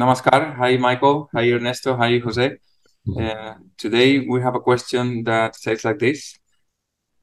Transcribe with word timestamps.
namaskar. 0.00 0.56
Hi, 0.56 0.76
Michael. 0.78 1.28
Hi, 1.34 1.52
Ernesto. 1.52 1.96
Hi, 1.96 2.18
Jose. 2.18 2.56
Uh, 3.18 3.54
today 3.76 4.20
we 4.20 4.40
have 4.40 4.54
a 4.54 4.60
question 4.60 5.24
that 5.24 5.56
says 5.56 5.84
like 5.84 5.98
this. 5.98 6.38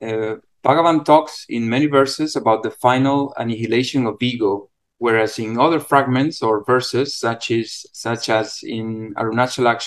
Uh, 0.01 0.35
Bhagavan 0.63 1.03
talks 1.03 1.45
in 1.49 1.69
many 1.69 1.87
verses 1.87 2.35
about 2.35 2.61
the 2.61 2.71
final 2.71 3.33
annihilation 3.37 4.05
of 4.05 4.21
ego, 4.21 4.69
whereas 4.97 5.39
in 5.39 5.59
other 5.59 5.79
fragments 5.79 6.43
or 6.43 6.63
verses, 6.65 7.15
such 7.15 7.51
as 7.51 7.85
such 7.93 8.29
as 8.29 8.59
in 8.63 9.13
Arunachala 9.15 9.77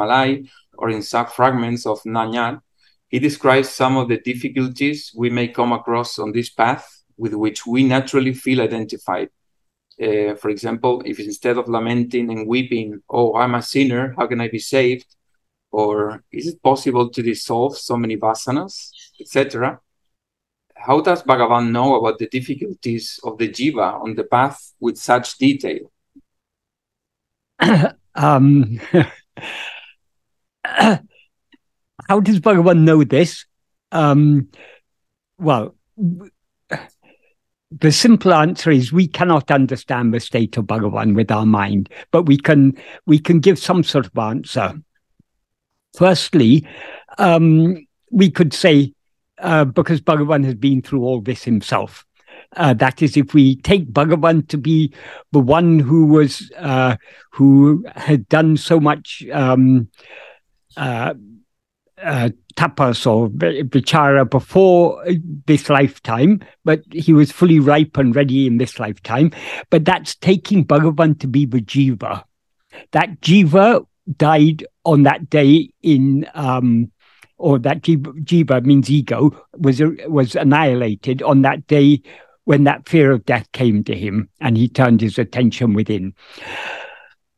Malai 0.00 0.48
or 0.78 0.90
in 0.90 1.02
sub-fragments 1.02 1.86
of 1.86 2.00
Nan 2.04 2.32
Yar, 2.32 2.62
he 3.08 3.18
describes 3.18 3.68
some 3.68 3.96
of 3.96 4.08
the 4.08 4.18
difficulties 4.18 5.12
we 5.14 5.30
may 5.30 5.48
come 5.48 5.72
across 5.72 6.18
on 6.18 6.32
this 6.32 6.50
path 6.50 7.04
with 7.16 7.34
which 7.34 7.66
we 7.66 7.84
naturally 7.84 8.32
feel 8.32 8.60
identified. 8.60 9.28
Uh, 10.00 10.34
for 10.34 10.50
example, 10.50 11.02
if 11.04 11.18
instead 11.20 11.58
of 11.58 11.68
lamenting 11.68 12.30
and 12.30 12.48
weeping, 12.48 13.02
oh, 13.10 13.34
I'm 13.34 13.54
a 13.54 13.62
sinner, 13.62 14.14
how 14.16 14.26
can 14.26 14.40
I 14.40 14.48
be 14.48 14.58
saved? 14.58 15.06
Or 15.70 16.22
is 16.30 16.46
it 16.46 16.62
possible 16.62 17.08
to 17.10 17.22
dissolve 17.22 17.76
so 17.76 17.96
many 17.96 18.16
vasanas, 18.16 18.90
etc.? 19.20 19.80
How 20.74 21.00
does 21.00 21.22
Bhagavan 21.22 21.70
know 21.70 21.94
about 21.94 22.18
the 22.18 22.26
difficulties 22.26 23.20
of 23.22 23.38
the 23.38 23.48
jiva 23.48 24.02
on 24.02 24.14
the 24.14 24.24
path 24.24 24.74
with 24.80 24.98
such 24.98 25.38
detail? 25.38 25.92
um, 28.14 28.80
how 30.64 31.00
does 32.20 32.40
Bhagavan 32.40 32.80
know 32.80 33.04
this? 33.04 33.46
Um, 33.92 34.48
well, 35.38 35.76
the 37.80 37.92
simple 37.92 38.32
answer 38.32 38.70
is 38.70 38.92
we 38.92 39.06
cannot 39.06 39.50
understand 39.50 40.12
the 40.12 40.20
state 40.20 40.56
of 40.56 40.66
Bhagavan 40.66 41.14
with 41.14 41.30
our 41.30 41.46
mind, 41.46 41.88
but 42.10 42.24
we 42.24 42.36
can 42.36 42.76
we 43.06 43.18
can 43.18 43.40
give 43.40 43.58
some 43.58 43.82
sort 43.82 44.06
of 44.06 44.18
answer. 44.18 44.74
Firstly, 45.96 46.66
um, 47.18 47.86
we 48.10 48.30
could 48.30 48.52
say 48.52 48.94
uh, 49.38 49.64
because 49.64 50.00
Bhagavan 50.00 50.44
has 50.44 50.54
been 50.54 50.82
through 50.82 51.02
all 51.02 51.20
this 51.20 51.42
himself. 51.42 52.04
Uh, 52.56 52.74
that 52.74 53.00
is, 53.00 53.16
if 53.16 53.32
we 53.32 53.56
take 53.56 53.90
Bhagavan 53.92 54.46
to 54.48 54.58
be 54.58 54.92
the 55.32 55.40
one 55.40 55.78
who 55.78 56.06
was 56.06 56.50
uh, 56.58 56.96
who 57.30 57.84
had 57.94 58.28
done 58.28 58.56
so 58.56 58.78
much 58.78 59.24
um, 59.32 59.88
uh, 60.76 61.14
uh, 62.02 62.30
tapas 62.56 63.06
or 63.06 63.28
vichara 63.28 64.28
before 64.28 65.04
this 65.46 65.68
lifetime, 65.68 66.40
but 66.64 66.82
he 66.92 67.12
was 67.12 67.32
fully 67.32 67.58
ripe 67.58 67.96
and 67.96 68.14
ready 68.14 68.46
in 68.46 68.58
this 68.58 68.78
lifetime. 68.78 69.30
But 69.70 69.84
that's 69.84 70.14
taking 70.16 70.64
Bhagavan 70.64 71.18
to 71.20 71.26
be 71.26 71.46
the 71.46 71.60
jiva. 71.60 72.24
That 72.92 73.20
jiva 73.20 73.86
died 74.16 74.64
on 74.84 75.02
that 75.04 75.30
day 75.30 75.70
in, 75.82 76.28
um, 76.34 76.90
or 77.38 77.58
that 77.60 77.82
jiva, 77.82 78.12
jiva 78.24 78.64
means 78.64 78.90
ego, 78.90 79.30
was 79.58 79.82
was 80.06 80.36
annihilated 80.36 81.22
on 81.22 81.42
that 81.42 81.66
day 81.66 82.02
when 82.44 82.64
that 82.64 82.88
fear 82.88 83.12
of 83.12 83.24
death 83.24 83.50
came 83.52 83.84
to 83.84 83.94
him 83.94 84.28
and 84.40 84.56
he 84.56 84.68
turned 84.68 85.00
his 85.00 85.18
attention 85.18 85.74
within. 85.74 86.14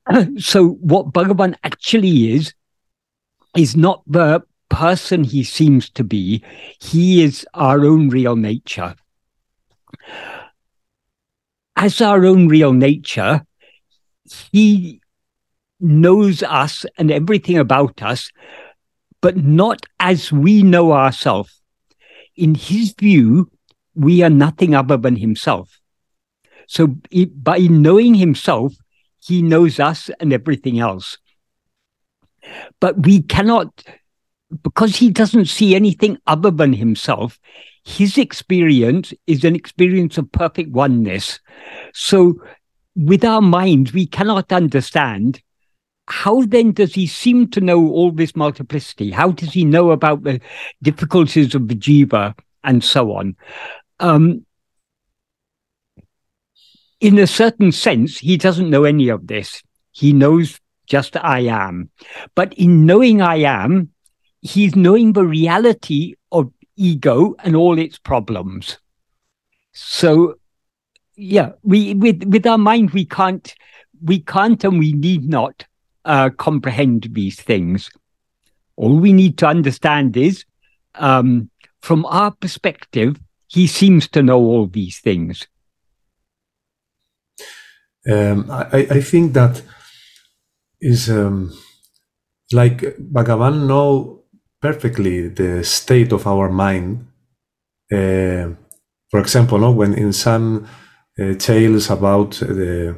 So, 0.38 0.68
what 0.80 1.14
Bhagavan 1.14 1.54
actually 1.64 2.34
is, 2.34 2.52
is 3.56 3.74
not 3.74 4.02
the 4.06 4.42
person 4.74 5.22
he 5.22 5.44
seems 5.44 5.88
to 5.90 6.02
be, 6.02 6.42
he 6.80 7.22
is 7.22 7.46
our 7.54 7.84
own 7.84 8.08
real 8.08 8.34
nature. 8.34 8.96
As 11.76 12.00
our 12.00 12.24
own 12.24 12.48
real 12.48 12.72
nature, 12.72 13.46
he 14.50 15.00
knows 15.78 16.42
us 16.42 16.84
and 16.98 17.12
everything 17.12 17.56
about 17.56 18.02
us, 18.02 18.30
but 19.20 19.36
not 19.36 19.86
as 20.00 20.32
we 20.32 20.62
know 20.62 20.92
ourselves. 20.92 21.60
In 22.36 22.56
his 22.56 22.94
view, 22.98 23.50
we 23.94 24.22
are 24.24 24.30
nothing 24.30 24.74
other 24.74 24.96
than 24.96 25.14
himself. 25.14 25.78
So 26.66 26.96
by 27.36 27.58
knowing 27.58 28.14
himself, 28.14 28.74
he 29.22 29.40
knows 29.40 29.78
us 29.78 30.10
and 30.18 30.32
everything 30.32 30.80
else. 30.80 31.18
But 32.80 33.06
we 33.06 33.22
cannot 33.22 33.84
because 34.62 34.96
he 34.96 35.10
doesn't 35.10 35.46
see 35.46 35.74
anything 35.74 36.18
other 36.26 36.50
than 36.50 36.72
himself, 36.72 37.38
his 37.84 38.16
experience 38.18 39.12
is 39.26 39.44
an 39.44 39.54
experience 39.54 40.18
of 40.18 40.30
perfect 40.32 40.70
oneness. 40.70 41.40
So, 41.92 42.34
with 42.96 43.24
our 43.24 43.40
minds, 43.40 43.92
we 43.92 44.06
cannot 44.06 44.52
understand 44.52 45.42
how 46.06 46.42
then 46.42 46.72
does 46.72 46.94
he 46.94 47.06
seem 47.06 47.48
to 47.50 47.60
know 47.60 47.88
all 47.88 48.12
this 48.12 48.36
multiplicity? 48.36 49.10
How 49.10 49.30
does 49.30 49.52
he 49.52 49.64
know 49.64 49.90
about 49.90 50.22
the 50.22 50.40
difficulties 50.82 51.54
of 51.54 51.68
the 51.68 51.74
jiva 51.74 52.38
and 52.62 52.84
so 52.84 53.12
on? 53.12 53.36
Um, 54.00 54.44
in 57.00 57.18
a 57.18 57.26
certain 57.26 57.72
sense, 57.72 58.18
he 58.18 58.36
doesn't 58.36 58.70
know 58.70 58.84
any 58.84 59.08
of 59.08 59.26
this. 59.26 59.62
He 59.92 60.12
knows 60.12 60.60
just 60.86 61.16
I 61.16 61.40
am. 61.40 61.90
But 62.34 62.52
in 62.54 62.86
knowing 62.86 63.22
I 63.22 63.36
am, 63.36 63.90
he's 64.44 64.76
knowing 64.76 65.14
the 65.14 65.24
reality 65.24 66.14
of 66.30 66.52
ego 66.76 67.34
and 67.42 67.56
all 67.56 67.78
its 67.78 67.98
problems. 67.98 68.78
So, 69.72 70.34
yeah, 71.16 71.52
we 71.62 71.94
with 71.94 72.22
with 72.24 72.46
our 72.46 72.58
mind 72.58 72.90
we 72.90 73.06
can't 73.06 73.52
we 74.02 74.20
can't 74.20 74.62
and 74.62 74.78
we 74.78 74.92
need 74.92 75.28
not 75.28 75.64
uh, 76.04 76.30
comprehend 76.30 77.08
these 77.12 77.40
things. 77.40 77.90
All 78.76 78.96
we 78.98 79.12
need 79.12 79.38
to 79.38 79.46
understand 79.46 80.16
is, 80.16 80.44
um, 80.96 81.50
from 81.80 82.04
our 82.06 82.32
perspective, 82.32 83.18
he 83.46 83.66
seems 83.66 84.08
to 84.08 84.22
know 84.22 84.38
all 84.38 84.66
these 84.66 84.98
things. 85.00 85.46
Um, 88.06 88.50
I, 88.50 88.86
I 88.90 89.00
think 89.00 89.32
that 89.32 89.62
is 90.80 91.08
um, 91.08 91.56
like 92.52 92.78
Bhagavan 92.98 93.66
know 93.66 94.23
perfectly 94.64 95.28
the 95.28 95.62
state 95.62 96.10
of 96.10 96.26
our 96.26 96.48
mind. 96.48 97.06
Uh, 97.92 98.48
for 99.10 99.20
example, 99.20 99.58
no, 99.58 99.70
when 99.70 99.92
in 99.92 100.10
some 100.10 100.66
uh, 101.20 101.34
tales 101.34 101.90
about 101.90 102.30
the 102.30 102.96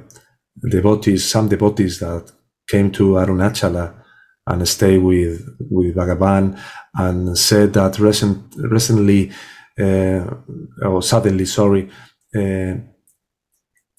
devotees, 0.71 1.28
some 1.28 1.49
devotees 1.49 1.99
that 1.99 2.31
came 2.71 2.93
to 2.93 3.16
Arunachala 3.21 3.94
and 4.47 4.69
stay 4.69 4.97
with 4.99 5.44
with 5.71 5.97
Bhagavan 5.97 6.56
and 6.94 7.37
said 7.37 7.72
that 7.72 7.98
recent, 7.98 8.38
recently 8.56 9.33
uh, 9.81 10.22
or 10.83 11.03
suddenly, 11.03 11.47
sorry, 11.47 11.91
uh, 12.37 12.75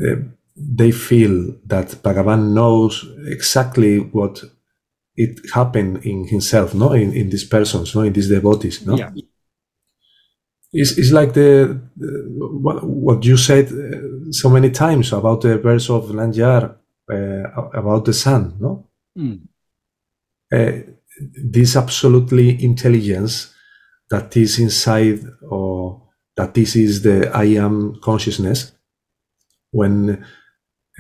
uh, 0.06 0.16
they 0.56 0.92
feel 0.92 1.36
that 1.66 2.02
Bhagavan 2.02 2.54
knows 2.54 3.06
exactly 3.26 4.00
what 4.00 4.42
it 5.18 5.40
happened 5.52 6.06
in 6.06 6.28
himself, 6.28 6.76
no, 6.76 6.94
in, 6.94 7.12
in 7.12 7.30
these 7.30 7.44
persons, 7.44 7.96
no, 7.96 8.02
in 8.02 8.14
these 8.14 8.30
devotees, 8.30 8.86
no. 8.86 8.96
Yeah. 8.96 9.12
It's, 10.72 10.98
it's 10.98 11.12
like 11.12 11.34
the, 11.34 11.82
the 11.96 12.24
what, 12.62 12.84
what 12.84 13.26
you 13.26 13.36
said 13.36 13.72
uh, 13.72 14.32
so 14.32 14.50
many 14.50 14.70
times 14.70 15.12
about 15.12 15.42
the 15.42 15.58
verse 15.58 15.90
of 15.90 16.14
Nan 16.14 16.34
Yar 16.34 16.78
uh, 17.12 17.44
about 17.74 18.06
the 18.06 18.14
sun, 18.14 18.58
no. 18.60 18.88
Mm. 19.18 19.42
Uh, 20.54 20.92
this 21.44 21.76
absolutely 21.76 22.64
intelligence 22.64 23.54
that 24.12 24.38
is 24.38 24.60
inside 24.60 25.20
or 25.50 26.04
that 26.36 26.54
this 26.54 26.76
is 26.76 27.02
the 27.02 27.32
I 27.34 27.46
am 27.46 28.00
consciousness 28.04 28.72
when 29.72 30.24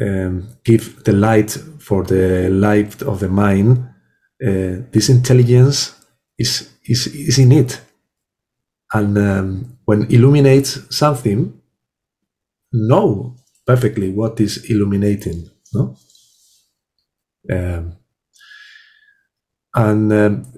um, 0.01 0.49
give 0.63 1.03
the 1.03 1.13
light 1.13 1.51
for 1.79 2.03
the 2.03 2.49
light 2.49 3.01
of 3.03 3.19
the 3.19 3.29
mind 3.29 3.87
uh, 4.45 4.83
this 4.91 5.09
intelligence 5.09 5.95
is, 6.37 6.69
is, 6.83 7.07
is 7.07 7.39
in 7.39 7.51
it. 7.51 7.81
And 8.93 9.17
um, 9.17 9.77
when 9.85 10.03
illuminates 10.11 10.95
something, 10.95 11.59
know 12.71 13.35
perfectly 13.65 14.11
what 14.11 14.39
is 14.39 14.69
illuminating. 14.69 15.49
No? 15.73 15.97
Um, 17.51 17.97
and 19.75 20.13
um, 20.13 20.53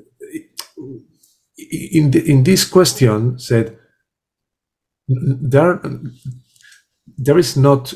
in 1.57 2.11
the, 2.11 2.23
in 2.31 2.43
this 2.43 2.65
question 2.65 3.37
said 3.37 3.77
there 5.07 5.81
there 7.17 7.37
is 7.37 7.57
not 7.57 7.93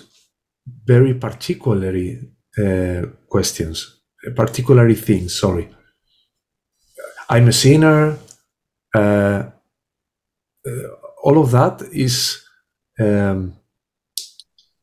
very 0.85 1.13
particularly 1.13 2.19
uh, 2.57 3.03
questions 3.29 4.02
particularly 4.35 4.95
things. 4.95 5.39
Sorry, 5.39 5.69
I'm 7.29 7.47
a 7.47 7.53
sinner. 7.53 8.17
Uh, 8.95 9.49
uh, 10.65 10.87
all 11.23 11.37
of 11.39 11.51
that 11.51 11.81
is 11.91 12.43
um, 12.99 13.53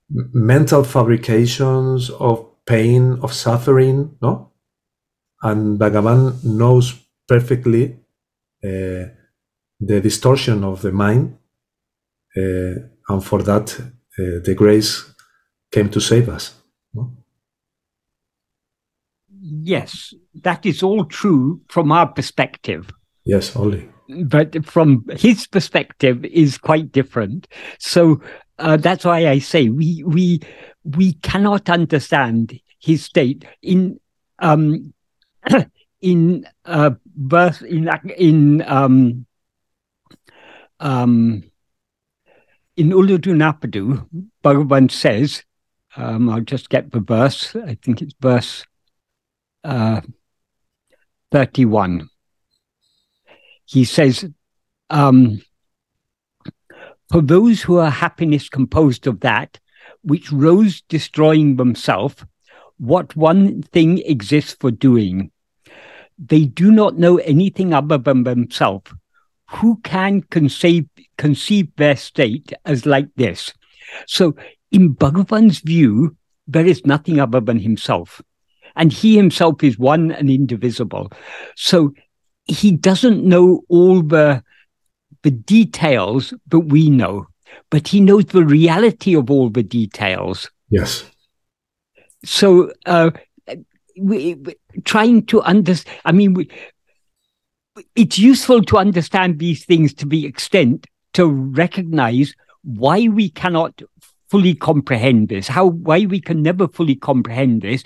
mental 0.09 0.85
fabrications 0.85 2.11
of 2.11 2.47
pain, 2.67 3.19
of 3.23 3.33
suffering, 3.33 4.17
no? 4.21 4.53
And 5.43 5.79
Bhagavan 5.79 6.43
knows 6.45 6.95
perfectly 7.27 7.97
uh, 8.65 9.09
the 9.81 10.01
distortion 10.03 10.65
of 10.65 10.83
the 10.83 10.93
mind, 10.93 11.39
uh, 12.37 12.75
and 13.09 13.25
for 13.25 13.43
that, 13.43 13.81
uh, 13.81 14.41
the 14.45 14.55
grace 14.55 15.05
came 15.73 15.89
to 15.91 16.01
save 16.01 16.29
us. 16.29 16.60
Yes, 19.51 20.15
that 20.43 20.65
is 20.65 20.83
all 20.83 21.05
true 21.05 21.61
from 21.69 21.91
our 21.91 22.07
perspective. 22.07 22.91
Yes, 23.25 23.57
only. 23.57 23.89
But 24.25 24.65
from 24.65 25.05
his 25.11 25.47
perspective 25.47 26.25
is 26.25 26.57
quite 26.57 26.93
different. 26.93 27.49
So 27.79 28.21
uh, 28.59 28.77
that's 28.77 29.05
why 29.05 29.27
I 29.27 29.41
say 29.41 29.69
we 29.69 30.05
we 30.07 30.41
we 30.85 31.15
cannot 31.15 31.69
understand 31.69 32.61
his 32.79 33.05
state 33.05 33.45
in 33.61 33.99
um 34.39 34.95
in 36.01 36.47
uh 36.65 36.91
birth 37.17 37.63
in 37.63 37.91
in 38.17 38.63
um 38.67 39.27
um 40.79 41.43
in 42.77 42.91
Ulladu 42.91 43.35
Narpadu, 43.35 44.07
Bhagavan 44.43 44.91
says, 44.91 45.45
um, 45.97 46.31
I'll 46.31 46.41
just 46.41 46.71
get 46.71 46.93
the 46.93 47.01
verse, 47.01 47.55
I 47.55 47.77
think 47.83 48.01
it's 48.01 48.15
verse 48.21 48.65
uh, 49.65 50.01
31. 51.33 52.09
He 53.65 53.85
says, 53.85 54.29
um, 54.89 55.43
For 57.11 57.21
those 57.21 57.63
who 57.63 57.79
are 57.79 57.91
happiness 57.91 58.49
composed 58.49 59.07
of 59.07 59.21
that, 59.21 59.59
which 60.03 60.33
rose 60.33 60.83
destroying 60.83 61.57
themselves, 61.57 62.25
what 62.79 63.15
one 63.15 63.63
thing 63.63 63.99
exists 63.99 64.57
for 64.59 64.71
doing? 64.71 65.31
They 66.19 66.45
do 66.45 66.71
not 66.71 66.99
know 66.99 67.19
anything 67.19 67.73
other 67.73 67.99
than 67.99 68.25
themselves. 68.25 68.93
Who 69.51 69.81
can 69.83 70.23
conceive, 70.23 70.87
conceive 71.19 71.69
their 71.77 71.97
state 71.97 72.53
as 72.65 72.87
like 72.87 73.09
this? 73.17 73.53
So, 74.07 74.37
in 74.71 74.95
Bhagavan's 74.95 75.59
view, 75.59 76.17
there 76.47 76.67
is 76.67 76.87
nothing 76.87 77.19
other 77.19 77.41
than 77.41 77.59
himself 77.59 78.23
and 78.77 78.93
he 78.93 79.17
himself 79.17 79.63
is 79.63 79.79
one 79.79 80.13
and 80.13 80.31
indivisible. 80.31 81.13
So 81.57 81.93
he 82.47 82.73
doesn't 82.73 83.25
know 83.25 83.63
all 83.69 84.03
the 84.03 84.43
the 85.23 85.31
details 85.31 86.33
that 86.49 86.61
we 86.61 86.89
know, 86.89 87.27
but 87.71 87.89
he 87.89 88.01
knows 88.01 88.27
the 88.27 88.45
reality 88.45 89.15
of 89.15 89.31
all 89.31 89.51
the 89.51 89.63
details. 89.63 90.51
Yes. 90.71 91.05
So 92.25 92.73
uh, 92.87 93.11
we, 93.99 94.35
we, 94.35 94.55
trying 94.85 95.27
to 95.27 95.43
understand, 95.43 95.99
I 96.05 96.13
mean, 96.13 96.35
we, 96.35 96.51
it's 97.95 98.19
useful 98.19 98.63
to 98.63 98.79
understand 98.79 99.39
these 99.39 99.65
things 99.65 99.93
to 99.95 100.07
the 100.07 100.27
extent 100.27 100.87
to 101.15 101.27
recognize 101.27 102.35
why 102.63 103.09
we 103.09 103.31
cannot 103.31 103.83
fully 104.29 104.55
comprehend 104.55 105.29
this, 105.29 105.49
how 105.49 105.67
why 105.67 106.07
we 106.07 106.21
can 106.21 106.43
never 106.43 106.69
fully 106.69 106.95
comprehend 106.95 107.63
this, 107.63 107.83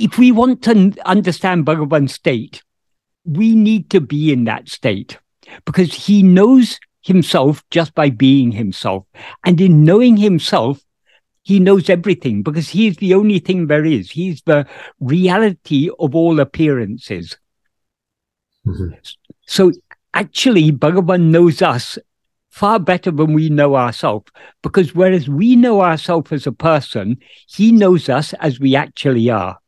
if 0.00 0.18
we 0.18 0.32
want 0.32 0.62
to 0.62 0.94
understand 1.04 1.66
Bhagavan's 1.66 2.14
state, 2.14 2.62
we 3.24 3.54
need 3.54 3.90
to 3.90 4.00
be 4.00 4.32
in 4.32 4.44
that 4.44 4.68
state 4.68 5.18
because 5.66 5.92
he 5.92 6.22
knows 6.22 6.80
himself 7.02 7.62
just 7.70 7.94
by 7.94 8.08
being 8.08 8.50
himself. 8.50 9.04
And 9.44 9.60
in 9.60 9.84
knowing 9.84 10.16
himself, 10.16 10.80
he 11.42 11.60
knows 11.60 11.90
everything 11.90 12.42
because 12.42 12.70
he 12.70 12.86
is 12.86 12.96
the 12.96 13.12
only 13.14 13.40
thing 13.40 13.66
there 13.66 13.84
is. 13.84 14.10
He's 14.10 14.40
the 14.42 14.66
reality 15.00 15.90
of 15.98 16.14
all 16.14 16.40
appearances. 16.40 17.36
Mm-hmm. 18.66 18.94
So 19.46 19.72
actually, 20.14 20.72
Bhagavan 20.72 21.30
knows 21.30 21.60
us 21.60 21.98
far 22.48 22.78
better 22.78 23.10
than 23.10 23.34
we 23.34 23.50
know 23.50 23.76
ourselves 23.76 24.30
because 24.62 24.94
whereas 24.94 25.28
we 25.28 25.56
know 25.56 25.82
ourselves 25.82 26.32
as 26.32 26.46
a 26.46 26.52
person, 26.52 27.18
he 27.46 27.70
knows 27.70 28.08
us 28.08 28.32
as 28.34 28.58
we 28.58 28.74
actually 28.74 29.28
are. 29.28 29.58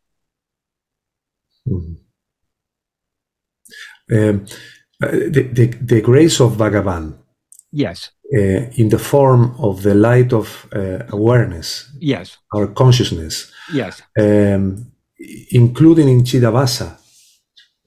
Mm. 1.68 1.96
Um, 4.12 4.46
the, 5.00 5.48
the, 5.52 5.66
the, 5.66 6.00
grace 6.00 6.40
of 6.40 6.52
Bhagavan. 6.52 7.14
Yes. 7.72 8.10
Uh, 8.34 8.68
in 8.76 8.88
the 8.88 8.98
form 8.98 9.54
of 9.58 9.82
the 9.82 9.94
light 9.94 10.32
of 10.32 10.66
uh, 10.74 11.04
awareness. 11.08 11.90
Yes. 11.98 12.38
Our 12.54 12.66
consciousness. 12.68 13.50
Yes. 13.72 14.02
Um, 14.18 14.92
including 15.50 16.08
in 16.08 16.22
Chidabhasa, 16.22 16.98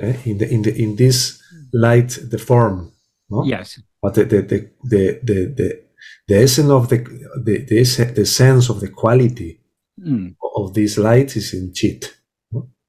uh, 0.02 0.14
in 0.26 0.38
the 0.38 0.50
in 0.50 0.62
the 0.62 0.76
in 0.76 0.96
this 0.96 1.42
light, 1.74 2.18
the 2.30 2.38
form. 2.38 2.92
No? 3.30 3.44
Yes. 3.44 3.80
But 4.02 4.16
the 4.16 4.24
the 4.26 4.42
the 4.42 4.70
the 4.84 5.20
the, 5.24 5.54
the, 5.56 5.82
the 6.28 6.36
essence 6.36 6.70
of 6.70 6.90
the 6.90 6.98
the, 7.44 7.66
the 7.66 8.14
the 8.16 8.26
sense 8.26 8.70
of 8.70 8.80
the 8.80 8.90
quality 8.90 9.60
mm. 10.00 10.36
of 10.56 10.74
this 10.74 10.98
light 10.98 11.36
is 11.36 11.54
in 11.54 11.74
Chit. 11.74 12.16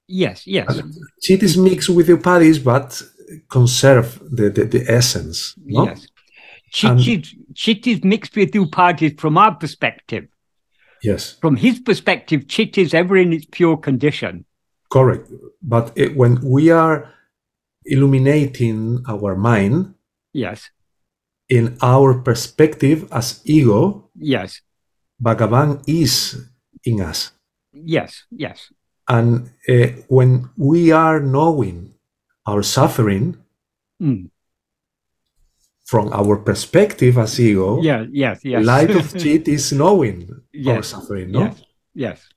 Yes, 0.08 0.46
yes. 0.46 0.80
Chit 1.20 1.42
is 1.42 1.56
mixed 1.56 1.88
with 1.88 2.06
the 2.06 2.16
upadhis, 2.16 2.62
but 2.62 3.02
conserve 3.50 4.20
the, 4.30 4.50
the, 4.50 4.64
the 4.64 4.84
essence. 4.88 5.54
No? 5.64 5.86
Yes. 5.86 6.06
Chit, 6.70 7.26
chit 7.54 7.86
is 7.86 8.04
mixed 8.04 8.36
with 8.36 8.52
upadhis 8.52 9.18
from 9.18 9.38
our 9.38 9.54
perspective. 9.54 10.28
Yes. 11.02 11.36
From 11.40 11.56
his 11.56 11.80
perspective, 11.80 12.48
chit 12.48 12.78
is 12.78 12.94
ever 12.94 13.16
in 13.16 13.32
its 13.32 13.46
pure 13.50 13.76
condition. 13.76 14.44
Correct. 14.90 15.30
But 15.62 15.92
it, 15.96 16.16
when 16.16 16.40
we 16.42 16.70
are 16.70 17.12
illuminating 17.84 19.02
our 19.08 19.36
mind, 19.36 19.94
yes, 20.32 20.70
in 21.48 21.76
our 21.82 22.14
perspective 22.14 23.08
as 23.12 23.40
ego, 23.44 24.10
yes, 24.16 24.60
Bhagavan 25.22 25.82
is 25.86 26.48
in 26.84 27.00
us. 27.00 27.32
Yes, 27.72 28.24
yes. 28.30 28.72
And 29.08 29.50
uh, 29.68 29.88
when 30.08 30.50
we 30.56 30.90
are 30.90 31.20
knowing 31.20 31.94
our 32.46 32.62
suffering 32.62 33.36
mm. 34.02 34.30
from 35.84 36.12
our 36.12 36.36
perspective 36.36 37.18
as 37.18 37.38
ego, 37.38 37.80
yeah, 37.80 38.04
yes, 38.10 38.44
yes. 38.44 38.64
light 38.64 38.90
of 38.90 39.16
chit 39.18 39.46
is 39.48 39.72
knowing 39.72 40.42
yes, 40.52 40.76
our 40.76 40.82
suffering, 40.82 41.30
no? 41.30 41.42
Yes, 41.42 41.62
yes. 41.94 42.28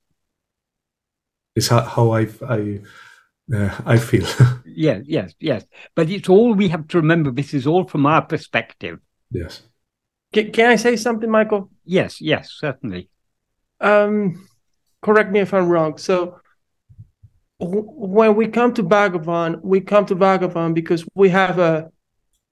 It's 1.55 1.67
how, 1.67 1.81
how 1.81 2.11
I 2.11 2.27
I 2.47 2.81
uh, 3.53 3.81
I 3.85 3.97
feel. 3.97 4.27
yes, 4.65 5.03
yes, 5.05 5.33
yes. 5.39 5.65
But 5.95 6.09
it's 6.09 6.29
all 6.29 6.53
we 6.53 6.69
have 6.69 6.87
to 6.89 6.97
remember. 6.97 7.31
This 7.31 7.53
is 7.53 7.65
all 7.65 7.87
from 7.87 8.05
our 8.05 8.21
perspective. 8.21 8.99
Yes. 9.31 9.63
Can, 10.31 10.51
can 10.51 10.67
I 10.67 10.75
say 10.75 10.95
something, 10.95 11.29
Michael? 11.29 11.71
Yes, 11.83 12.21
yes, 12.21 12.51
certainly. 12.51 13.09
Um, 13.81 14.47
correct 15.01 15.31
me 15.31 15.39
if 15.39 15.53
I'm 15.53 15.67
wrong. 15.67 15.97
So 15.97 16.39
when 17.59 18.35
we 18.35 18.47
come 18.47 18.73
to 18.73 18.83
Bhagavan, 18.83 19.61
we 19.61 19.81
come 19.81 20.05
to 20.05 20.15
Bhagavan 20.15 20.73
because 20.73 21.05
we 21.13 21.29
have 21.29 21.59
a 21.59 21.91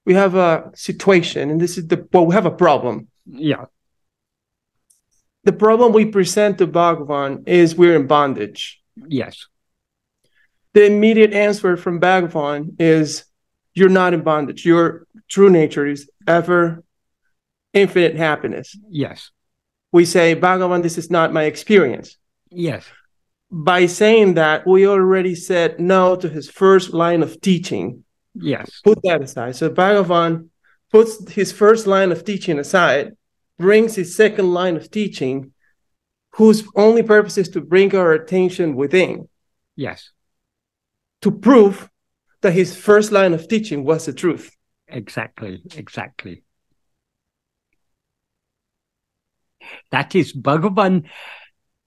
we 0.04 0.14
have 0.14 0.34
a 0.34 0.70
situation, 0.74 1.50
and 1.50 1.60
this 1.60 1.76
is 1.76 1.88
the 1.88 2.06
well, 2.12 2.26
we 2.26 2.34
have 2.34 2.46
a 2.46 2.50
problem. 2.50 3.08
Yeah. 3.26 3.66
The 5.44 5.52
problem 5.52 5.92
we 5.92 6.04
present 6.04 6.58
to 6.58 6.66
Bhagavan 6.66 7.48
is 7.48 7.74
we're 7.74 7.96
in 7.96 8.06
bondage. 8.06 8.82
Yes. 8.96 9.46
The 10.74 10.84
immediate 10.84 11.32
answer 11.32 11.76
from 11.76 12.00
Bhagavan 12.00 12.76
is 12.78 13.24
you're 13.72 13.88
not 13.88 14.12
in 14.12 14.22
bondage. 14.22 14.66
Your 14.66 15.06
true 15.28 15.48
nature 15.48 15.86
is 15.86 16.10
ever 16.26 16.84
infinite 17.72 18.16
happiness. 18.16 18.76
Yes. 18.90 19.30
We 19.90 20.04
say, 20.04 20.36
Bhagavan, 20.36 20.82
this 20.82 20.98
is 20.98 21.10
not 21.10 21.32
my 21.32 21.44
experience. 21.44 22.18
Yes 22.50 22.84
by 23.50 23.86
saying 23.86 24.34
that, 24.34 24.66
we 24.66 24.86
already 24.86 25.34
said 25.34 25.80
no 25.80 26.16
to 26.16 26.28
his 26.28 26.50
first 26.50 26.92
line 26.92 27.22
of 27.22 27.40
teaching. 27.40 28.04
Yes. 28.34 28.80
Put 28.84 29.00
that 29.02 29.22
aside. 29.22 29.56
So 29.56 29.70
Bhagavan 29.70 30.48
puts 30.90 31.30
his 31.30 31.52
first 31.52 31.86
line 31.86 32.12
of 32.12 32.24
teaching 32.24 32.58
aside, 32.58 33.12
brings 33.58 33.94
his 33.94 34.14
second 34.14 34.52
line 34.52 34.76
of 34.76 34.90
teaching, 34.90 35.52
whose 36.34 36.64
only 36.76 37.02
purpose 37.02 37.38
is 37.38 37.48
to 37.50 37.60
bring 37.60 37.94
our 37.96 38.12
attention 38.12 38.76
within. 38.76 39.28
Yes. 39.76 40.10
To 41.22 41.30
prove 41.30 41.88
that 42.42 42.52
his 42.52 42.76
first 42.76 43.12
line 43.12 43.34
of 43.34 43.48
teaching 43.48 43.84
was 43.84 44.06
the 44.06 44.12
truth. 44.12 44.54
Exactly. 44.86 45.62
Exactly. 45.74 46.42
That 49.90 50.14
is 50.14 50.32
Bhagavan 50.32 51.08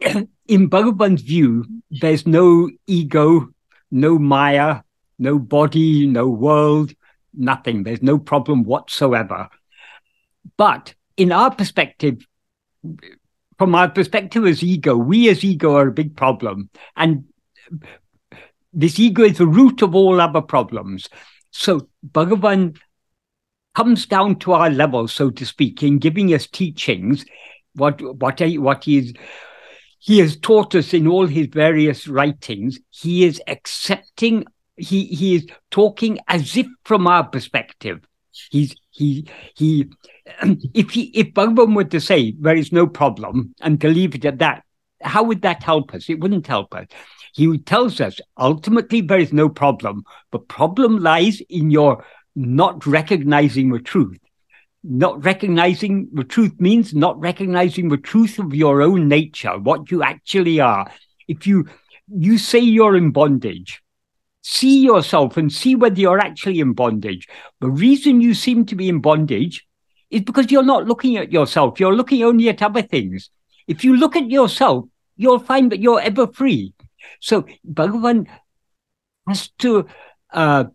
in 0.47 0.69
Bhagavan's 0.69 1.21
view, 1.21 1.65
there's 1.89 2.25
no 2.25 2.69
ego, 2.87 3.49
no 3.91 4.17
Maya, 4.17 4.81
no 5.19 5.37
body, 5.37 6.07
no 6.07 6.27
world, 6.27 6.93
nothing. 7.33 7.83
There's 7.83 8.01
no 8.01 8.17
problem 8.17 8.63
whatsoever. 8.63 9.49
But 10.57 10.95
in 11.17 11.31
our 11.31 11.53
perspective, 11.53 12.25
from 13.57 13.75
our 13.75 13.89
perspective 13.89 14.45
as 14.45 14.63
ego, 14.63 14.95
we 14.95 15.29
as 15.29 15.43
ego 15.43 15.75
are 15.75 15.87
a 15.87 15.93
big 15.93 16.15
problem. 16.15 16.69
And 16.95 17.25
this 18.73 18.99
ego 18.99 19.23
is 19.23 19.37
the 19.37 19.47
root 19.47 19.81
of 19.81 19.93
all 19.93 20.19
other 20.19 20.41
problems. 20.41 21.09
So 21.51 21.87
Bhagavan 22.09 22.77
comes 23.75 24.05
down 24.05 24.39
to 24.39 24.53
our 24.53 24.69
level, 24.69 25.07
so 25.07 25.29
to 25.29 25.45
speak, 25.45 25.83
in 25.83 25.99
giving 25.99 26.33
us 26.33 26.47
teachings, 26.47 27.25
what 27.75 28.01
what 28.01 28.41
what 28.57 28.83
he 28.83 28.97
is 28.97 29.13
he 30.03 30.17
has 30.17 30.35
taught 30.35 30.73
us 30.73 30.95
in 30.95 31.05
all 31.07 31.27
his 31.27 31.45
various 31.45 32.07
writings. 32.07 32.79
He 32.89 33.23
is 33.23 33.39
accepting. 33.45 34.45
He 34.75 35.05
he 35.05 35.35
is 35.35 35.45
talking 35.69 36.17
as 36.27 36.57
if 36.57 36.65
from 36.85 37.05
our 37.05 37.23
perspective. 37.23 37.99
He's 38.49 38.75
he 38.89 39.27
he. 39.55 39.89
If 40.73 40.89
he 40.91 41.03
if 41.13 41.33
Bhagavan 41.33 41.75
were 41.75 41.83
to 41.83 42.01
say 42.01 42.33
there 42.39 42.55
is 42.55 42.71
no 42.71 42.87
problem 42.87 43.53
and 43.61 43.79
to 43.81 43.89
leave 43.89 44.15
it 44.15 44.25
at 44.25 44.39
that, 44.39 44.63
how 45.01 45.23
would 45.23 45.43
that 45.43 45.61
help 45.61 45.93
us? 45.93 46.09
It 46.09 46.19
wouldn't 46.19 46.47
help 46.47 46.73
us. 46.73 46.87
He 47.33 47.59
tells 47.59 48.01
us 48.01 48.19
ultimately 48.39 49.01
there 49.01 49.19
is 49.19 49.31
no 49.31 49.49
problem. 49.49 50.03
The 50.31 50.39
problem 50.39 50.97
lies 50.97 51.41
in 51.41 51.69
your 51.69 52.03
not 52.35 52.87
recognizing 52.87 53.71
the 53.71 53.79
truth. 53.79 54.17
Not 54.83 55.23
recognizing 55.23 56.09
the 56.11 56.23
truth 56.23 56.59
means 56.59 56.93
not 56.93 57.19
recognizing 57.19 57.89
the 57.89 57.97
truth 57.97 58.39
of 58.39 58.55
your 58.55 58.81
own 58.81 59.07
nature, 59.07 59.59
what 59.59 59.91
you 59.91 60.01
actually 60.01 60.59
are. 60.59 60.91
If 61.27 61.45
you 61.45 61.67
you 62.13 62.37
say 62.37 62.59
you're 62.59 62.95
in 62.95 63.11
bondage, 63.11 63.81
see 64.41 64.81
yourself 64.81 65.37
and 65.37 65.51
see 65.51 65.75
whether 65.75 65.99
you're 65.99 66.19
actually 66.19 66.59
in 66.59 66.73
bondage. 66.73 67.27
The 67.59 67.69
reason 67.69 68.21
you 68.21 68.33
seem 68.33 68.65
to 68.65 68.75
be 68.75 68.89
in 68.89 69.01
bondage 69.01 69.67
is 70.09 70.21
because 70.21 70.51
you're 70.51 70.63
not 70.63 70.87
looking 70.87 71.17
at 71.17 71.31
yourself. 71.31 71.79
You're 71.79 71.95
looking 71.95 72.23
only 72.23 72.49
at 72.49 72.61
other 72.61 72.81
things. 72.81 73.29
If 73.67 73.83
you 73.83 73.95
look 73.95 74.15
at 74.15 74.29
yourself, 74.29 74.85
you'll 75.15 75.39
find 75.39 75.71
that 75.71 75.79
you're 75.79 76.01
ever 76.01 76.27
free. 76.27 76.73
So 77.19 77.45
Bhagavan 77.65 78.27
has 79.27 79.49
to 79.59 79.87
uh, 80.33 80.65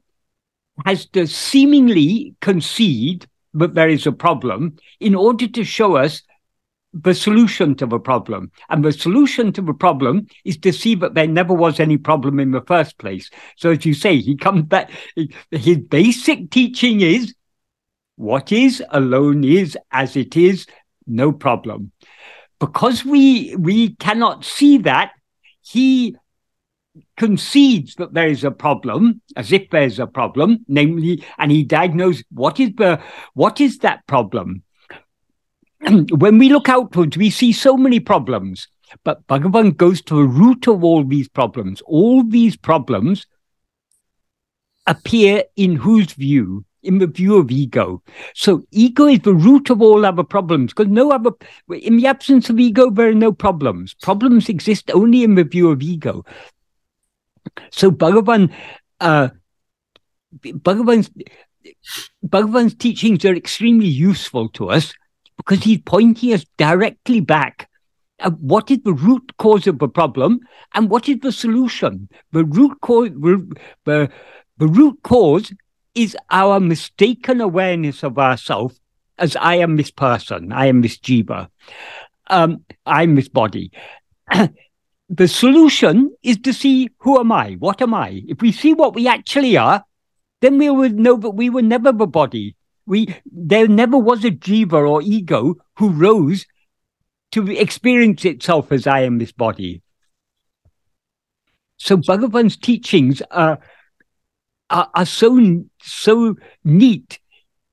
has 0.84 1.06
to 1.06 1.26
seemingly 1.26 2.34
concede 2.40 3.26
that 3.56 3.74
there 3.74 3.88
is 3.88 4.06
a 4.06 4.12
problem 4.12 4.76
in 5.00 5.14
order 5.14 5.48
to 5.48 5.64
show 5.64 5.96
us 5.96 6.22
the 6.92 7.14
solution 7.14 7.74
to 7.76 7.86
the 7.86 7.98
problem. 7.98 8.50
And 8.70 8.84
the 8.84 8.92
solution 8.92 9.52
to 9.52 9.62
the 9.62 9.74
problem 9.74 10.26
is 10.44 10.56
to 10.58 10.72
see 10.72 10.94
that 10.96 11.14
there 11.14 11.26
never 11.26 11.52
was 11.52 11.78
any 11.78 11.98
problem 11.98 12.40
in 12.40 12.52
the 12.52 12.62
first 12.62 12.98
place. 12.98 13.30
So, 13.56 13.70
as 13.70 13.84
you 13.84 13.94
say, 13.94 14.16
he 14.18 14.36
comes 14.36 14.64
back, 14.64 14.90
his 15.50 15.78
basic 15.78 16.50
teaching 16.50 17.00
is 17.00 17.34
what 18.16 18.50
is 18.50 18.82
alone 18.90 19.44
is 19.44 19.76
as 19.90 20.16
it 20.16 20.36
is, 20.36 20.66
no 21.06 21.32
problem. 21.32 21.92
Because 22.58 23.04
we 23.04 23.54
we 23.56 23.94
cannot 23.96 24.44
see 24.44 24.78
that, 24.78 25.12
he 25.60 26.16
concedes 27.16 27.94
that 27.96 28.14
there 28.14 28.28
is 28.28 28.44
a 28.44 28.50
problem, 28.50 29.20
as 29.36 29.52
if 29.52 29.68
there's 29.70 29.98
a 29.98 30.06
problem, 30.06 30.64
namely, 30.68 31.24
and 31.38 31.50
he 31.50 31.62
diagnoses 31.64 32.24
what 32.30 32.60
is 32.60 32.70
the 32.76 33.00
what 33.34 33.60
is 33.60 33.78
that 33.78 34.06
problem. 34.06 34.62
when 36.10 36.38
we 36.38 36.48
look 36.48 36.68
outwards, 36.68 37.16
we 37.16 37.30
see 37.30 37.52
so 37.52 37.76
many 37.76 38.00
problems, 38.00 38.68
but 39.04 39.26
Bhagavan 39.26 39.76
goes 39.76 40.02
to 40.02 40.14
the 40.16 40.28
root 40.28 40.66
of 40.68 40.84
all 40.84 41.04
these 41.04 41.28
problems. 41.28 41.82
All 41.86 42.22
these 42.22 42.56
problems 42.56 43.26
appear 44.86 45.44
in 45.56 45.76
whose 45.76 46.12
view? 46.12 46.64
In 46.82 46.98
the 46.98 47.08
view 47.08 47.36
of 47.36 47.50
ego. 47.50 48.00
So 48.34 48.64
ego 48.70 49.06
is 49.06 49.18
the 49.20 49.34
root 49.34 49.70
of 49.70 49.82
all 49.82 50.06
other 50.06 50.22
problems 50.22 50.72
because 50.72 50.86
no 50.86 51.10
other, 51.10 51.32
in 51.68 51.96
the 51.96 52.06
absence 52.06 52.48
of 52.48 52.60
ego, 52.60 52.90
there 52.90 53.08
are 53.08 53.14
no 53.14 53.32
problems. 53.32 53.94
Problems 53.94 54.48
exist 54.48 54.92
only 54.94 55.24
in 55.24 55.34
the 55.34 55.42
view 55.42 55.68
of 55.70 55.82
ego. 55.82 56.24
So 57.70 57.90
Bhagavan, 57.90 58.52
uh, 59.00 59.28
Bhagavan's, 60.42 61.10
Bhagavan's 62.24 62.74
teachings 62.74 63.24
are 63.24 63.34
extremely 63.34 63.86
useful 63.86 64.48
to 64.50 64.70
us 64.70 64.92
because 65.36 65.62
he's 65.64 65.80
pointing 65.84 66.32
us 66.32 66.44
directly 66.56 67.20
back 67.20 67.68
at 68.18 68.38
what 68.38 68.70
is 68.70 68.78
the 68.84 68.94
root 68.94 69.36
cause 69.38 69.66
of 69.66 69.78
the 69.78 69.88
problem 69.88 70.40
and 70.74 70.88
what 70.88 71.08
is 71.08 71.18
the 71.20 71.32
solution. 71.32 72.08
The 72.32 72.44
root 72.44 72.80
cause, 72.80 73.10
the, 73.10 74.10
the 74.58 74.66
root 74.66 74.98
cause 75.02 75.52
is 75.94 76.16
our 76.30 76.60
mistaken 76.60 77.40
awareness 77.40 78.02
of 78.02 78.18
ourself 78.18 78.74
as 79.18 79.36
I 79.36 79.56
am 79.56 79.76
this 79.76 79.90
person, 79.90 80.52
I 80.52 80.66
am 80.66 80.82
this 80.82 80.98
jiva, 80.98 81.48
um, 82.28 82.64
I'm 82.84 83.14
this 83.14 83.28
body. 83.28 83.72
the 85.08 85.28
solution 85.28 86.14
is 86.22 86.38
to 86.38 86.52
see 86.52 86.90
who 86.98 87.18
am 87.18 87.30
I? 87.32 87.52
What 87.54 87.80
am 87.80 87.94
I? 87.94 88.22
If 88.26 88.42
we 88.42 88.52
see 88.52 88.74
what 88.74 88.94
we 88.94 89.06
actually 89.06 89.56
are, 89.56 89.84
then 90.40 90.58
we 90.58 90.68
would 90.68 90.98
know 90.98 91.16
that 91.16 91.30
we 91.30 91.48
were 91.50 91.62
never 91.62 91.92
the 91.92 92.06
body. 92.06 92.56
We 92.86 93.14
there 93.24 93.68
never 93.68 93.98
was 93.98 94.24
a 94.24 94.30
jiva 94.30 94.88
or 94.88 95.02
ego 95.02 95.56
who 95.76 95.90
rose 95.90 96.46
to 97.32 97.50
experience 97.50 98.24
itself 98.24 98.70
as 98.72 98.86
I 98.86 99.00
am 99.00 99.18
this 99.18 99.32
body. 99.32 99.82
So 101.78 101.96
Bhagavan's 101.96 102.56
teachings 102.56 103.22
are, 103.30 103.58
are, 104.70 104.90
are 104.94 105.06
so 105.06 105.64
so 105.82 106.36
neat. 106.64 107.18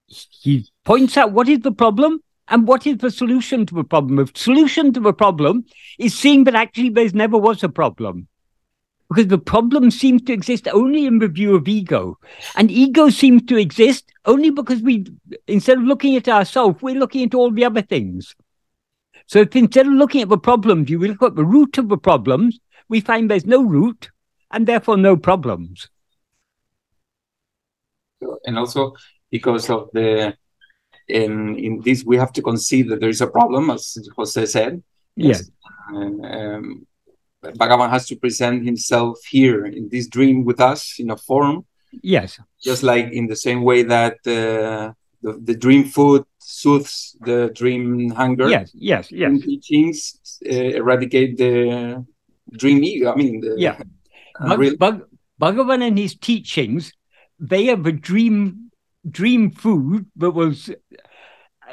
He 0.08 0.70
points 0.84 1.18
out 1.18 1.32
what 1.32 1.48
is 1.48 1.60
the 1.60 1.72
problem 1.72 2.20
and 2.50 2.68
what 2.68 2.86
is 2.86 2.98
the 2.98 3.12
solution 3.12 3.66
to 3.68 3.80
a 3.80 3.84
problem? 3.84 4.18
The 4.18 4.32
solution 4.36 4.92
to 4.94 5.08
a 5.08 5.14
problem 5.14 5.66
is 5.98 6.18
seeing 6.18 6.44
that 6.44 6.56
actually 6.56 6.90
there's 6.90 7.14
never 7.14 7.38
was 7.38 7.64
a 7.64 7.70
problem. 7.70 8.28
Because 9.10 9.28
the 9.28 9.38
problem 9.38 9.92
seems 9.92 10.24
to 10.24 10.34
exist 10.34 10.68
only 10.70 11.06
in 11.06 11.20
the 11.20 11.28
view 11.28 11.56
of 11.56 11.68
ego. 11.68 12.18
And 12.56 12.72
ego 12.72 13.10
seems 13.10 13.44
to 13.44 13.58
exist 13.58 14.12
only 14.26 14.50
because 14.50 14.82
we, 14.82 15.06
instead 15.48 15.78
of 15.78 15.84
looking 15.84 16.16
at 16.16 16.28
ourselves, 16.28 16.82
we're 16.82 17.00
looking 17.00 17.24
at 17.24 17.36
all 17.36 17.52
the 17.52 17.66
other 17.66 17.82
things. 17.82 18.36
So 19.28 19.40
if 19.40 19.56
instead 19.56 19.88
of 19.88 19.94
looking 19.94 20.22
at 20.22 20.30
the 20.30 20.38
problems, 20.38 20.90
you 20.90 21.00
look 21.00 21.22
at 21.22 21.36
the 21.36 21.46
root 21.46 21.78
of 21.78 21.90
the 21.90 21.98
problems, 21.98 22.60
we 22.90 23.02
find 23.02 23.30
there's 23.30 23.46
no 23.46 23.64
root 23.64 24.10
and 24.52 24.68
therefore 24.68 24.98
no 24.98 25.16
problems. 25.16 25.90
And 28.46 28.58
also 28.58 28.94
because 29.30 29.70
of 29.70 29.90
the 29.94 30.36
in 31.08 31.58
in 31.58 31.82
this 31.82 32.04
we 32.06 32.18
have 32.18 32.34
to 32.34 32.42
concede 32.42 32.90
that 32.90 33.00
there 33.00 33.10
is 33.10 33.22
a 33.22 33.28
problem, 33.28 33.70
as 33.70 33.98
Jose 34.16 34.46
said. 34.46 34.82
Yes. 35.16 35.50
And, 35.90 36.26
um, 36.26 36.88
Bhagavan 37.44 37.90
has 37.90 38.08
to 38.08 38.16
present 38.16 38.64
himself 38.66 39.20
here 39.30 39.66
in 39.66 39.90
this 39.90 40.08
dream 40.08 40.46
with 40.46 40.62
us 40.62 40.96
in 41.00 41.12
a 41.12 41.18
form. 41.18 41.66
Yes. 42.02 42.40
Just 42.62 42.84
like 42.84 43.12
in 43.12 43.28
the 43.28 43.36
same 43.36 43.64
way 43.64 43.84
that 43.84 44.14
uh, 44.26 44.94
the, 45.22 45.40
the 45.44 45.56
dream 45.56 45.84
food 45.86 46.24
soothes 46.40 47.16
the 47.22 47.52
dream 47.54 48.10
hunger. 48.12 48.50
Yes, 48.50 48.72
yes, 48.74 49.12
yes. 49.12 49.30
Dream 49.30 49.42
teachings 49.42 50.42
uh, 50.50 50.56
eradicate 50.56 51.38
the 51.38 52.06
dream 52.52 52.84
ego. 52.84 53.12
I 53.12 53.16
mean, 53.16 53.42
the, 53.42 53.56
yeah. 53.58 53.78
Bhag- 54.42 54.78
Bhag- 54.78 55.06
Bhagavan 55.40 55.86
and 55.86 55.98
his 55.98 56.16
teachings, 56.16 56.94
they 57.40 57.70
are 57.70 57.76
the 57.76 57.92
dream 57.92 58.72
dream 59.10 59.52
food 59.52 60.06
that 60.16 60.32
will 60.32 60.54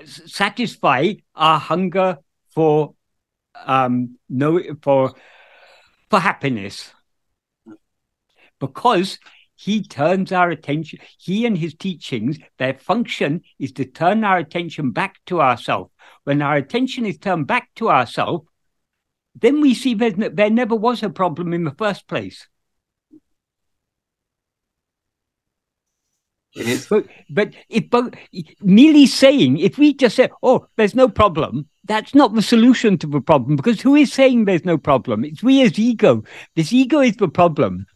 satisfy 0.04 1.12
our 1.34 1.58
hunger 1.58 2.18
for 2.54 2.94
um 3.66 4.18
no 4.28 4.60
for 4.82 5.14
for 6.08 6.20
happiness. 6.20 6.92
Because 8.58 9.18
he 9.60 9.82
turns 9.82 10.32
our 10.32 10.50
attention 10.50 10.98
he 11.18 11.44
and 11.44 11.58
his 11.58 11.74
teachings 11.74 12.38
their 12.58 12.74
function 12.74 13.42
is 13.58 13.72
to 13.72 13.84
turn 13.84 14.24
our 14.24 14.38
attention 14.38 14.90
back 14.90 15.20
to 15.26 15.40
ourselves 15.40 15.90
when 16.24 16.40
our 16.40 16.56
attention 16.56 17.04
is 17.04 17.18
turned 17.18 17.46
back 17.46 17.68
to 17.74 17.90
ourselves 17.90 18.46
then 19.34 19.60
we 19.60 19.74
see 19.74 19.94
there, 19.94 20.10
there 20.10 20.50
never 20.50 20.74
was 20.74 21.02
a 21.02 21.10
problem 21.10 21.52
in 21.52 21.64
the 21.64 21.74
first 21.76 22.08
place 22.08 22.48
But, 26.88 27.04
but 27.30 27.54
if 27.68 27.84
merely 28.60 29.06
saying, 29.06 29.58
if 29.58 29.78
we 29.78 29.94
just 29.94 30.16
say, 30.16 30.28
"Oh, 30.42 30.66
there's 30.76 30.96
no 30.96 31.08
problem," 31.08 31.68
that's 31.84 32.14
not 32.14 32.34
the 32.34 32.42
solution 32.42 32.98
to 32.98 33.06
the 33.06 33.20
problem 33.20 33.54
because 33.54 33.80
who 33.80 33.94
is 33.94 34.12
saying 34.12 34.44
there's 34.44 34.64
no 34.64 34.76
problem? 34.76 35.24
It's 35.24 35.42
we 35.42 35.62
as 35.62 35.78
ego. 35.78 36.24
This 36.56 36.72
ego 36.72 37.00
is 37.00 37.16
the 37.16 37.28
problem. 37.28 37.86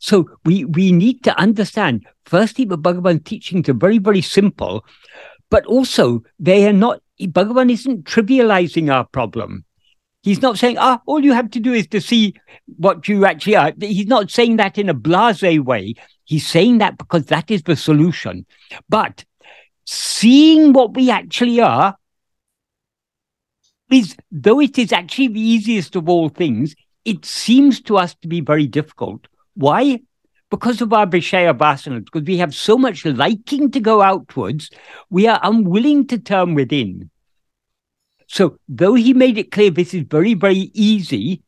So 0.00 0.28
we 0.44 0.64
we 0.64 0.90
need 0.90 1.22
to 1.24 1.38
understand. 1.38 2.04
Firstly, 2.24 2.64
the 2.64 2.78
Bhagavan 2.78 3.24
teachings 3.24 3.68
are 3.68 3.74
very 3.74 3.98
very 3.98 4.22
simple, 4.22 4.84
but 5.48 5.64
also 5.66 6.24
they 6.40 6.66
are 6.66 6.72
not. 6.72 7.00
Bhagavan 7.20 7.70
isn't 7.70 8.06
trivializing 8.06 8.92
our 8.92 9.04
problem. 9.06 9.64
He's 10.24 10.42
not 10.42 10.58
saying, 10.58 10.78
ah, 10.78 11.00
all 11.06 11.22
you 11.22 11.34
have 11.34 11.50
to 11.50 11.60
do 11.60 11.74
is 11.74 11.86
to 11.88 12.00
see 12.00 12.34
what 12.78 13.06
you 13.08 13.26
actually 13.26 13.56
are. 13.56 13.72
He's 13.78 14.06
not 14.06 14.30
saying 14.30 14.56
that 14.56 14.78
in 14.78 14.88
a 14.88 14.94
blase 14.94 15.42
way. 15.42 15.94
He's 16.24 16.46
saying 16.46 16.78
that 16.78 16.98
because 16.98 17.26
that 17.26 17.50
is 17.50 17.62
the 17.62 17.76
solution. 17.76 18.46
But 18.88 19.24
seeing 19.84 20.72
what 20.72 20.94
we 20.94 21.10
actually 21.10 21.60
are 21.60 21.96
is, 23.90 24.16
though 24.32 24.60
it 24.60 24.78
is 24.78 24.92
actually 24.92 25.28
the 25.28 25.40
easiest 25.40 25.96
of 25.96 26.08
all 26.08 26.28
things, 26.28 26.74
it 27.04 27.24
seems 27.24 27.80
to 27.82 27.98
us 27.98 28.14
to 28.22 28.28
be 28.28 28.40
very 28.40 28.66
difficult. 28.66 29.26
Why? 29.54 30.00
Because 30.50 30.80
of 30.80 30.92
our 30.92 31.06
Vishaya 31.06 31.56
vasanas, 31.56 32.04
because 32.04 32.22
we 32.22 32.38
have 32.38 32.54
so 32.54 32.78
much 32.78 33.04
liking 33.04 33.70
to 33.70 33.80
go 33.80 34.02
outwards, 34.02 34.70
we 35.10 35.26
are 35.26 35.40
unwilling 35.42 36.06
to 36.08 36.18
turn 36.18 36.54
within. 36.54 37.10
So, 38.26 38.58
though 38.68 38.94
he 38.94 39.12
made 39.12 39.36
it 39.36 39.52
clear 39.52 39.70
this 39.70 39.94
is 39.94 40.04
very, 40.08 40.34
very 40.34 40.70
easy, 40.74 41.42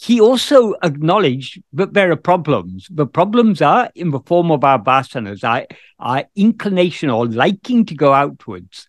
he 0.00 0.20
also 0.20 0.74
acknowledged 0.82 1.60
that 1.72 1.92
there 1.92 2.12
are 2.12 2.16
problems. 2.16 2.86
The 2.88 3.06
problems 3.06 3.60
are 3.60 3.90
in 3.96 4.10
the 4.10 4.20
form 4.20 4.52
of 4.52 4.62
our 4.62 4.78
vasanas, 4.78 5.42
our, 5.42 5.66
our 5.98 6.24
inclination 6.36 7.10
or 7.10 7.26
liking 7.26 7.84
to 7.86 7.94
go 7.96 8.12
outwards. 8.12 8.88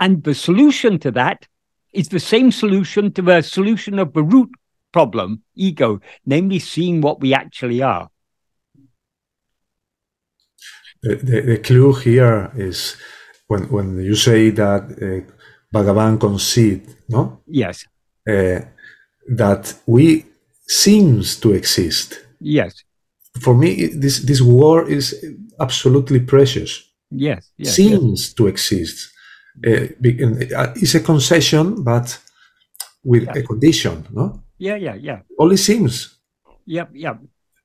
And 0.00 0.24
the 0.24 0.34
solution 0.34 0.98
to 0.98 1.12
that 1.12 1.46
is 1.92 2.08
the 2.08 2.20
same 2.20 2.50
solution 2.50 3.12
to 3.12 3.22
the 3.22 3.40
solution 3.42 4.00
of 4.00 4.12
the 4.12 4.24
root 4.24 4.50
problem, 4.92 5.42
ego, 5.54 6.00
namely 6.26 6.58
seeing 6.58 7.00
what 7.00 7.20
we 7.20 7.32
actually 7.34 7.82
are. 7.82 8.10
The, 11.02 11.14
the, 11.14 11.40
the 11.40 11.58
clue 11.58 11.94
here 11.94 12.50
is 12.56 12.96
when, 13.46 13.70
when 13.70 14.00
you 14.00 14.16
say 14.16 14.50
that 14.50 14.82
uh, 14.82 15.32
Bhagavan 15.72 16.18
concede, 16.18 16.96
no? 17.08 17.42
Yes. 17.46 17.86
Uh, 18.28 18.60
that 19.28 19.74
we 19.86 20.24
seems 20.68 21.36
to 21.40 21.52
exist. 21.52 22.26
Yes. 22.40 22.74
For 23.40 23.54
me, 23.54 23.86
this 23.86 24.20
this 24.20 24.40
war 24.40 24.88
is 24.88 25.14
absolutely 25.60 26.20
precious. 26.20 26.82
Yes. 27.10 27.50
yes 27.56 27.74
seems 27.74 28.20
yes. 28.20 28.34
to 28.34 28.46
exist. 28.46 29.10
Uh, 29.66 29.86
it's 30.76 30.94
a 30.94 31.00
concession, 31.00 31.82
but 31.84 32.18
with 33.04 33.22
Yeah. 33.24 33.38
a 33.38 33.42
condition, 33.42 34.04
no? 34.12 34.42
Yeah. 34.58 34.76
Yeah. 34.76 34.96
Yeah. 34.96 35.20
Only 35.38 35.56
seems. 35.56 36.18
Yep. 36.66 36.90
Yep. 36.94 37.18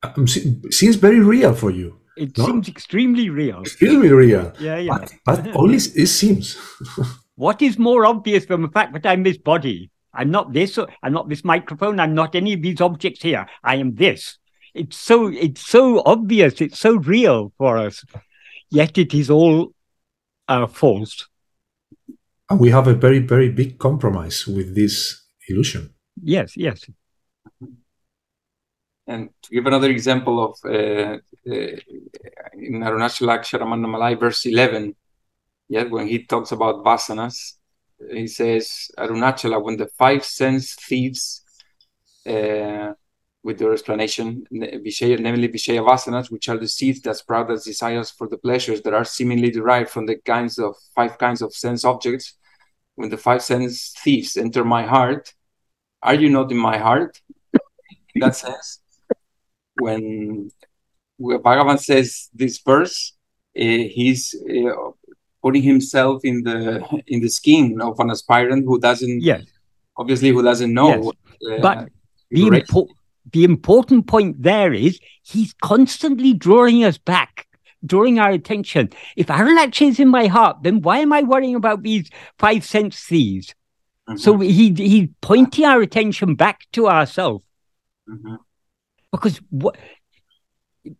Um, 0.03 0.27
seems 0.27 0.95
very 0.95 1.19
real 1.19 1.53
for 1.53 1.71
you. 1.71 1.97
It 2.17 2.37
No? 2.37 2.45
seems 2.45 2.67
extremely 2.67 3.29
real. 3.29 3.61
Extremely 3.61 4.09
real. 4.11 4.51
Yeah. 4.59 4.77
Yeah. 4.77 4.97
But, 4.97 5.13
but 5.25 5.55
only 5.55 5.77
it 5.77 6.07
seems. 6.07 6.57
What 7.35 7.61
is 7.61 7.79
more 7.79 8.05
obvious 8.05 8.45
than 8.45 8.61
the 8.61 8.67
fact 8.69 8.93
that 8.93 9.05
I'm 9.05 9.23
this 9.23 9.37
body? 9.37 9.89
I'm 10.13 10.31
not 10.31 10.53
this. 10.53 10.77
I'm 11.03 11.13
not 11.13 11.29
this 11.29 11.43
microphone. 11.43 11.99
I'm 11.99 12.13
not 12.13 12.35
any 12.35 12.53
of 12.53 12.61
these 12.61 12.81
objects 12.81 13.21
here. 13.21 13.47
I 13.63 13.75
am 13.75 13.95
this. 13.95 14.37
It's 14.73 14.97
so. 14.97 15.27
It's 15.27 15.65
so 15.65 16.01
obvious. 16.05 16.61
It's 16.61 16.79
so 16.79 16.95
real 16.95 17.53
for 17.57 17.77
us. 17.77 18.03
Yet 18.69 18.97
it 18.97 19.13
is 19.13 19.29
all 19.29 19.73
uh, 20.47 20.67
false. 20.67 21.27
And 22.49 22.59
we 22.59 22.69
have 22.69 22.87
a 22.87 22.93
very, 22.93 23.19
very 23.19 23.49
big 23.49 23.79
compromise 23.79 24.45
with 24.45 24.75
this 24.75 25.25
illusion. 25.47 25.93
Yes. 26.21 26.57
Yes. 26.57 26.85
And 29.07 29.29
to 29.41 29.49
give 29.51 29.65
another 29.65 29.89
example 29.89 30.43
of 30.43 30.57
uh, 30.65 31.17
uh, 31.49 31.75
in 32.53 32.81
Arunachala 32.81 33.39
Aksharamanamalai, 33.39 34.19
verse 34.19 34.45
11, 34.45 34.95
yeah, 35.69 35.83
when 35.83 36.07
he 36.07 36.23
talks 36.23 36.51
about 36.51 36.83
vasanas, 36.85 37.53
he 38.09 38.27
says, 38.27 38.89
Arunachala, 38.97 39.61
when 39.61 39.77
the 39.77 39.87
five 39.97 40.23
sense 40.23 40.75
thieves, 40.75 41.43
uh, 42.27 42.93
with 43.43 43.57
their 43.57 43.73
explanation, 43.73 44.45
namely 44.51 44.77
Vishaya 45.47 45.83
vasanas, 45.83 46.29
which 46.29 46.47
are 46.47 46.57
the 46.57 46.67
seeds 46.67 47.01
that 47.01 47.17
sprout 47.17 47.49
as 47.49 47.63
desires 47.63 48.11
for 48.11 48.27
the 48.27 48.37
pleasures 48.37 48.81
that 48.83 48.93
are 48.93 49.03
seemingly 49.03 49.49
derived 49.49 49.89
from 49.89 50.05
the 50.05 50.17
kinds 50.17 50.59
of 50.59 50.75
five 50.95 51.17
kinds 51.17 51.41
of 51.41 51.53
sense 51.53 51.83
objects, 51.83 52.35
when 52.95 53.09
the 53.09 53.17
five 53.17 53.41
sense 53.41 53.95
thieves 54.03 54.37
enter 54.37 54.63
my 54.63 54.83
heart, 54.85 55.33
are 56.03 56.13
you 56.13 56.29
not 56.29 56.51
in 56.51 56.57
my 56.57 56.77
heart? 56.77 57.19
In 58.13 58.19
that 58.19 58.35
sense, 58.35 58.79
when, 59.75 60.51
when 61.17 61.39
Bhagavan 61.39 61.79
says 61.79 62.29
this 62.33 62.59
verse, 62.59 63.13
uh, 63.57 63.61
he's 63.61 64.35
uh, 64.49 64.91
putting 65.43 65.63
himself 65.63 66.23
in 66.23 66.43
the 66.43 66.83
in 67.07 67.19
the 67.21 67.29
skin 67.29 67.81
of 67.81 67.99
an 67.99 68.09
aspirant 68.11 68.65
who 68.65 68.79
doesn't 68.79 69.21
Yes. 69.21 69.43
obviously 69.97 70.29
who 70.29 70.41
doesn't 70.43 70.73
know. 70.73 70.89
Yes. 70.89 71.03
what, 71.05 71.15
uh, 71.51 71.61
But 71.61 71.89
the, 72.29 72.43
impo- 72.49 72.87
the 73.31 73.43
important 73.43 74.07
point 74.07 74.41
there 74.41 74.73
is 74.73 74.99
he's 75.23 75.53
constantly 75.61 76.33
drawing 76.33 76.83
us 76.83 76.97
back, 76.97 77.47
drawing 77.85 78.19
our 78.19 78.31
attention. 78.31 78.89
If 79.15 79.27
Arunach 79.27 79.81
is 79.81 79.99
in 79.99 80.09
my 80.09 80.27
heart, 80.27 80.57
then 80.63 80.81
why 80.81 80.99
am 80.99 81.11
I 81.13 81.23
worrying 81.23 81.55
about 81.55 81.83
these 81.83 82.09
five 82.37 82.63
sense 82.63 82.99
thieves? 82.99 83.53
Mhm, 84.09 84.19
So 84.19 84.37
he 84.39 84.73
he's 84.73 85.09
pointing 85.21 85.65
our 85.65 85.81
attention 85.81 86.35
back 86.35 86.67
to 86.73 86.87
ourselves 86.87 87.45
mhm, 88.09 88.37
because 89.11 89.41
what 89.49 89.75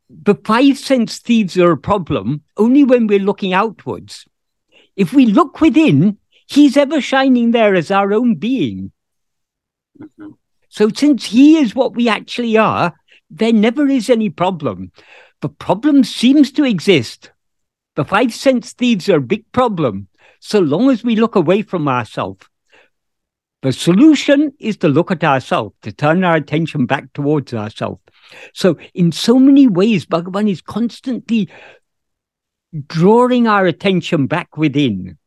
the 0.09 0.35
five 0.45 0.77
sense 0.77 1.17
thieves 1.19 1.57
are 1.57 1.71
a 1.71 1.77
problem 1.77 2.41
only 2.57 2.83
when 2.83 3.07
we're 3.07 3.19
looking 3.19 3.53
outwards. 3.53 4.25
If 5.01 5.13
we 5.13 5.25
look 5.25 5.61
within, 5.61 6.19
he's 6.47 6.77
ever 6.77 7.01
shining 7.01 7.49
there 7.51 7.73
as 7.73 7.89
our 7.89 8.13
own 8.13 8.35
being. 8.35 8.91
mhm. 9.99 10.37
So 10.69 10.89
since 10.89 11.25
he 11.25 11.57
is 11.57 11.73
what 11.73 11.95
we 11.95 12.07
actually 12.07 12.55
are, 12.55 12.93
there 13.29 13.51
never 13.51 13.87
is 13.87 14.11
any 14.11 14.29
problem. 14.29 14.91
The 15.41 15.49
problem 15.49 16.03
seems 16.03 16.51
to 16.51 16.63
exist. 16.63 17.31
The 17.95 18.05
five 18.05 18.31
sense 18.31 18.73
thieves 18.73 19.09
are 19.09 19.17
a 19.17 19.29
big 19.33 19.51
problem, 19.51 20.07
so 20.39 20.59
long 20.59 20.91
as 20.91 21.03
we 21.03 21.15
look 21.15 21.35
away 21.35 21.63
from 21.63 21.87
ourselves. 21.87 22.45
The 23.63 23.73
solution 23.73 24.53
is 24.59 24.77
to 24.77 24.87
look 24.87 25.09
at 25.11 25.23
ourselves, 25.23 25.75
to 25.81 25.91
turn 25.91 26.23
our 26.23 26.35
attention 26.35 26.85
back 26.85 27.11
towards 27.13 27.55
ourselves. 27.55 28.01
So, 28.53 28.77
in 28.93 29.11
so 29.11 29.39
many 29.39 29.65
ways, 29.67 30.05
Bhagavan 30.05 30.49
is 30.49 30.61
constantly 30.61 31.49
drawing 32.87 33.47
our 33.47 33.65
attention 33.65 34.27
back 34.27 34.57
within. 34.57 35.17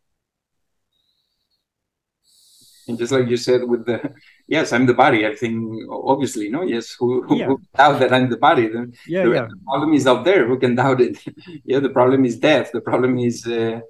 And 2.87 2.99
just 2.99 3.13
like 3.13 3.29
you 3.29 3.39
said 3.39 3.65
with 3.65 3.87
the 3.87 4.13
yes, 4.47 4.73
I'm 4.73 4.85
the 4.87 4.93
body. 4.95 5.27
I 5.27 5.35
think 5.35 5.75
obviously, 5.91 6.51
no, 6.51 6.63
yes, 6.63 6.95
who, 6.99 7.23
who, 7.23 7.39
Yeah. 7.39 7.47
who 7.47 7.61
doubt 7.75 7.99
that 8.01 8.13
I'm 8.13 8.29
the 8.29 8.37
body? 8.37 8.69
Then 8.69 8.93
Yeah, 9.07 9.25
the, 9.25 9.31
yeah. 9.31 9.47
the 9.49 9.57
problem 9.65 9.95
is 9.95 10.07
out 10.07 10.25
there. 10.27 10.47
Who 10.47 10.59
can 10.59 10.75
doubt 10.75 11.01
it? 11.01 11.19
yeah, 11.65 11.79
the 11.81 11.89
problem 11.89 12.25
is 12.27 12.39
death. 12.39 12.71
The 12.73 12.83
problem 12.83 13.19
is 13.19 13.47
uh, 13.47 13.81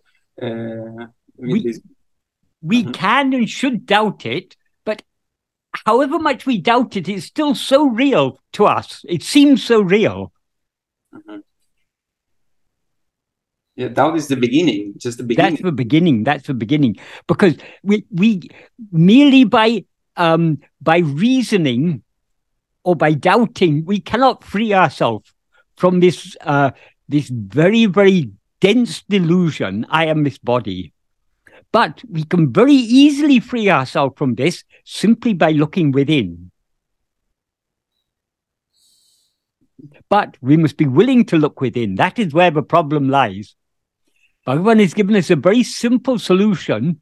uh, 0.40 0.46
I 0.46 0.48
mean, 1.38 1.52
We- 1.52 1.62
this- 1.62 1.80
we 2.62 2.84
Mhm. 2.84 2.94
can 2.94 3.34
and 3.34 3.50
should 3.50 3.84
doubt 3.84 4.24
it, 4.24 4.56
but 4.86 5.02
however 5.84 6.18
much 6.18 6.46
we 6.46 6.58
doubt 6.58 6.96
it, 6.96 7.08
it's 7.08 7.26
still 7.26 7.54
so 7.54 7.86
real 7.86 8.38
to 8.52 8.64
us. 8.64 9.04
It 9.08 9.22
seems 9.22 9.62
so 9.64 9.80
real. 9.82 10.32
mhm. 11.12 11.42
Yeah, 13.76 13.88
doubt 13.88 14.16
is 14.16 14.28
the 14.28 14.36
beginning, 14.36 14.94
just 14.98 15.18
the 15.18 15.24
beginning. 15.24 15.52
That's 15.52 15.62
the 15.62 15.72
beginning. 15.72 16.24
That's 16.24 16.46
the 16.46 16.54
beginning. 16.54 16.96
Because 17.26 17.56
we 17.82 18.04
we 18.10 18.48
merely 18.92 19.44
by 19.44 19.84
um 20.16 20.58
by 20.80 20.98
reasoning 20.98 22.02
or 22.84 22.94
by 22.94 23.14
doubting, 23.14 23.84
we 23.84 23.98
cannot 24.00 24.44
free 24.44 24.72
ourselves 24.72 25.32
from 25.76 26.00
this 26.00 26.36
uh 26.42 26.70
this 27.08 27.28
very, 27.28 27.86
very 27.86 28.30
dense 28.60 29.02
delusion, 29.02 29.86
I 29.90 30.06
am 30.06 30.24
this 30.24 30.38
body. 30.38 30.92
But 31.72 32.02
we 32.08 32.24
can 32.24 32.52
very 32.52 32.72
easily 32.72 33.40
free 33.40 33.68
ourselves 33.68 34.14
from 34.16 34.36
this 34.36 34.62
simply 34.84 35.34
by 35.34 35.50
looking 35.50 35.90
within. 35.90 36.52
But 40.08 40.36
we 40.40 40.56
must 40.56 40.76
be 40.76 40.86
willing 40.86 41.24
to 41.26 41.36
look 41.36 41.60
within. 41.60 41.96
That 41.96 42.18
is 42.20 42.32
where 42.32 42.52
the 42.52 42.62
problem 42.62 43.08
lies. 43.08 43.56
Bhagavan 44.46 44.80
has 44.80 44.92
given 44.92 45.16
us 45.16 45.30
a 45.30 45.36
very 45.36 45.62
simple 45.62 46.18
solution, 46.18 47.00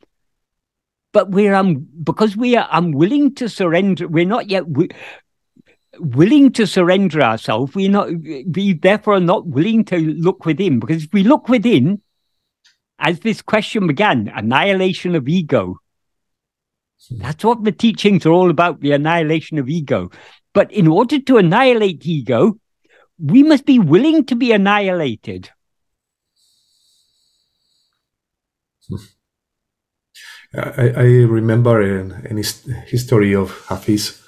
but 1.13 1.31
we're 1.31 1.55
um, 1.55 1.87
because 2.03 2.37
we 2.37 2.57
are 2.57 2.69
unwilling 2.71 3.35
to 3.35 3.49
surrender. 3.49 4.07
We're 4.07 4.25
not 4.25 4.49
yet 4.49 4.65
wi- 4.65 4.95
willing 5.99 6.53
to 6.53 6.67
surrender 6.67 7.21
ourselves. 7.21 7.75
We're 7.75 7.91
not. 7.91 8.09
We 8.11 8.75
therefore 8.75 9.15
are 9.15 9.21
not 9.21 9.47
willing 9.47 9.85
to 9.87 9.99
look 9.99 10.47
within. 10.47 10.79
Because 10.79 11.05
if 11.05 11.13
we 11.13 11.25
look 11.25 11.49
within, 11.49 12.01
as 12.99 13.21
this 13.21 13.43
question 13.43 13.89
began, 13.89 14.33
annihilation 14.35 15.17
of 15.17 15.29
ego. 15.29 15.79
That's 17.11 17.45
what 17.45 17.65
the 17.65 17.73
teachings 17.73 18.25
are 18.25 18.31
all 18.31 18.51
about: 18.51 18.81
the 18.81 18.93
annihilation 18.93 19.59
of 19.59 19.69
ego. 19.69 20.11
But 20.55 20.71
in 20.71 20.87
order 20.87 21.19
to 21.19 21.39
annihilate 21.39 22.07
ego, 22.07 22.59
we 23.19 23.43
must 23.43 23.67
be 23.67 23.81
willing 23.81 24.25
to 24.27 24.37
be 24.37 24.53
annihilated. 24.53 25.51
I, 30.55 30.89
I 30.97 31.07
remember 31.25 31.81
an, 31.81 32.13
an 32.29 32.37
his- 32.37 32.65
history 32.87 33.35
of 33.35 33.51
Hafiz. 33.69 34.21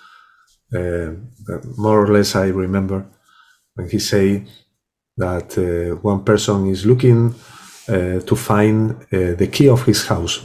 Uh, 0.74 1.12
more 1.76 2.02
or 2.02 2.08
less, 2.08 2.34
I 2.34 2.48
remember 2.48 3.04
when 3.74 3.88
he 3.88 3.98
say 3.98 4.44
that 5.16 5.56
uh, 5.58 5.96
one 6.02 6.24
person 6.24 6.66
is 6.68 6.84
looking 6.84 7.34
uh, 7.88 8.20
to 8.20 8.34
find 8.36 8.90
uh, 9.12 9.34
the 9.36 9.48
key 9.52 9.68
of 9.68 9.84
his 9.84 10.06
house. 10.06 10.40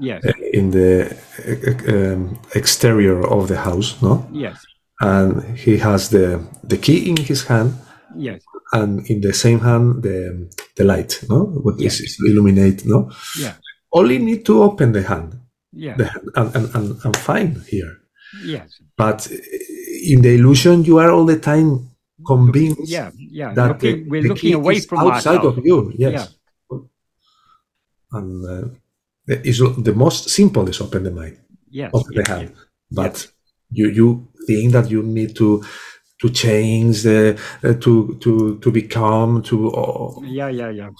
Yes. 0.00 0.24
Uh, 0.24 0.32
in 0.52 0.70
the 0.70 1.16
uh, 1.46 1.94
um, 1.94 2.38
exterior 2.54 3.26
of 3.26 3.48
the 3.48 3.56
house, 3.58 4.00
no? 4.02 4.26
Yes. 4.32 4.64
And 5.00 5.42
he 5.58 5.76
has 5.78 6.08
the 6.08 6.40
the 6.64 6.78
key 6.78 7.08
in 7.10 7.16
his 7.16 7.44
hand, 7.46 7.72
Yes. 8.16 8.42
And 8.72 9.08
in 9.10 9.20
the 9.20 9.32
same 9.32 9.60
hand 9.60 10.02
the 10.02 10.48
the 10.76 10.84
light, 10.84 11.24
no? 11.28 11.44
What 11.64 11.76
is 11.76 11.82
Yes. 11.82 12.00
is 12.00 12.18
illuminate, 12.28 12.84
no? 12.86 13.10
Yeah. 13.38 13.54
Only 13.92 14.18
need 14.18 14.44
to 14.46 14.62
open 14.62 14.92
the 14.92 15.02
hand, 15.02 15.30
Yeah. 15.72 15.96
the 15.96 16.04
hand 16.06 16.28
and, 16.36 16.54
and, 16.56 16.74
and, 16.74 17.04
and 17.04 17.16
find 17.16 17.62
here. 17.68 17.94
Yes. 18.44 18.80
But 18.96 19.26
in 20.12 20.20
the 20.22 20.34
illusion, 20.34 20.84
you 20.84 20.98
are 20.98 21.10
all 21.10 21.24
the 21.24 21.38
time 21.38 21.90
convinced 22.26 22.88
Yeah. 22.90 23.10
Yeah. 23.16 23.54
that 23.54 23.68
Looking, 23.68 24.04
the, 24.04 24.10
we're 24.10 24.22
the 24.22 24.28
looking 24.28 24.54
away 24.54 24.80
from 24.80 24.98
outside 24.98 25.36
ourselves. 25.38 25.58
of 25.58 25.64
you. 25.66 25.92
Yes. 25.96 26.34
And 28.12 28.44
uh, 28.44 28.68
is 29.44 29.58
the 29.58 29.92
most 29.94 30.28
simple 30.30 30.68
is 30.68 30.80
open 30.80 31.02
the 31.04 31.10
mind, 31.10 31.38
Yes. 31.70 31.90
open 31.92 32.12
yes, 32.14 32.26
the 32.26 32.34
hand. 32.34 32.52
But 32.90 33.26
you 33.70 33.88
you 33.90 34.28
think 34.46 34.72
that 34.72 34.90
you 34.90 35.02
need 35.02 35.36
to 35.36 35.62
to 36.20 36.30
change 36.30 37.02
the 37.02 37.40
uh, 37.64 37.74
to 37.74 38.16
to 38.20 38.58
to 38.58 38.70
become 38.70 39.42
to 39.42 39.70
oh, 39.74 40.22
Yeah. 40.24 40.48
Yeah. 40.48 40.70
Yeah. 40.70 40.90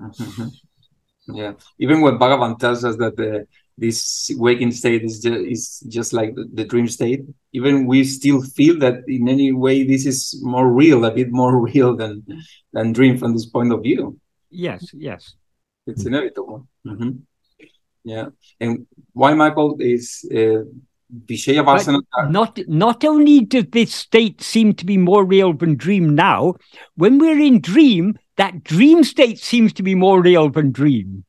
Mhm. 0.00 0.50
Yeah, 1.26 1.54
even 1.78 2.02
when 2.02 2.18
Bhagavan 2.18 2.58
tells 2.58 2.84
us 2.84 2.96
that 2.96 3.16
the 3.16 3.46
this 3.78 4.30
waking 4.36 4.72
state 4.72 5.02
is 5.02 5.20
just, 5.20 5.40
is 5.40 5.80
just 5.88 6.12
like 6.12 6.34
the, 6.34 6.44
the 6.52 6.64
dream 6.64 6.86
state, 6.86 7.22
even 7.52 7.86
we 7.86 8.04
still 8.04 8.42
feel 8.42 8.78
that 8.80 9.02
in 9.08 9.28
any 9.28 9.50
way 9.50 9.84
this 9.84 10.04
is 10.06 10.38
more 10.42 10.70
real, 10.70 11.04
a 11.06 11.10
bit 11.10 11.32
more 11.32 11.60
real 11.68 11.96
than 11.96 12.22
than 12.72 12.92
dream 12.92 13.16
from 13.16 13.32
this 13.32 13.46
point 13.46 13.72
of 13.72 13.82
view. 13.82 14.18
Yes. 14.50 14.90
Yes. 14.92 15.34
It's 15.86 16.04
inevitable. 16.04 16.68
Mhm. 16.86 17.22
Yeah, 18.04 18.26
and 18.60 18.86
why 19.14 19.32
Michael 19.32 19.76
is 19.80 20.28
uh, 20.30 20.64
Vasana? 21.62 22.00
not 22.30 22.58
not 22.66 23.04
only 23.04 23.40
does 23.44 23.66
this 23.70 23.94
state 23.94 24.42
seem 24.42 24.74
to 24.74 24.86
be 24.86 24.96
more 24.96 25.24
real 25.24 25.52
than 25.52 25.76
dream 25.76 26.14
now, 26.14 26.54
when 26.96 27.18
we're 27.18 27.38
in 27.38 27.60
dream, 27.60 28.18
that 28.36 28.64
dream 28.64 29.04
state 29.04 29.38
seems 29.38 29.72
to 29.74 29.82
be 29.82 29.94
more 29.94 30.20
real 30.20 30.50
than 30.50 30.72
dream. 30.72 31.24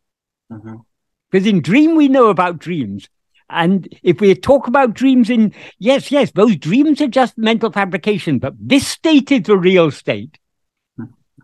Because 1.29 1.47
in 1.47 1.61
dream 1.61 1.95
we 1.95 2.07
know 2.07 2.29
about 2.29 2.59
dreams. 2.59 3.09
And 3.49 3.87
if 4.01 4.21
we 4.21 4.33
talk 4.33 4.67
about 4.67 4.95
dreams 4.95 5.29
in 5.29 5.53
yes, 5.77 6.11
yes, 6.11 6.31
those 6.31 6.55
dreams 6.55 6.99
are 7.01 7.07
just 7.07 7.37
mental 7.37 7.71
fabrication, 7.71 8.39
but 8.39 8.53
this 8.59 8.87
state 8.87 9.31
is 9.31 9.43
the 9.43 9.57
real 9.57 9.91
state. 9.91 10.39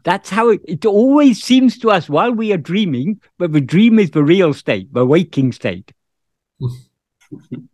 That's 0.03 0.31
how 0.31 0.49
it, 0.49 0.61
it 0.67 0.85
always 0.85 1.43
seems 1.43 1.77
to 1.79 1.91
us 1.91 2.09
while 2.09 2.31
we 2.31 2.51
are 2.53 2.57
dreaming, 2.57 3.21
but 3.37 3.53
the 3.53 3.61
dream 3.61 3.99
is 3.99 4.11
the 4.11 4.23
real 4.23 4.53
state, 4.53 4.91
the 4.93 5.05
waking 5.05 5.51
state. 5.51 5.93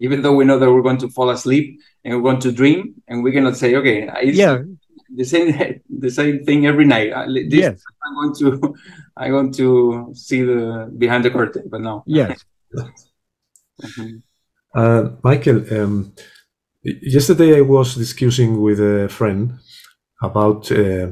Even 0.00 0.22
though 0.22 0.34
we 0.34 0.44
know 0.44 0.58
that 0.58 0.70
we're 0.70 0.82
going 0.88 0.98
to 1.04 1.08
fall 1.08 1.30
asleep 1.30 1.80
and 2.04 2.14
we're 2.14 2.22
going 2.30 2.40
to 2.40 2.52
dream, 2.52 2.94
and 3.08 3.22
we 3.24 3.32
cannot 3.32 3.56
say, 3.56 3.74
okay, 3.74 4.08
it's 4.22 4.38
Yeah, 4.38 4.62
the 5.16 5.24
same 5.24 5.48
the 6.04 6.10
same 6.10 6.44
thing 6.44 6.66
every 6.66 6.84
night. 6.86 7.10
Uh, 7.12 7.26
This 7.26 7.60
yes, 7.66 7.82
I'm 8.04 8.14
going 8.18 8.34
to 8.40 8.46
I'm 9.16 9.30
going 9.36 9.52
to 9.60 9.68
see 10.14 10.42
the 10.50 10.60
behind 11.02 11.24
the 11.24 11.30
curtain, 11.30 11.64
but 11.72 11.80
no. 11.80 12.02
yes. 12.06 12.44
Mhm. 13.82 14.22
Uh, 14.74 15.02
Michael, 15.22 15.60
um, 15.78 16.12
yesterday 16.82 17.58
I 17.58 17.60
was 17.62 17.94
discussing 17.94 18.60
with 18.60 18.80
a 18.80 19.08
friend 19.08 19.52
about 20.22 20.70
uh, 20.72 21.08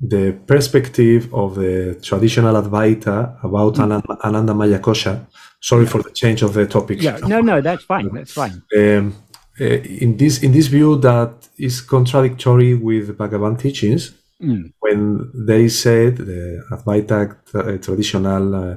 the 0.00 0.24
perspective 0.46 1.32
of 1.32 1.54
the 1.54 1.98
traditional 2.02 2.60
Advaita 2.62 3.16
about 3.44 3.78
Ananda, 3.78 4.18
Ananda 4.24 4.54
Maya 4.54 4.78
Kosha. 4.80 5.26
Sorry 5.60 5.86
for 5.86 6.02
the 6.02 6.10
change 6.10 6.42
of 6.42 6.54
the 6.54 6.66
topic. 6.66 7.02
Yeah, 7.02 7.18
no, 7.18 7.40
no, 7.40 7.60
that's 7.60 7.84
fine. 7.84 8.08
That's 8.14 8.32
fine. 8.32 8.62
Um, 8.76 9.14
uh, 9.60 9.64
in 9.64 10.16
this 10.16 10.42
in 10.42 10.52
this 10.52 10.68
view 10.68 10.96
that 11.00 11.48
is 11.58 11.82
contradictory 11.82 12.74
with 12.74 13.16
Bhagavan 13.18 13.58
teachings 13.58 14.14
Mm, 14.42 14.72
when 14.80 15.30
they 15.34 15.68
said 15.68 16.16
the 16.16 16.64
Advaita 16.70 17.36
uh, 17.54 17.76
traditional 17.76 18.54
uh, 18.54 18.76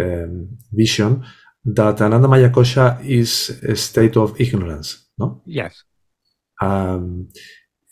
um, 0.00 0.56
vision 0.72 1.22
that 1.66 2.00
Ananda 2.00 2.26
Maya 2.28 2.48
Kosha 2.48 2.98
is 3.04 3.50
a 3.62 3.76
state 3.76 4.16
of 4.16 4.40
ignorance. 4.40 5.08
No, 5.18 5.42
yes, 5.44 5.82
um, 6.62 7.28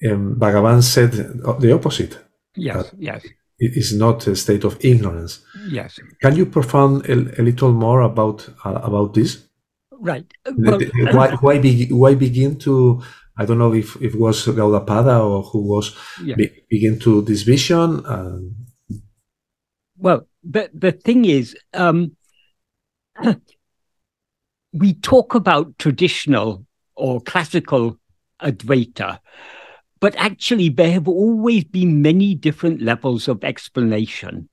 um, 0.09 0.37
Bhagavan 0.39 0.83
said 0.83 1.13
the 1.13 1.73
opposite. 1.75 2.19
yes, 2.57 2.91
yes, 2.97 3.23
is 3.59 3.93
not 3.97 4.27
a 4.27 4.35
state 4.37 4.65
of 4.65 4.77
ignorance. 4.85 5.41
yes. 5.69 5.99
Can 6.23 6.37
you 6.37 6.47
profound 6.47 7.07
a, 7.07 7.41
a 7.41 7.43
little 7.43 7.73
more 7.73 8.03
about 8.03 8.49
uh, 8.65 8.81
about 8.83 9.15
this? 9.15 9.47
Right. 9.93 10.27
Well, 10.57 10.81
why 11.13 11.37
why, 11.41 11.59
be, 11.59 11.87
why 11.89 12.15
begin 12.15 12.59
to? 12.61 13.03
I 13.37 13.45
don't 13.47 13.59
know 13.59 13.73
if, 13.75 13.97
if 13.97 14.15
it 14.15 14.21
was 14.21 14.47
Gaudapada 14.47 15.19
or 15.25 15.43
who 15.43 15.61
was 15.63 15.97
Yeah. 16.23 16.37
be, 16.37 16.65
begin 16.69 16.99
to 17.01 17.23
this 17.23 17.43
vision. 17.43 18.03
Um, 18.07 18.55
Well, 19.97 20.27
the 20.43 20.71
the 20.75 20.93
thing 20.93 21.25
is, 21.25 21.57
um, 21.73 22.17
we 24.73 24.95
talk 24.95 25.35
about 25.35 25.79
traditional 25.79 26.67
or 26.97 27.21
classical 27.21 27.97
Advaita, 28.43 29.21
but 30.05 30.15
actually 30.17 30.69
there 30.69 30.93
have 30.93 31.09
always 31.09 31.65
been 31.65 32.03
many 32.03 32.35
different 32.35 32.83
levels 32.83 33.27
of 33.27 33.43
explanation. 33.43 34.51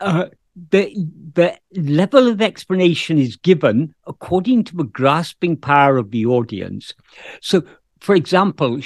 Uh, 0.00 0.26
the 0.70 0.92
the 1.34 1.56
level 1.76 2.26
of 2.26 2.42
explanation 2.42 3.16
is 3.16 3.36
given 3.36 3.94
according 4.08 4.64
to 4.64 4.74
the 4.74 4.90
grasping 4.98 5.56
power 5.56 5.98
of 5.98 6.10
the 6.10 6.26
audience. 6.26 6.94
So, 7.42 7.62
for 8.00 8.16
example, 8.16 8.80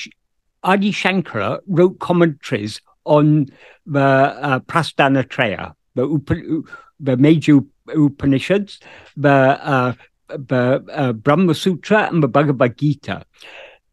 Adi 0.64 0.92
Shankara 0.92 1.60
wrote 1.66 1.98
commentaries 1.98 2.82
on 3.06 3.46
the 3.86 4.00
uh, 4.00 4.60
Prasthanatraya, 4.60 5.72
the, 5.94 6.02
Upa- 6.02 6.62
the 7.00 7.16
major 7.16 7.60
Upanishads, 7.88 8.80
the, 9.16 9.30
uh, 9.30 9.92
the 10.28 10.84
uh, 10.92 11.12
Brahma 11.14 11.54
Sutra, 11.54 12.06
and 12.12 12.22
the 12.22 12.28
Bhagavad 12.28 12.76
Gita. 12.76 13.24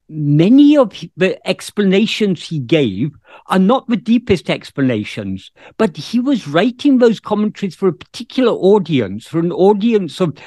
Many 0.07 0.77
of 0.77 0.93
the 1.17 1.47
explanations 1.47 2.47
he 2.47 2.59
gave 2.59 3.11
are 3.47 3.59
not 3.59 3.87
the 3.87 3.97
deepest 3.97 4.49
explanations, 4.49 5.51
but 5.77 5.97
he 5.97 6.19
was 6.19 6.47
writing 6.47 6.99
those 6.99 7.19
commentaries 7.19 7.75
for 7.75 7.87
a 7.87 7.93
particular 7.93 8.51
audience, 8.51 9.25
for 9.25 9.39
an 9.39 9.51
audience 9.51 10.21
of, 10.21 10.37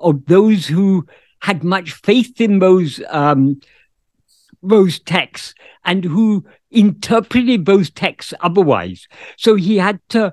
of 0.00 0.26
those 0.26 0.66
who 0.66 1.06
had 1.40 1.62
much 1.62 1.92
faith 1.92 2.40
in 2.40 2.58
those 2.58 3.00
um, 3.10 3.60
those 4.62 4.98
texts 4.98 5.54
and 5.84 6.04
who 6.04 6.44
interpreted 6.70 7.66
those 7.66 7.90
texts 7.90 8.32
otherwise. 8.40 9.06
So 9.36 9.54
he 9.54 9.76
had 9.76 10.00
to 10.08 10.32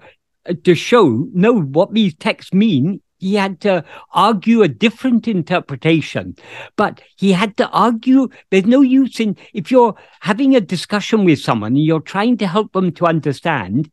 uh, 0.50 0.54
to 0.64 0.74
show 0.74 1.28
no 1.34 1.62
what 1.62 1.94
these 1.94 2.16
texts 2.16 2.54
mean. 2.54 3.02
He 3.22 3.36
had 3.36 3.62
to 3.62 3.86
argue 4.14 4.64
a 4.64 4.68
different 4.68 5.28
interpretation, 5.28 6.36
but 6.76 7.02
he 7.18 7.34
had 7.34 7.56
to 7.58 7.70
argue. 7.70 8.30
There's 8.50 8.66
no 8.66 8.82
use 8.82 9.20
in 9.20 9.38
if 9.54 9.70
you're 9.70 9.94
having 10.22 10.56
a 10.56 10.60
discussion 10.60 11.24
with 11.24 11.40
someone 11.40 11.74
and 11.74 11.86
you're 11.86 12.00
trying 12.00 12.38
to 12.38 12.48
help 12.48 12.74
them 12.74 12.92
to 12.94 13.06
understand. 13.06 13.92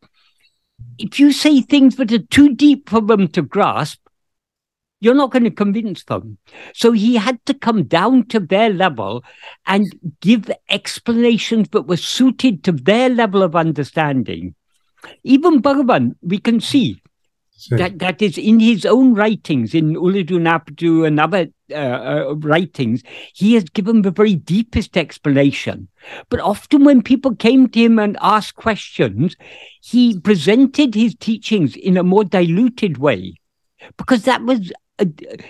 If 0.97 1.21
you 1.21 1.33
say 1.33 1.61
things 1.61 1.97
that 1.97 2.11
are 2.11 2.27
too 2.31 2.55
deep 2.55 2.89
for 2.89 3.03
them 3.03 3.29
to 3.29 3.43
grasp, 3.43 4.01
you're 4.99 5.15
not 5.15 5.31
going 5.31 5.45
to 5.45 5.51
convince 5.51 6.05
them. 6.05 6.39
So 6.73 6.93
he 6.93 7.17
had 7.17 7.45
to 7.45 7.53
come 7.53 7.85
down 7.85 8.29
to 8.29 8.41
their 8.41 8.71
level 8.71 9.23
and 9.67 9.95
give 10.23 10.51
explanations 10.71 11.69
that 11.73 11.83
were 11.83 11.99
suited 11.99 12.65
to 12.65 12.73
their 12.73 13.11
level 13.11 13.43
of 13.43 13.55
understanding. 13.55 14.55
Even 15.23 15.61
Bhagavan, 15.61 16.17
we 16.23 16.39
can 16.39 16.61
see 16.61 17.03
that 17.71 17.99
that 17.99 18.23
is 18.23 18.39
in 18.39 18.61
his 18.61 18.87
own 18.87 19.15
writings, 19.15 19.75
in 19.75 19.95
Ulladu 19.95 20.39
Narpadu 20.39 21.07
and 21.07 21.19
other 21.19 21.49
uh, 21.71 21.75
uh, 21.75 22.35
writings, 22.37 23.03
he 23.35 23.55
has 23.55 23.65
given 23.65 24.03
the 24.03 24.11
very 24.11 24.35
deepest 24.35 24.97
explanation. 24.97 25.89
But 26.31 26.41
often 26.41 26.85
when 26.85 27.03
people 27.03 27.35
came 27.35 27.69
to 27.69 27.81
him 27.81 27.99
and 27.99 28.17
asked 28.21 28.55
questions, 28.55 29.37
he 29.83 30.19
presented 30.21 30.95
his 30.95 31.15
teachings 31.15 31.77
in 31.77 31.97
a 31.97 32.03
more 32.03 32.25
diluted 32.25 32.99
way. 32.99 33.35
Because 33.97 34.23
that 34.23 34.43
was 34.43 34.73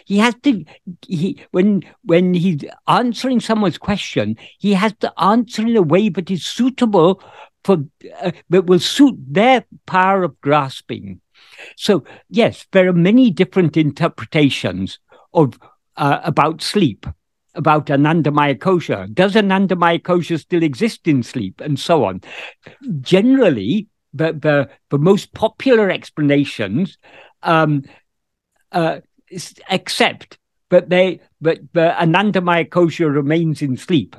he 0.05 0.19
has 0.19 0.35
to 0.43 0.65
he 1.07 1.41
when 1.53 1.83
when 2.03 2.35
he's 2.35 2.65
answering 2.87 3.41
someone's 3.41 3.79
question 3.79 4.37
he 4.59 4.75
has 4.75 4.93
to 5.01 5.11
answer 5.19 5.63
in 5.63 5.77
a 5.77 5.83
way 5.83 6.11
that 6.11 6.31
is 6.31 6.45
suitable 6.45 7.23
for 7.65 7.79
uh, 8.21 8.31
that 8.51 8.67
will 8.67 8.79
suit 8.79 9.17
their 9.27 9.65
power 9.87 10.23
of 10.23 10.39
grasping 10.43 11.21
so 11.77 12.05
yes 12.29 12.67
there 12.73 12.89
are 12.89 12.93
many 12.93 13.31
different 13.31 13.77
interpretations 13.77 14.99
of 15.33 15.59
uh, 15.97 16.21
about 16.25 16.63
sleep 16.63 17.07
about 17.55 17.87
anandamaya 17.87 18.57
kosha. 18.57 19.13
Does 19.13 19.35
anandamaya 19.35 20.01
kosha 20.01 20.39
still 20.39 20.63
exist 20.63 21.09
in 21.09 21.25
sleep? 21.25 21.61
And 21.61 21.79
so 21.79 22.05
on. 22.05 22.21
Generally 23.01 23.89
the 24.15 24.33
the, 24.33 24.71
the 24.91 24.99
most 24.99 25.35
popular 25.35 25.91
explanations 25.91 26.99
um, 27.43 27.83
uh, 28.73 29.01
accept, 29.71 30.39
but 30.69 30.89
they 30.89 31.21
but 31.41 31.59
the 31.73 31.95
Anandamaya 31.99 32.69
kosha 32.69 33.13
remains 33.13 33.63
in 33.63 33.77
sleep. 33.77 34.17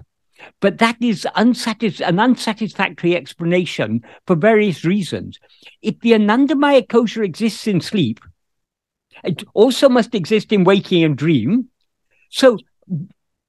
But 0.59 0.77
that 0.79 0.97
is 1.01 1.27
unsatis- 1.35 2.05
an 2.05 2.19
unsatisfactory 2.19 3.15
explanation 3.15 4.01
for 4.25 4.35
various 4.35 4.85
reasons. 4.85 5.39
If 5.81 5.99
the 5.99 6.11
Anandamaya 6.11 6.87
kosha 6.87 7.23
exists 7.23 7.67
in 7.67 7.81
sleep, 7.81 8.19
it 9.23 9.43
also 9.53 9.89
must 9.89 10.15
exist 10.15 10.51
in 10.51 10.63
waking 10.63 11.03
and 11.03 11.17
dream. 11.17 11.69
So, 12.29 12.57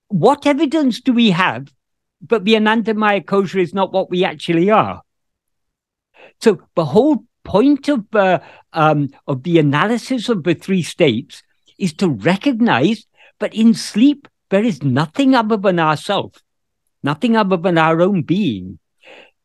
what 0.08 0.46
evidence 0.46 1.00
do 1.00 1.12
we 1.12 1.30
have 1.30 1.68
that 2.28 2.44
the 2.44 2.54
Anandamaya 2.54 3.24
kosha 3.24 3.60
is 3.60 3.74
not 3.74 3.92
what 3.92 4.10
we 4.10 4.24
actually 4.24 4.70
are? 4.70 5.02
So, 6.40 6.62
the 6.74 6.84
whole 6.84 7.24
point 7.44 7.88
of 7.88 8.04
uh, 8.14 8.40
um, 8.72 9.10
of 9.26 9.42
the 9.42 9.58
analysis 9.58 10.28
of 10.28 10.44
the 10.44 10.54
three 10.54 10.82
states 10.82 11.42
is 11.78 11.92
to 11.94 12.08
recognize 12.08 13.06
that 13.38 13.54
in 13.54 13.74
sleep 13.74 14.28
there 14.50 14.64
is 14.64 14.82
nothing 14.82 15.34
other 15.34 15.56
than 15.56 15.78
ourself, 15.78 16.34
nothing 17.02 17.36
other 17.36 17.56
than 17.56 17.78
our 17.78 18.00
own 18.02 18.22
being. 18.22 18.78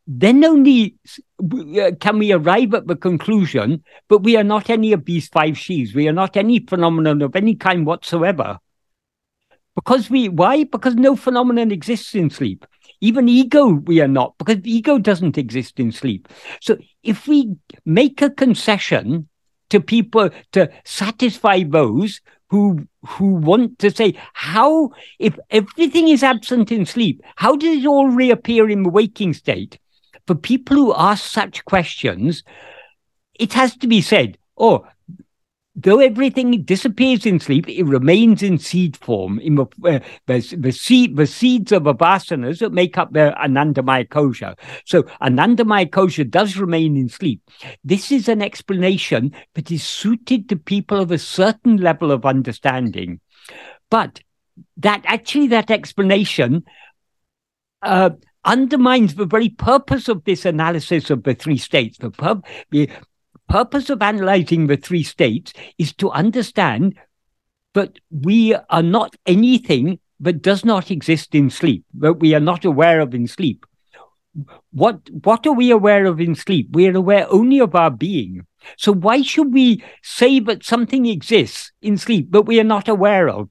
Then 0.08 0.44
only 0.46 0.96
uh, 1.42 1.92
can 2.00 2.20
we 2.20 2.32
arrive 2.32 2.74
at 2.74 2.88
the 2.88 2.96
conclusion, 2.96 3.84
but 4.08 4.24
we 4.24 4.38
are 4.38 4.44
not 4.44 4.70
any 4.70 4.94
of 4.94 5.06
these 5.06 5.28
five 5.30 5.58
sheaves. 5.58 5.96
We 5.96 6.08
are 6.08 6.14
not 6.14 6.38
any 6.38 6.60
phenomenon 6.60 7.22
of 7.22 7.36
any 7.36 7.56
kind 7.56 7.86
whatsoever. 7.86 8.60
Because 9.76 10.10
we, 10.10 10.30
why? 10.30 10.64
Because 10.64 10.96
no 10.96 11.16
phenomenon 11.16 11.72
exists 11.72 12.16
in 12.16 12.30
sleep. 12.30 12.66
Even 13.02 13.28
ego, 13.28 13.66
we 13.68 14.00
are 14.00 14.08
not, 14.08 14.38
because 14.38 14.58
ego 14.64 14.98
doesn't 15.00 15.38
exist 15.38 15.80
in 15.80 15.92
sleep. 15.92 16.30
So 16.62 16.78
if 17.04 17.28
we 17.28 17.56
make 17.86 18.22
a 18.22 18.30
concession 18.30 19.28
to 19.70 19.82
people 19.82 20.30
to 20.54 20.70
satisfy 20.86 21.64
those 21.64 22.22
who 22.50 22.88
who 23.06 23.34
want 23.34 23.80
to 23.80 23.92
say 23.92 24.18
how 24.34 24.92
if 25.20 25.38
everything 25.50 26.08
is 26.08 26.24
absent 26.24 26.72
in 26.72 26.86
sleep 26.86 27.22
how 27.36 27.56
does 27.56 27.78
it 27.78 27.86
all 27.86 28.08
reappear 28.08 28.70
in 28.70 28.84
the 28.84 28.90
waking 28.90 29.34
state? 29.34 29.80
For 30.28 30.36
people 30.36 30.78
who 30.78 30.94
ask 30.96 31.26
such 31.26 31.66
questions 31.66 32.44
it 33.40 33.54
has 33.54 33.76
to 33.78 33.88
be 33.88 34.02
said 34.02 34.38
oh 34.58 34.86
though 35.76 36.00
everything 36.00 36.64
disappears 36.64 37.26
in 37.26 37.40
sleep, 37.40 37.68
it 37.68 37.84
remains 37.84 38.42
in 38.42 38.58
seed 38.58 38.96
form. 38.98 39.40
In 39.40 39.56
the, 39.56 39.66
uh, 39.84 40.00
the, 40.26 40.56
the, 40.58 40.72
seed, 40.72 41.18
the 41.18 41.28
seeds 41.28 41.72
of 41.72 41.84
the 41.84 41.94
vasanas 41.94 42.60
that 42.60 42.72
make 42.72 42.98
up 42.98 43.12
the 43.12 43.36
Anandamaya 43.38 44.08
kosha. 44.08 44.58
So 44.86 45.04
Anandamaya 45.22 45.90
kosha 45.90 46.30
does 46.30 46.58
remain 46.58 46.96
in 46.96 47.10
sleep. 47.10 47.42
This 47.84 48.12
is 48.12 48.30
an 48.30 48.42
explanation 48.42 49.34
that 49.56 49.70
is 49.70 49.84
suited 49.84 50.48
to 50.50 50.56
people 50.56 51.00
of 51.00 51.12
a 51.12 51.18
certain 51.18 51.78
level 51.78 52.12
of 52.12 52.26
understanding. 52.26 53.20
But 53.90 54.22
that 54.78 55.02
actually, 55.06 55.48
that 55.48 55.70
explanation 55.70 56.64
uh, 57.82 58.12
undermines 58.46 59.16
the 59.16 59.26
very 59.26 59.50
purpose 59.50 60.08
of 60.08 60.24
this 60.24 60.46
analysis 60.46 61.10
of 61.10 61.24
the 61.24 61.34
three 61.34 61.58
states. 61.58 61.98
The, 61.98 62.12
pur- 62.12 62.42
the 62.72 62.90
purpose 63.48 63.90
of 63.90 64.02
analyzing 64.02 64.68
the 64.68 64.78
three 64.78 65.04
states 65.04 65.54
is 65.78 65.94
to 65.96 66.12
understand 66.12 66.96
that 67.74 68.00
we 68.10 68.56
are 68.70 68.84
not 68.84 69.16
anything 69.26 70.00
that 70.20 70.42
does 70.42 70.64
not 70.64 70.92
exist 70.92 71.36
in 71.36 71.50
sleep, 71.50 71.84
that 71.94 72.14
we 72.14 72.34
are 72.34 72.40
not 72.40 72.66
aware 72.66 73.02
of 73.02 73.14
in 73.14 73.28
sleep. 73.28 73.66
What 74.72 75.10
what 75.24 75.48
are 75.48 75.54
we 75.54 75.72
aware 75.72 76.06
of 76.06 76.20
in 76.20 76.36
sleep? 76.36 76.70
We 76.72 76.88
are 76.88 76.98
aware 76.98 77.26
only 77.30 77.60
of 77.60 77.76
our 77.76 77.92
being. 77.92 78.46
So 78.78 78.92
why 78.92 79.22
should 79.22 79.54
we 79.54 79.84
say 80.02 80.40
that 80.42 80.66
something 80.66 81.06
exists 81.06 81.72
in 81.82 81.98
sleep 81.98 82.28
but 82.30 82.44
we 82.44 82.60
are 82.60 82.66
not 82.66 82.90
aware 82.90 83.30
of? 83.30 83.50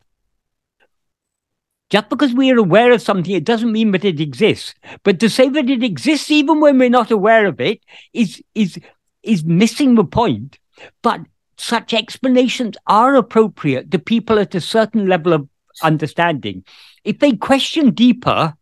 Just 1.91 2.09
because 2.09 2.35
we 2.35 2.51
are 2.51 2.59
aware 2.59 2.93
of 2.93 3.03
something, 3.03 3.35
it 3.35 3.45
doesn't 3.45 3.71
mean 3.71 3.93
that 3.93 4.05
it 4.05 4.21
exists. 4.21 4.75
But 5.05 5.21
to 5.21 5.31
say 5.31 5.49
that 5.51 5.71
it 5.71 5.83
exists 5.83 6.31
even 6.31 6.61
when 6.61 6.79
we're 6.79 6.91
not 6.91 7.11
aware 7.11 7.47
of 7.47 7.61
it 7.61 7.81
is 8.13 8.43
is 8.55 8.79
is 9.25 9.45
missing 9.45 9.95
the 9.95 10.05
point. 10.05 10.59
But 11.03 11.21
such 11.57 11.95
explanations 11.95 12.77
are 12.87 13.15
appropriate 13.15 13.91
to 13.91 13.99
people 13.99 14.39
at 14.39 14.55
a 14.55 14.61
certain 14.61 15.07
level 15.07 15.33
of 15.33 15.49
understanding. 15.83 16.65
If 17.05 17.19
they 17.19 17.33
question 17.33 17.91
deeper, 17.91 18.55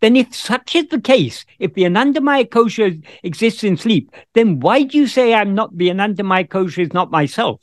then 0.00 0.16
if 0.16 0.34
such 0.34 0.74
is 0.74 0.88
the 0.88 1.00
case, 1.00 1.44
if 1.58 1.74
the 1.74 1.82
Anandamaya 1.82 2.48
kosha 2.48 3.04
exists 3.22 3.64
in 3.64 3.76
sleep, 3.76 4.10
then 4.34 4.60
why 4.60 4.82
do 4.82 4.96
you 4.98 5.06
say 5.06 5.34
I'm 5.34 5.54
not 5.54 5.76
the 5.76 5.88
Anandamaya 5.88 6.48
kosha 6.48 6.78
is 6.78 6.92
not 6.92 7.10
myself? 7.10 7.60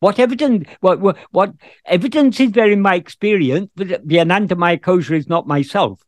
What 0.00 0.18
evidence? 0.18 0.68
What, 0.80 1.00
what, 1.00 1.16
what 1.30 1.54
evidence 1.84 2.38
is 2.38 2.52
there 2.52 2.70
in 2.70 2.80
my 2.80 2.94
experience 2.94 3.70
that 3.76 4.06
the 4.06 4.16
Anandamaya 4.16 4.80
kosha 4.80 5.16
is 5.16 5.28
not 5.28 5.46
myself? 5.46 6.00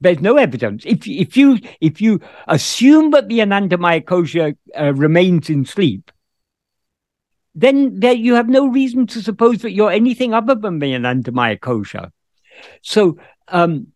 There's 0.00 0.20
no 0.20 0.36
evidence. 0.36 0.84
If 0.86 1.06
if 1.06 1.36
you 1.36 1.58
if 1.80 2.00
you 2.00 2.20
assume 2.46 3.10
that 3.10 3.28
the 3.28 3.40
Anandamaya 3.40 4.04
kosha 4.04 4.56
uh, 4.78 4.94
remains 4.94 5.50
in 5.50 5.64
sleep, 5.64 6.12
then 7.54 7.98
there 7.98 8.12
you 8.14 8.34
have 8.34 8.48
no 8.48 8.68
reason 8.68 9.06
to 9.08 9.22
suppose 9.22 9.62
that 9.62 9.72
you're 9.72 9.90
anything 9.90 10.34
other 10.34 10.54
than 10.54 10.78
the 10.78 10.92
Anandamaya 10.92 11.58
kosha. 11.58 12.12
So 12.82 13.18
um, 13.48 13.88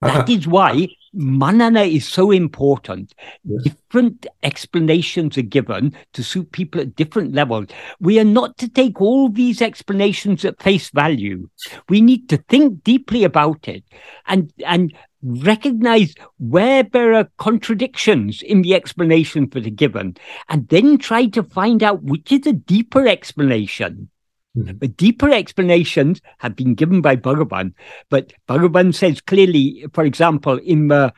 that 0.00 0.28
is 0.30 0.46
why 0.46 0.88
manana 1.16 1.82
is 1.82 2.06
so 2.06 2.30
important. 2.30 3.14
Yes. 3.44 3.64
Different 3.64 4.26
explanations 4.42 5.38
are 5.38 5.42
given 5.42 5.94
to 6.12 6.22
suit 6.22 6.52
people 6.52 6.80
at 6.80 6.94
different 6.94 7.34
levels. 7.34 7.68
We 8.00 8.20
are 8.20 8.24
not 8.24 8.58
to 8.58 8.68
take 8.68 9.00
all 9.00 9.28
these 9.28 9.62
explanations 9.62 10.44
at 10.44 10.62
face 10.62 10.90
value. 10.90 11.48
We 11.88 12.00
need 12.00 12.28
to 12.28 12.36
think 12.36 12.84
deeply 12.84 13.24
about 13.24 13.66
it 13.66 13.82
and 14.26 14.52
and 14.64 14.92
recognize 15.22 16.14
where 16.38 16.82
there 16.84 17.14
are 17.14 17.28
contradictions 17.38 18.42
in 18.42 18.62
the 18.62 18.74
explanations 18.74 19.50
that 19.50 19.66
are 19.66 19.70
given, 19.70 20.16
and 20.48 20.68
then 20.68 20.98
try 20.98 21.26
to 21.26 21.42
find 21.42 21.82
out 21.82 22.02
which 22.02 22.30
is 22.30 22.46
a 22.46 22.52
deeper 22.52 23.08
explanation 23.08 24.08
The 24.56 24.88
deeper 24.88 25.30
explanations 25.30 26.22
have 26.38 26.56
been 26.56 26.74
given 26.74 27.02
by 27.02 27.16
Bhagavan, 27.16 27.74
but 28.08 28.32
Bhagavan 28.48 28.94
says 28.94 29.20
clearly, 29.20 29.84
for 29.92 30.02
example, 30.04 30.56
in 30.56 30.88
the 30.88 31.12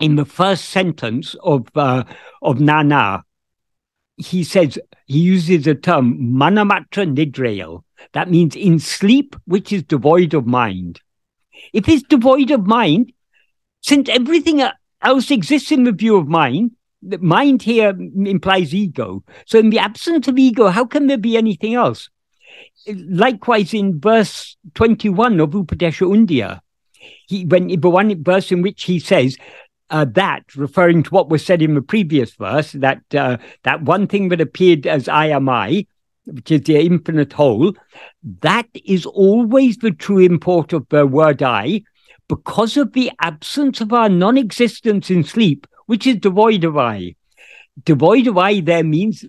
in 0.00 0.16
the 0.16 0.26
first 0.26 0.66
sentence 0.66 1.34
of 1.42 1.68
uh, 1.74 2.04
of 2.42 2.60
Nan 2.60 2.90
Yar, 2.90 3.24
he 4.18 4.44
says 4.44 4.78
he 5.06 5.18
uses 5.18 5.64
the 5.64 5.74
term 5.74 6.18
manamatra 6.18 7.10
nidrail. 7.10 7.84
That 8.12 8.28
means 8.28 8.54
in 8.54 8.78
sleep, 8.80 9.34
which 9.46 9.72
is 9.72 9.82
devoid 9.82 10.34
of 10.34 10.46
mind. 10.46 11.00
If 11.72 11.88
it's 11.88 12.02
devoid 12.02 12.50
of 12.50 12.66
mind, 12.66 13.12
since 13.80 14.10
everything 14.10 14.62
else 15.00 15.30
exists 15.30 15.72
in 15.72 15.84
the 15.84 15.92
view 15.92 16.16
of 16.16 16.28
mind, 16.28 16.72
mind 17.20 17.62
here 17.62 17.94
implies 18.16 18.74
ego. 18.74 19.22
So, 19.46 19.58
in 19.58 19.70
the 19.70 19.78
absence 19.78 20.28
of 20.28 20.38
ego, 20.38 20.68
how 20.68 20.84
can 20.84 21.06
there 21.06 21.18
be 21.18 21.36
anything 21.36 21.74
else? 21.74 22.08
Likewise, 22.86 23.74
in 23.74 24.00
verse 24.00 24.56
21 24.74 25.40
of 25.40 25.50
Upadesha 25.50 26.06
Undiyar, 26.06 26.60
he, 27.26 27.44
when 27.44 27.68
the 27.68 27.90
one 27.90 28.22
verse 28.22 28.52
in 28.52 28.62
which 28.62 28.84
he 28.84 28.98
says, 28.98 29.36
uh, 29.90 30.06
that, 30.12 30.42
referring 30.56 31.02
to 31.02 31.10
what 31.10 31.28
was 31.28 31.44
said 31.44 31.62
in 31.62 31.74
the 31.74 31.82
previous 31.82 32.34
verse, 32.34 32.72
that 32.72 33.02
uh, 33.14 33.36
that 33.62 33.82
one 33.82 34.06
thing 34.06 34.28
that 34.30 34.40
appeared 34.40 34.86
as 34.86 35.08
I 35.08 35.26
am 35.26 35.48
I, 35.48 35.86
which 36.24 36.50
is 36.50 36.62
the 36.62 36.78
infinite 36.78 37.32
whole, 37.32 37.74
that 38.40 38.68
is 38.84 39.06
always 39.06 39.76
the 39.78 39.90
true 39.90 40.18
import 40.18 40.72
of 40.72 40.86
the 40.88 41.06
word 41.06 41.42
I, 41.42 41.82
because 42.28 42.76
of 42.76 42.92
the 42.92 43.12
absence 43.20 43.80
of 43.80 43.92
our 43.92 44.08
non-existence 44.08 45.10
in 45.10 45.22
sleep 45.22 45.66
which 45.86 46.06
is 46.06 46.16
devoid 46.16 46.64
of 46.64 46.76
I. 46.76 47.16
Devoid 47.84 48.26
of 48.26 48.38
I 48.38 48.60
there 48.60 48.84
means 48.84 49.24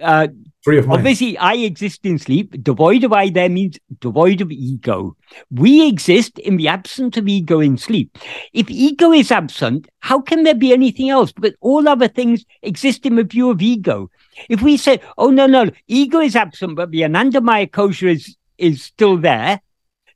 uh, 0.00 0.28
Free 0.62 0.78
of 0.78 0.86
mind. 0.88 0.98
Obviously, 0.98 1.38
I 1.38 1.54
exist 1.54 2.04
in 2.04 2.18
sleep. 2.18 2.62
Devoid 2.62 3.04
of 3.04 3.12
I 3.12 3.30
there 3.30 3.48
means 3.48 3.78
devoid 4.00 4.40
of 4.40 4.50
ego. 4.50 5.16
We 5.50 5.86
exist 5.86 6.38
in 6.40 6.56
the 6.56 6.68
absence 6.68 7.16
of 7.16 7.28
ego 7.28 7.60
in 7.60 7.78
sleep. 7.78 8.18
If 8.52 8.68
ego 8.68 9.12
is 9.12 9.30
absent, 9.30 9.88
how 10.00 10.20
can 10.20 10.42
there 10.42 10.56
be 10.56 10.72
anything 10.72 11.10
else? 11.10 11.32
But 11.32 11.54
all 11.60 11.88
other 11.88 12.08
things 12.08 12.44
exist 12.62 13.06
in 13.06 13.16
the 13.16 13.24
view 13.24 13.50
of 13.50 13.62
ego. 13.62 14.10
If 14.48 14.60
we 14.60 14.76
say, 14.76 15.00
oh, 15.16 15.30
no, 15.30 15.46
no, 15.46 15.70
ego 15.86 16.20
is 16.20 16.34
absent, 16.34 16.74
but 16.74 16.90
the 16.90 17.02
Anandamaya 17.02 17.70
kosha 17.70 18.12
is, 18.12 18.36
is 18.58 18.82
still 18.82 19.16
there, 19.16 19.60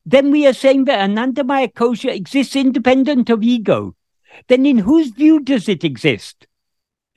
then 0.05 0.33
we 0.33 0.47
are 0.49 0.53
saying 0.53 0.87
that 0.87 1.09
Anandamaya 1.09 1.73
kosha 1.73 2.13
exists 2.13 2.57
independent 2.57 3.31
of 3.31 3.45
ego 3.45 3.95
then 4.49 4.67
in 4.67 4.79
whose 4.79 5.11
view 5.11 5.41
does 5.41 5.69
it 5.69 5.85
exist? 5.85 6.47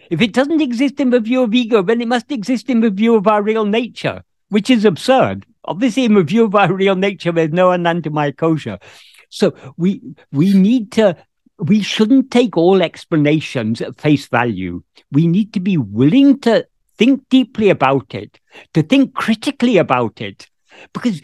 If 0.10 0.22
it 0.22 0.34
doesn't 0.34 0.62
exist 0.62 1.00
in 1.00 1.10
the 1.10 1.20
view 1.20 1.44
of 1.44 1.54
ego, 1.54 1.82
then 1.82 2.02
it 2.02 2.08
must 2.08 2.32
exist 2.32 2.70
in 2.70 2.82
the 2.82 2.90
view 2.90 3.16
of 3.16 3.28
our 3.28 3.42
real 3.42 3.66
nature, 3.66 4.24
which 4.50 4.70
is 4.70 4.86
absurd. 4.86 5.46
Obviously, 5.64 6.06
in 6.06 6.14
the 6.14 6.24
view 6.24 6.46
of 6.46 6.56
our 6.56 6.72
real 6.72 6.96
nature, 6.96 7.32
there's 7.32 7.52
no 7.52 7.70
Anandamaya 7.70 8.34
kosha. 8.34 8.82
So 9.30 9.56
we 9.78 10.02
we 10.32 10.54
need 10.54 10.92
to 10.94 11.18
we 11.58 11.82
shouldn't 11.82 12.32
take 12.32 12.58
all 12.58 12.82
explanations 12.82 13.82
at 13.82 14.00
face 14.00 14.28
value. 14.28 14.84
We 15.12 15.28
need 15.28 15.54
to 15.54 15.60
be 15.60 15.78
willing 15.78 16.40
to 16.42 16.68
think 16.98 17.28
deeply 17.30 17.70
about 17.70 18.14
it, 18.14 18.40
to 18.74 18.84
think 18.84 19.14
critically 19.14 19.78
about 19.78 20.22
it, 20.22 20.48
because 20.94 21.22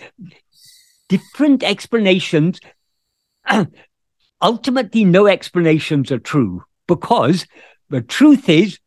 different 1.10 1.64
explanations, 1.64 2.60
ultimately, 4.42 5.06
no 5.06 5.28
explanations 5.28 6.12
are 6.12 6.20
true, 6.20 6.64
because 6.88 7.46
the 7.90 8.02
truth 8.02 8.50
is 8.50 8.80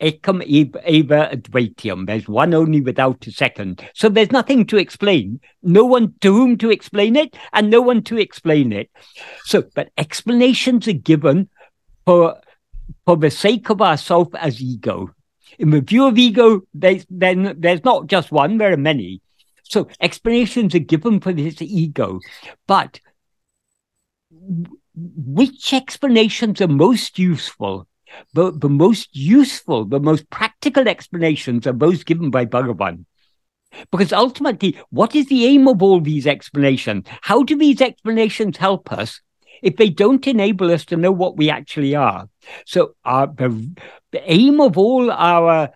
Ekam 0.00 0.42
eva 0.44 1.30
advitiyam. 1.32 2.06
There's 2.06 2.28
one 2.28 2.52
only 2.52 2.80
without 2.80 3.26
a 3.26 3.32
second. 3.32 3.88
So 3.94 4.08
there's 4.08 4.32
nothing 4.32 4.66
to 4.66 4.76
explain. 4.76 5.40
No 5.62 5.84
one 5.84 6.14
to 6.20 6.32
whom 6.32 6.58
to 6.58 6.70
explain 6.70 7.16
it, 7.16 7.36
and 7.52 7.70
no 7.70 7.80
one 7.80 8.02
to 8.04 8.18
explain 8.18 8.72
it. 8.72 8.90
So, 9.44 9.64
but 9.74 9.90
explanations 9.96 10.88
are 10.88 10.92
given 10.92 11.48
for 12.04 12.40
for 13.06 13.16
the 13.16 13.30
sake 13.30 13.70
of 13.70 13.80
ourself 13.80 14.28
as 14.34 14.60
ego. 14.60 15.14
In 15.58 15.70
the 15.70 15.80
view 15.80 16.06
of 16.06 16.18
ego, 16.18 16.62
then 16.74 17.54
there's 17.58 17.84
not 17.84 18.08
just 18.08 18.32
one, 18.32 18.58
there 18.58 18.72
are 18.72 18.76
many. 18.76 19.20
So 19.62 19.88
explanations 20.00 20.74
are 20.74 20.80
given 20.80 21.20
for 21.20 21.32
this 21.32 21.62
ego. 21.62 22.20
But 22.66 23.00
which 24.94 25.72
explanations 25.72 26.60
are 26.60 26.68
most 26.68 27.18
useful? 27.18 27.88
The, 28.32 28.52
the 28.52 28.68
most 28.68 29.14
useful, 29.16 29.84
the 29.84 29.98
most 29.98 30.30
practical 30.30 30.88
explanations 30.88 31.66
are 31.66 31.72
those 31.72 32.04
given 32.04 32.30
by 32.30 32.46
Bhagavan. 32.46 33.06
Because 33.90 34.12
ultimately, 34.12 34.78
what 34.90 35.16
is 35.16 35.26
the 35.26 35.46
aim 35.46 35.66
of 35.66 35.82
all 35.82 36.00
these 36.00 36.26
explanations? 36.26 37.06
How 37.22 37.42
do 37.42 37.56
these 37.56 37.80
explanations 37.80 38.56
help 38.56 38.92
us 38.92 39.20
if 39.62 39.76
they 39.76 39.88
don't 39.88 40.24
enable 40.28 40.70
us 40.70 40.84
to 40.86 40.96
know 40.96 41.10
what 41.10 41.36
we 41.36 41.50
actually 41.50 41.96
are? 41.96 42.28
So, 42.66 42.94
our, 43.04 43.26
the, 43.26 43.74
the 44.12 44.32
aim 44.32 44.60
of 44.60 44.78
all 44.78 45.10
our 45.10 45.70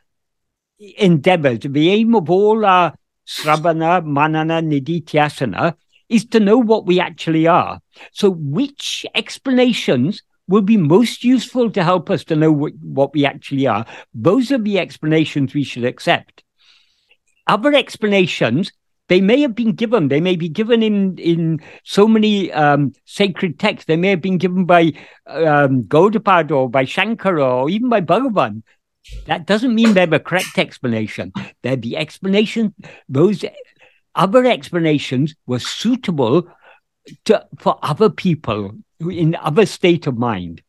endeavors, 0.79 1.59
the 1.61 1.91
aim 1.91 2.15
of 2.15 2.31
all 2.31 2.65
our 2.65 2.95
sravana, 3.27 4.05
manana, 4.05 4.63
nididhyasana 4.63 5.75
is 6.09 6.25
to 6.27 6.41
know 6.41 6.59
what 6.59 6.87
we 6.87 7.01
actually 7.01 7.47
are. 7.47 7.81
So, 8.13 8.31
which 8.31 9.07
explanations 9.15 10.23
will 10.47 10.63
be 10.63 10.77
most 10.77 11.25
useful 11.25 11.71
to 11.71 11.85
help 11.85 12.11
us 12.11 12.25
to 12.25 12.37
know 12.37 12.51
what, 12.51 12.73
what 12.83 13.13
we 13.13 13.27
actually 13.27 13.67
are? 13.67 13.85
Those 14.15 14.51
are 14.51 14.59
the 14.59 14.79
explanations 14.79 15.55
we 15.55 15.65
should 15.65 15.85
accept. 15.85 16.43
Other 17.47 17.75
explanations 17.75 18.73
they 19.09 19.23
may 19.23 19.41
have 19.41 19.55
been 19.55 19.73
given. 19.73 20.09
They 20.09 20.21
may 20.21 20.37
be 20.37 20.49
given 20.49 20.83
in 20.83 21.17
in 21.19 21.61
so 21.83 22.07
many 22.07 22.53
um, 22.53 22.93
sacred 23.07 23.59
texts. 23.59 23.87
They 23.87 23.97
may 23.97 24.11
have 24.11 24.21
been 24.21 24.39
given 24.39 24.67
by 24.67 24.93
um, 25.27 25.89
or 25.91 26.69
by 26.71 26.85
Shankara 26.85 27.63
or 27.63 27.71
even 27.71 27.89
by 27.89 28.03
Bhagavan. 28.03 28.63
That 29.27 29.47
doesn't 29.47 29.75
mean 29.75 29.95
they're 29.95 30.07
the 30.07 30.21
correct 30.21 30.59
explanation. 30.59 31.33
They're 31.63 31.77
the 31.77 31.97
explanation. 31.97 32.75
Those 33.09 33.45
other 34.19 34.45
explanations 34.45 35.35
were 35.47 35.61
suitable 35.61 36.49
to, 37.25 37.47
for 37.59 37.79
other 37.83 38.11
people 38.11 38.73
in 39.01 39.35
other 39.37 39.65
state 39.65 40.07
of 40.07 40.19
mind. 40.19 40.61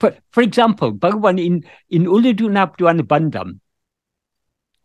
For, 0.00 0.16
for 0.32 0.42
example, 0.42 0.92
Bhagavan 0.92 1.38
in, 1.44 1.64
in 1.88 2.06
Ulladu 2.06 2.48
Bandam, 3.06 3.60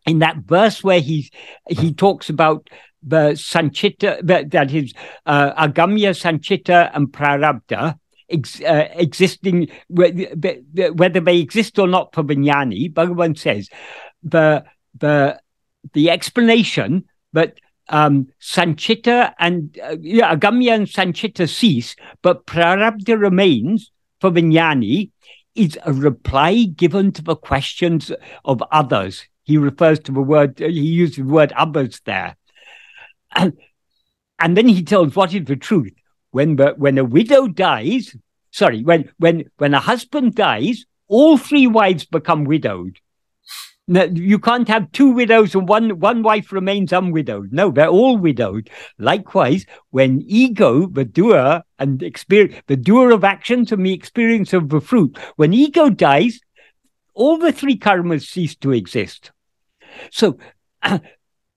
in 0.06 0.18
that 0.18 0.36
verse 0.36 0.84
where 0.84 1.00
he 1.00 1.30
he 1.68 1.92
talks 1.94 2.28
about 2.28 2.68
the 3.02 3.32
sanchita 3.32 4.20
that, 4.26 4.70
is 4.72 4.92
uh, 5.26 5.66
agamya 5.66 6.10
sanchita 6.10 6.90
and 6.94 7.08
prarabdha 7.08 7.98
ex, 8.28 8.60
uh, 8.60 8.88
existing 8.94 9.68
whether 9.88 11.20
they 11.20 11.38
exist 11.38 11.78
or 11.78 11.88
not 11.88 12.14
for 12.14 12.22
Vijnani, 12.22 12.92
Bhagavan 12.92 13.36
says 13.36 13.70
the 14.22 14.64
the 14.98 15.40
the 15.94 16.10
explanation 16.10 17.04
that 17.32 17.58
um, 17.88 18.28
Sanchita 18.40 19.34
and 19.38 19.78
uh, 19.82 19.96
yeah, 20.00 20.34
Agamya 20.34 20.74
and 20.74 20.86
Sanchita 20.86 21.48
cease, 21.48 21.96
but 22.22 22.46
Prarabdha 22.46 23.18
remains 23.18 23.90
for 24.20 24.30
Vijnani 24.30 25.10
is 25.54 25.78
a 25.84 25.92
reply 25.92 26.64
given 26.64 27.12
to 27.12 27.22
the 27.22 27.36
questions 27.36 28.10
of 28.44 28.62
others. 28.72 29.26
He 29.44 29.58
refers 29.58 30.00
to 30.00 30.12
the 30.12 30.20
word, 30.20 30.58
he 30.58 30.70
used 30.70 31.18
the 31.18 31.22
word 31.22 31.52
others 31.52 32.00
there. 32.04 32.36
And, 33.34 33.52
and 34.38 34.56
then 34.56 34.66
he 34.68 34.82
tells 34.82 35.14
what 35.14 35.34
is 35.34 35.44
the 35.44 35.56
truth. 35.56 35.92
When, 36.30 36.56
the, 36.56 36.74
when 36.76 36.98
a 36.98 37.04
widow 37.04 37.46
dies, 37.46 38.16
sorry, 38.50 38.82
when, 38.82 39.10
when, 39.18 39.44
when 39.58 39.74
a 39.74 39.80
husband 39.80 40.34
dies, 40.34 40.84
all 41.06 41.38
three 41.38 41.66
wives 41.66 42.04
become 42.04 42.44
widowed. 42.44 42.98
You 43.86 44.38
can't 44.38 44.66
have 44.68 44.90
two 44.92 45.10
widows 45.10 45.54
and 45.54 45.68
one 45.68 45.98
one 46.00 46.22
wife 46.22 46.52
remains 46.52 46.90
unwidowed. 46.90 47.52
No, 47.52 47.70
they're 47.70 47.88
all 47.88 48.16
widowed. 48.16 48.70
Likewise, 48.98 49.66
when 49.90 50.22
ego, 50.26 50.86
the 50.86 51.04
doer 51.04 51.62
and 51.78 52.02
experience, 52.02 52.62
the 52.66 52.76
doer 52.76 53.10
of 53.10 53.24
actions 53.24 53.72
and 53.72 53.84
the 53.84 53.92
experience 53.92 54.54
of 54.54 54.70
the 54.70 54.80
fruit, 54.80 55.18
when 55.36 55.52
ego 55.52 55.90
dies, 55.90 56.40
all 57.12 57.36
the 57.36 57.52
three 57.52 57.78
karmas 57.78 58.26
cease 58.26 58.56
to 58.56 58.72
exist. 58.72 59.32
So 60.10 60.38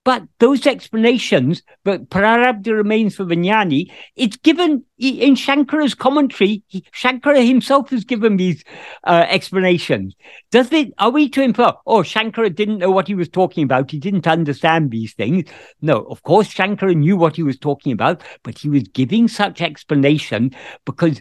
But 0.08 0.24
those 0.40 0.66
explanations, 0.66 1.64
but 1.84 2.10
Prarabdha 2.10 2.74
remains 2.74 3.18
for 3.18 3.26
Vijnani, 3.26 3.92
it's 4.16 4.38
given 4.38 4.86
in 4.98 5.36
Shankara's 5.36 5.96
commentary. 5.96 6.64
Shankara 6.96 7.46
himself 7.46 7.90
has 7.90 8.06
given 8.06 8.38
these 8.38 8.64
uh, 9.04 9.26
explanations. 9.28 10.16
Does 10.50 10.72
it? 10.72 10.94
Are 10.98 11.10
we 11.10 11.28
to 11.32 11.42
infer? 11.42 11.74
Oh, 11.86 12.04
Shankara 12.04 12.56
didn't 12.56 12.78
know 12.78 12.90
what 12.90 13.10
he 13.10 13.16
was 13.16 13.28
talking 13.28 13.66
about. 13.66 13.92
He 13.92 14.00
didn't 14.00 14.28
understand 14.28 14.92
these 14.92 15.14
things. 15.14 15.50
No, 15.82 16.04
of 16.04 16.24
course 16.24 16.54
Shankara 16.54 16.96
knew 16.96 17.18
what 17.18 17.36
he 17.36 17.44
was 17.44 17.60
talking 17.60 17.92
about, 17.92 18.24
but 18.44 18.58
he 18.58 18.70
was 18.70 18.84
giving 18.84 19.28
such 19.28 19.62
explanation 19.62 20.56
because 20.86 21.20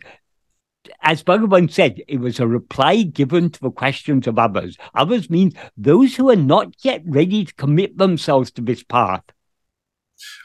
as 1.02 1.22
Bhagavan 1.22 1.70
said, 1.70 2.02
it 2.08 2.18
was 2.18 2.40
a 2.40 2.46
reply 2.46 3.02
given 3.02 3.50
to 3.50 3.60
the 3.60 3.70
questions 3.70 4.26
of 4.26 4.38
others. 4.38 4.76
Others 4.94 5.30
means 5.30 5.54
those 5.76 6.16
who 6.16 6.30
are 6.30 6.36
not 6.36 6.74
yet 6.84 7.02
ready 7.06 7.44
to 7.44 7.54
commit 7.54 7.98
themselves 7.98 8.50
to 8.52 8.62
this 8.62 8.82
path. 8.82 9.22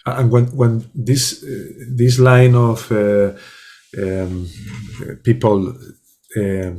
And 0.06 0.32
when 0.32 0.46
when 0.48 0.90
this 0.94 1.44
uh, 1.44 1.86
this 1.96 2.20
line 2.20 2.56
of 2.56 2.92
uh, 2.92 3.34
um, 4.02 4.48
people 5.24 5.70
uh, 6.38 6.72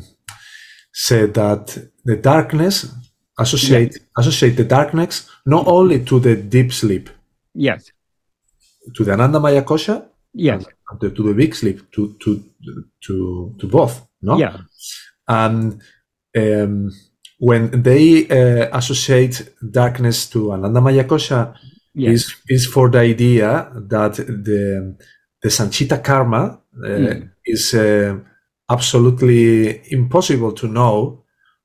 said 0.93 1.35
that 1.35 1.79
the 2.05 2.17
darkness 2.17 2.93
associate 3.39 3.93
yes. 3.93 4.03
associate 4.19 4.57
the 4.57 4.65
darkness 4.65 5.29
not 5.47 5.67
only 5.67 6.05
to 6.05 6.21
the 6.21 6.37
deep 6.37 6.73
sleep, 6.73 7.09
yes, 7.55 7.93
to 8.95 9.05
the 9.05 9.13
Anandamaya 9.13 9.63
kosha, 9.65 10.07
yes, 10.35 10.65
to, 11.01 11.11
to 11.11 11.23
the 11.23 11.35
big 11.35 11.55
sleep, 11.55 11.91
to 11.93 12.17
to 12.21 12.43
to 13.07 13.55
to 13.59 13.67
both, 13.67 14.07
no? 14.21 14.39
Yeah. 14.39 14.59
And 15.29 15.81
um, 16.37 16.91
when 17.39 17.83
they 17.83 18.29
uh, 18.29 18.77
associate 18.77 19.55
darkness 19.71 20.29
to 20.31 20.39
Anandamaya 20.49 21.05
Kosha, 21.05 21.55
yes. 21.95 22.13
is 22.13 22.35
is 22.49 22.67
for 22.67 22.89
the 22.91 22.99
idea 22.99 23.71
that 23.75 24.15
the 24.17 24.97
the 25.43 25.49
Sanchita 25.49 26.03
karma 26.03 26.61
uh, 26.85 26.89
mm. 26.89 27.31
is 27.45 27.75
uh, 27.75 28.17
absolutely 28.71 29.83
impossible 29.93 30.53
to 30.53 30.69
know 30.69 31.25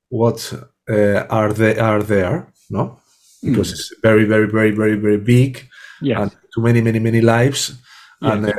what 0.09 0.53
uh, 0.89 1.25
are 1.29 1.53
they 1.53 1.77
are 1.77 2.03
there, 2.03 2.51
no? 2.69 2.99
Hmm. 3.41 3.51
Because 3.51 3.69
mm. 3.69 3.73
it's 3.73 3.93
very, 4.01 4.25
very, 4.25 4.47
very, 4.47 4.71
very, 4.71 4.95
very 4.95 5.17
big, 5.17 5.67
yes. 6.01 6.19
and 6.19 6.31
too 6.53 6.61
many, 6.61 6.81
many, 6.81 6.99
many 6.99 7.21
lives, 7.21 7.77
and 8.21 8.47
uh, 8.47 8.53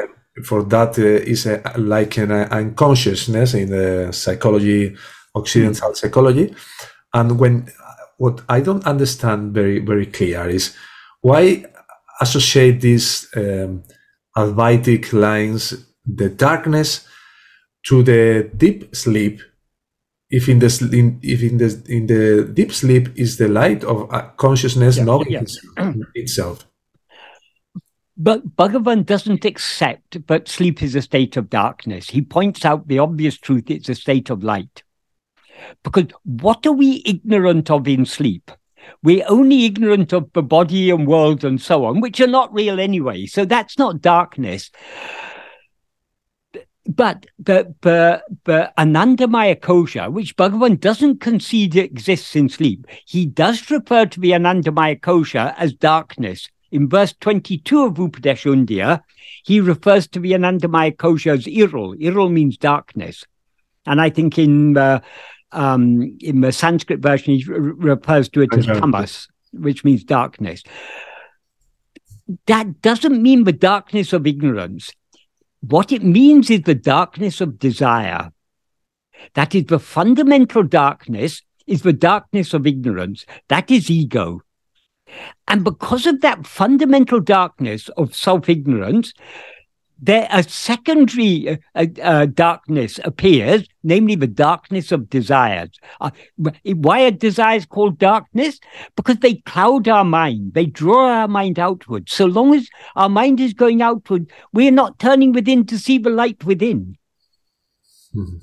for 0.45 0.63
that 0.65 0.99
uh, 0.99 1.03
is 1.03 1.47
a, 1.47 1.61
like 1.77 2.17
an 2.19 2.31
uh, 2.31 2.49
unconsciousness 2.51 3.55
in 3.55 3.71
the 3.71 4.13
psychology, 4.13 4.97
Occidental 5.35 5.95
psychology. 5.95 6.55
And 7.15 7.39
when 7.39 7.71
what 8.17 8.43
I 8.49 8.61
don't 8.61 8.85
understand 8.87 9.53
very 9.55 9.79
very 9.79 10.07
clear 10.07 10.49
is 10.49 10.75
why 11.21 11.65
associate 12.21 12.81
these 12.81 13.29
um, 13.37 13.85
Advaitic 14.37 15.13
lines, 15.13 15.75
the 16.07 16.29
darkness, 16.29 17.05
to 17.87 18.03
the 18.03 18.49
deep 18.57 18.95
sleep. 18.95 19.41
If 20.31 20.49
in 20.49 20.59
the 20.59 20.91
in, 20.93 21.19
if 21.23 21.43
in 21.43 21.59
the 21.59 21.83
in 21.89 22.07
the 22.07 22.49
deep 22.53 22.73
sleep 22.73 23.09
is 23.17 23.39
the 23.39 23.49
light 23.49 23.83
of 23.83 24.13
uh, 24.13 24.29
consciousness 24.37 24.99
yeah, 24.99 25.05
knowing 25.05 25.31
yeah. 25.31 25.43
itself. 26.15 26.65
But 28.21 28.57
Bhagavan 28.57 29.07
doesn't 29.07 29.45
accept 29.45 30.27
that 30.27 30.49
sleep 30.49 30.83
is 30.83 30.97
a 30.97 31.03
state 31.03 31.37
of 31.37 31.49
darkness. 31.49 32.11
He 32.11 32.21
points 32.21 32.65
out 32.65 32.89
the 32.89 32.99
obvious 32.99 33.39
truth 33.39 33.71
it's 33.71 33.89
a 33.89 33.95
state 33.95 34.29
of 34.29 34.43
light. 34.43 34.83
Because 35.85 36.07
what 36.25 36.67
are 36.67 36.73
we 36.73 37.03
ignorant 37.07 37.71
of 37.71 37.87
in 37.87 38.05
sleep? 38.05 38.51
We're 39.05 39.25
only 39.29 39.65
ignorant 39.65 40.13
of 40.13 40.33
the 40.33 40.43
body 40.43 40.91
and 40.91 41.07
world 41.07 41.45
and 41.45 41.61
so 41.61 41.85
on, 41.85 42.01
which 42.01 42.21
are 42.21 42.27
not 42.27 42.53
real 42.53 42.81
anyway. 42.81 43.27
So 43.27 43.45
that's 43.45 43.79
not 43.79 44.01
darkness. 44.01 44.71
But 46.87 47.27
the, 47.39 47.75
the, 47.83 48.25
the 48.45 48.73
Anandamaya 48.79 49.61
Kosha, 49.61 50.11
which 50.11 50.37
Bhagavan 50.37 50.81
doesn't 50.81 51.21
concede 51.21 51.77
exists 51.77 52.35
in 52.35 52.49
sleep, 52.49 52.87
he 53.05 53.27
does 53.27 53.71
refer 53.71 54.07
to 54.07 54.19
the 54.19 54.31
Anandamaya 54.31 54.99
Kosha 54.99 55.55
as 55.57 55.73
darkness. 55.73 56.49
In 56.71 56.89
verse 56.89 57.15
22 57.21 57.87
of 57.87 57.95
Upadesha 57.95 59.03
he 59.45 59.61
refers 59.61 60.07
to 60.09 60.21
the 60.21 60.33
Anandamaya 60.33 60.95
Kosha 60.95 61.39
as 61.39 61.47
Irul. 61.47 61.99
Irul 62.01 62.31
means 62.31 62.57
darkness. 62.57 63.25
And 63.87 64.01
I 64.01 64.11
think 64.11 64.39
in 64.39 64.75
the, 64.75 65.03
um, 65.53 66.17
in 66.21 66.43
the 66.43 66.53
Sanskrit 66.53 67.01
version, 67.01 67.35
he 67.35 67.45
refers 67.49 68.29
to 68.31 68.43
it 68.43 68.53
as 68.55 68.67
tamas, 68.67 69.29
which 69.53 69.85
means 69.85 70.05
darkness. 70.05 70.63
That 72.47 72.83
doesn't 72.83 73.23
mean 73.23 73.45
the 73.45 73.53
darkness 73.53 74.13
of 74.13 74.27
ignorance. 74.27 74.91
What 75.61 75.91
it 75.91 76.03
means 76.03 76.51
is 76.51 76.63
the 76.63 76.75
darkness 76.75 77.41
of 77.41 77.59
desire. 77.59 78.31
That 79.35 79.55
is 79.55 79.65
the 79.65 79.79
fundamental 79.79 80.63
darkness, 80.63 81.43
is 81.67 81.83
the 81.83 81.93
darkness 81.93 82.55
of 82.55 82.67
ignorance. 82.67 83.25
That 83.49 83.71
is 83.71 83.91
ego. 83.91 84.43
And 85.47 85.65
because 85.65 86.07
of 86.07 86.21
that 86.21 86.47
fundamental 86.47 87.21
darkness 87.21 87.89
of 87.91 88.15
self 88.15 88.49
ignorance, 88.49 89.13
there 90.01 90.29
a 90.31 90.43
secondary 90.45 91.59
uh, 91.75 91.87
uh, 92.03 92.27
darkness 92.27 93.01
appears, 93.05 93.67
namely 93.83 94.15
the 94.15 94.29
darkness 94.29 94.93
of 94.93 95.11
desires. 95.11 95.71
Uh, 96.01 96.11
why 96.65 97.05
are 97.05 97.11
desires 97.11 97.67
called 97.67 97.99
darkness? 97.99 98.61
Because 98.95 99.17
they 99.19 99.35
cloud 99.35 99.89
our 99.89 100.05
mind, 100.05 100.55
they 100.55 100.67
draw 100.67 101.09
our 101.09 101.29
mind 101.29 101.59
outward. 101.59 102.09
So 102.09 102.27
long 102.27 102.55
as 102.55 102.69
our 102.95 103.09
mind 103.09 103.41
is 103.41 103.55
going 103.55 103.83
outward, 103.83 104.31
we're 104.53 104.71
not 104.71 104.99
turning 104.99 105.33
within 105.33 105.67
to 105.67 105.79
see 105.79 105.99
the 105.99 106.11
light 106.11 106.45
within. 106.45 106.97
Mm-hmm. 108.15 108.37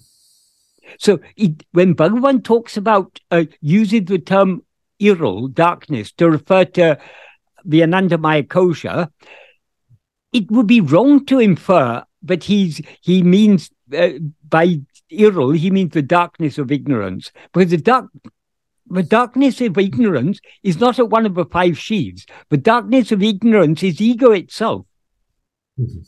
So 1.00 1.20
it, 1.36 1.64
when 1.72 1.96
Bhagavan 1.96 2.44
talks 2.44 2.78
about 2.78 3.20
uh, 3.32 3.46
using 3.62 4.06
the 4.06 4.20
term 4.20 4.62
irul, 5.02 5.54
darkness, 5.54 6.12
to 6.14 6.30
refer 6.30 6.66
to 6.66 6.98
the 7.64 7.82
Anandamaya 7.82 8.48
kosha, 8.48 9.10
it 10.34 10.50
would 10.52 10.68
be 10.68 10.82
wrong 10.82 11.26
to 11.26 11.40
infer 11.40 12.04
that 12.24 12.44
he's 12.44 12.82
he 13.02 13.24
means 13.24 13.70
uh, 13.96 14.10
by 14.48 14.80
irul 15.12 15.56
he 15.56 15.72
means 15.72 15.94
the 15.94 16.02
darkness 16.02 16.58
of 16.58 16.72
ignorance 16.72 17.32
because 17.54 17.72
the 17.72 17.78
dark 17.78 18.10
the 18.88 19.04
darkness 19.04 19.62
of 19.62 19.78
ignorance 19.78 20.40
is 20.64 20.80
not 20.80 21.00
at 21.00 21.10
one 21.10 21.26
of 21.26 21.34
the 21.34 21.46
five 21.46 21.78
sheaves. 21.78 22.26
The 22.50 22.58
darkness 22.58 23.12
of 23.12 23.24
ignorance 23.24 23.82
is 23.82 24.00
ego 24.00 24.32
itself. 24.32 24.86
Mm-hmm. 25.80 26.02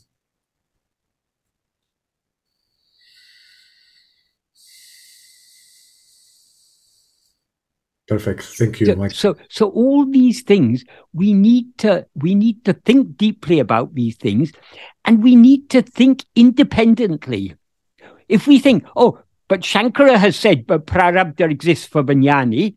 Perfect. 8.08 8.42
Thank 8.42 8.80
you, 8.80 8.86
so, 8.86 8.96
Mike. 8.96 9.10
So, 9.10 9.36
so 9.50 9.68
all 9.68 10.06
these 10.06 10.42
things 10.42 10.82
we 11.12 11.34
need 11.34 11.76
to 11.78 12.06
we 12.14 12.34
need 12.34 12.64
to 12.64 12.72
think 12.72 13.18
deeply 13.18 13.58
about 13.58 13.94
these 13.94 14.16
things, 14.16 14.50
and 15.04 15.22
we 15.22 15.36
need 15.36 15.68
to 15.70 15.82
think 15.82 16.24
independently. 16.34 17.54
If 18.28 18.46
we 18.46 18.58
think, 18.58 18.84
oh, 18.96 19.20
but 19.46 19.60
Shankara 19.60 20.16
has 20.16 20.36
said, 20.36 20.66
but 20.66 20.86
prarabdha 20.86 21.50
exists 21.50 21.86
for 21.86 22.02
Vijnani, 22.02 22.76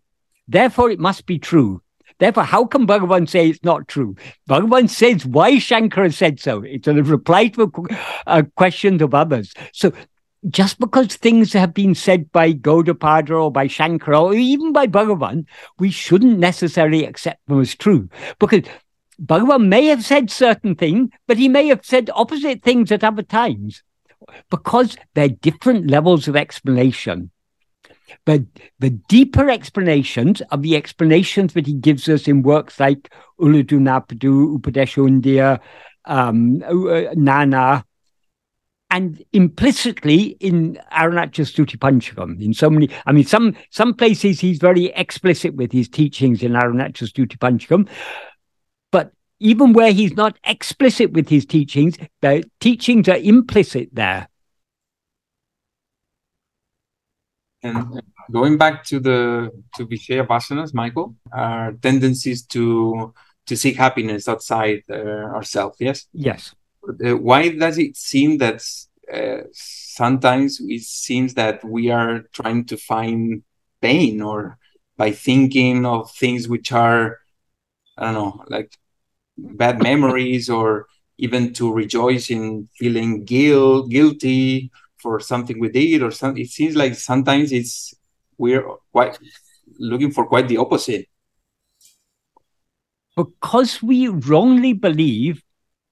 therefore 0.50 0.92
it 0.92 1.00
must 1.00 1.26
be 1.26 1.40
true. 1.40 1.82
Therefore, 2.20 2.44
how 2.44 2.66
can 2.66 2.86
Bhagavan 2.86 3.28
say 3.28 3.50
it's 3.50 3.64
not 3.64 3.88
true? 3.88 4.16
Bhagavan 4.50 4.90
says 4.90 5.26
why 5.26 5.54
Shankara 5.54 6.14
said 6.14 6.40
so. 6.40 6.62
It's 6.62 6.88
a 6.88 6.94
reply 6.94 7.48
to 7.48 7.64
a, 7.64 8.40
a 8.40 8.44
question 8.44 9.02
of 9.02 9.14
others. 9.14 9.54
So 9.74 9.92
just 10.50 10.80
because 10.80 11.16
things 11.16 11.54
have 11.54 11.74
been 11.74 11.94
said 11.94 12.32
by 12.32 12.54
Gaudapada 12.54 13.44
or 13.44 13.52
by 13.52 13.68
Shankara 13.68 14.22
or 14.22 14.34
even 14.34 14.74
by 14.74 14.88
Bhagavan, 14.88 15.46
we 15.80 15.92
shouldn't 15.92 16.40
necessarily 16.40 17.06
accept 17.06 17.46
them 17.48 17.62
as 17.62 17.76
true. 17.76 18.10
Because 18.40 18.64
Bhagavan 19.24 19.68
may 19.68 19.86
have 19.88 20.04
said 20.04 20.32
certain 20.32 20.76
things, 20.76 21.10
but 21.28 21.38
he 21.38 21.48
may 21.48 21.68
have 21.68 21.86
said 21.86 22.10
opposite 22.16 22.64
things 22.64 22.92
at 22.92 23.04
other 23.04 23.24
times 23.24 23.84
because 24.50 24.98
they're 25.14 25.30
different 25.30 25.90
levels 25.90 26.28
of 26.28 26.36
explanation. 26.36 27.30
But 28.26 28.42
the 28.80 28.90
deeper 28.90 29.50
explanations 29.50 30.42
are 30.52 30.58
the 30.58 30.76
explanations 30.76 31.54
that 31.54 31.68
he 31.68 31.74
gives 31.74 32.10
us 32.10 32.28
in 32.28 32.42
works 32.42 32.80
like 32.80 33.12
Ulladu 33.40 33.80
Narpadu, 33.80 34.58
Upadesha 34.60 35.60
um, 36.06 36.64
uh, 36.64 37.14
Nana, 37.14 37.86
and 38.92 39.24
implicitly 39.32 40.36
in 40.42 40.78
Arunachala 40.92 41.48
Stuti 41.48 41.78
Panchakam. 41.78 42.40
In 42.44 42.54
so 42.54 42.70
many, 42.70 42.90
I 43.06 43.14
mean, 43.14 43.24
some 43.24 43.56
some 43.72 43.94
places 43.94 44.42
he's 44.42 44.60
very 44.60 44.88
explicit 44.88 45.56
with 45.56 45.72
his 45.72 45.88
teachings 45.88 46.44
in 46.44 46.52
Arunachala 46.52 47.10
Stuti 47.10 47.38
Panchakam, 47.38 47.90
but 48.92 49.14
even 49.40 49.74
where 49.74 49.94
he's 49.94 50.14
not 50.14 50.38
explicit 50.44 51.14
with 51.14 51.30
his 51.30 51.46
teachings, 51.46 51.98
the 52.22 52.44
teachings 52.60 53.08
are 53.08 53.18
implicit 53.18 53.90
there. 53.94 54.28
And 57.64 58.02
going 58.30 58.58
back 58.58 58.84
to 58.86 59.00
the 59.00 59.52
to 59.78 59.88
Vishaya 59.88 60.28
Vasanas, 60.28 60.74
Michael, 60.74 61.16
our 61.32 61.72
tendencies 61.74 62.46
to 62.48 63.14
to 63.46 63.56
seek 63.56 63.78
happiness 63.78 64.28
outside 64.28 64.84
uh, 64.90 65.36
ourselves. 65.36 65.78
Yes. 65.80 66.08
Yes 66.12 66.54
why 66.84 67.50
does 67.50 67.78
it 67.78 67.96
seem 67.96 68.38
that 68.38 68.62
uh, 69.14 69.44
sometimes 69.52 70.60
it 70.62 70.82
seems 70.82 71.34
that 71.36 71.64
we 71.64 71.90
are 71.90 72.24
trying 72.34 72.66
to 72.66 72.78
find 72.78 73.44
pain 73.82 74.22
or 74.22 74.58
by 74.98 75.12
thinking 75.12 75.86
of 75.86 76.12
things 76.12 76.48
which 76.48 76.72
are 76.72 77.18
i 77.98 78.06
don't 78.06 78.14
know 78.14 78.44
like 78.48 78.78
bad 79.38 79.82
memories 79.82 80.50
or 80.50 80.88
even 81.18 81.54
to 81.54 81.72
rejoice 81.72 82.30
in 82.30 82.68
feeling 82.78 83.24
guilt 83.26 83.90
guilty 83.90 84.72
for 84.98 85.20
something 85.20 85.60
we 85.60 85.70
did 85.70 86.02
or 86.02 86.12
something 86.12 86.44
it 86.44 86.50
seems 86.50 86.76
like 86.76 86.96
sometimes 86.96 87.52
it's 87.52 87.94
we're 88.38 88.66
quite 88.92 89.18
looking 89.78 90.12
for 90.12 90.26
quite 90.26 90.48
the 90.48 90.58
opposite. 90.58 91.08
Because 93.16 93.84
we 93.84 94.08
wrongly 94.08 94.74
believe 94.74 95.44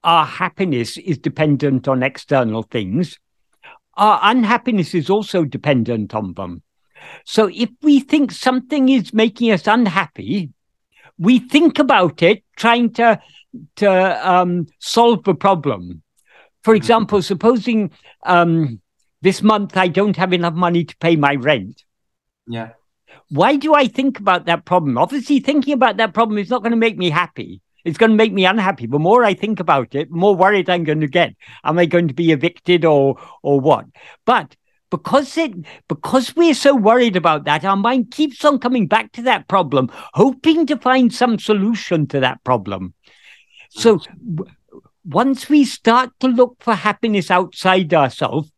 our 0.02 0.24
happiness 0.24 0.96
is 0.96 1.18
dependent 1.18 1.88
on 1.88 2.02
external 2.02 2.62
things, 2.62 3.18
our 3.94 4.18
unhappiness 4.22 4.94
is 4.94 5.10
also 5.10 5.44
dependent 5.44 6.14
on 6.14 6.34
them. 6.34 6.62
So 7.24 7.50
if 7.52 7.70
we 7.82 8.00
think 8.00 8.32
something 8.32 8.88
is 8.88 9.12
making 9.12 9.50
us 9.52 9.66
unhappy, 9.66 10.50
we 11.18 11.38
think 11.38 11.78
about 11.78 12.22
it 12.22 12.42
trying 12.56 12.92
to 12.94 13.20
to 13.76 14.30
um, 14.30 14.66
solve 14.78 15.24
the 15.24 15.34
problem. 15.34 16.02
For 16.62 16.74
example, 16.74 17.20
supposing 17.20 17.90
um, 18.24 18.80
this 19.22 19.42
month 19.42 19.76
I 19.76 19.88
don't 19.88 20.16
have 20.16 20.32
enough 20.32 20.54
money 20.54 20.84
to 20.84 20.96
pay 20.98 21.16
my 21.16 21.34
rent. 21.34 21.84
Yeah. 22.46 22.70
Why 23.28 23.56
do 23.56 23.74
I 23.74 23.86
think 23.86 24.18
about 24.18 24.46
that 24.46 24.64
problem? 24.64 24.98
Obviously, 24.98 25.40
thinking 25.40 25.74
about 25.74 25.98
that 25.98 26.14
problem 26.14 26.38
is 26.38 26.50
not 26.50 26.62
going 26.62 26.72
to 26.72 26.76
make 26.76 26.96
me 26.96 27.10
happy. 27.10 27.60
It's 27.84 27.98
going 27.98 28.10
to 28.10 28.16
make 28.16 28.32
me 28.32 28.44
unhappy. 28.44 28.86
The 28.86 28.98
more 28.98 29.24
I 29.24 29.34
think 29.34 29.60
about 29.60 29.94
it, 29.94 30.10
the 30.10 30.16
more 30.16 30.34
worried 30.36 30.68
I'm 30.68 30.84
going 30.84 31.00
to 31.00 31.08
get. 31.08 31.34
Am 31.64 31.78
I 31.78 31.86
going 31.86 32.08
to 32.08 32.14
be 32.14 32.32
evicted 32.32 32.84
or 32.84 33.16
or 33.42 33.60
what? 33.60 33.86
But 34.24 34.56
because 34.90 35.36
it 35.38 35.52
because 35.88 36.34
we're 36.36 36.54
so 36.54 36.74
worried 36.74 37.16
about 37.16 37.44
that, 37.44 37.64
our 37.64 37.76
mind 37.76 38.10
keeps 38.10 38.44
on 38.44 38.58
coming 38.58 38.86
back 38.86 39.12
to 39.12 39.22
that 39.22 39.48
problem, 39.48 39.90
hoping 40.14 40.66
to 40.66 40.76
find 40.76 41.12
some 41.14 41.38
solution 41.38 42.06
to 42.08 42.20
that 42.20 42.42
problem. 42.44 42.94
So 43.70 44.00
w- 44.34 44.52
once 45.04 45.48
we 45.48 45.64
start 45.64 46.10
to 46.20 46.28
look 46.28 46.56
for 46.60 46.74
happiness 46.74 47.30
outside 47.30 47.94
ourselves, 47.94 48.50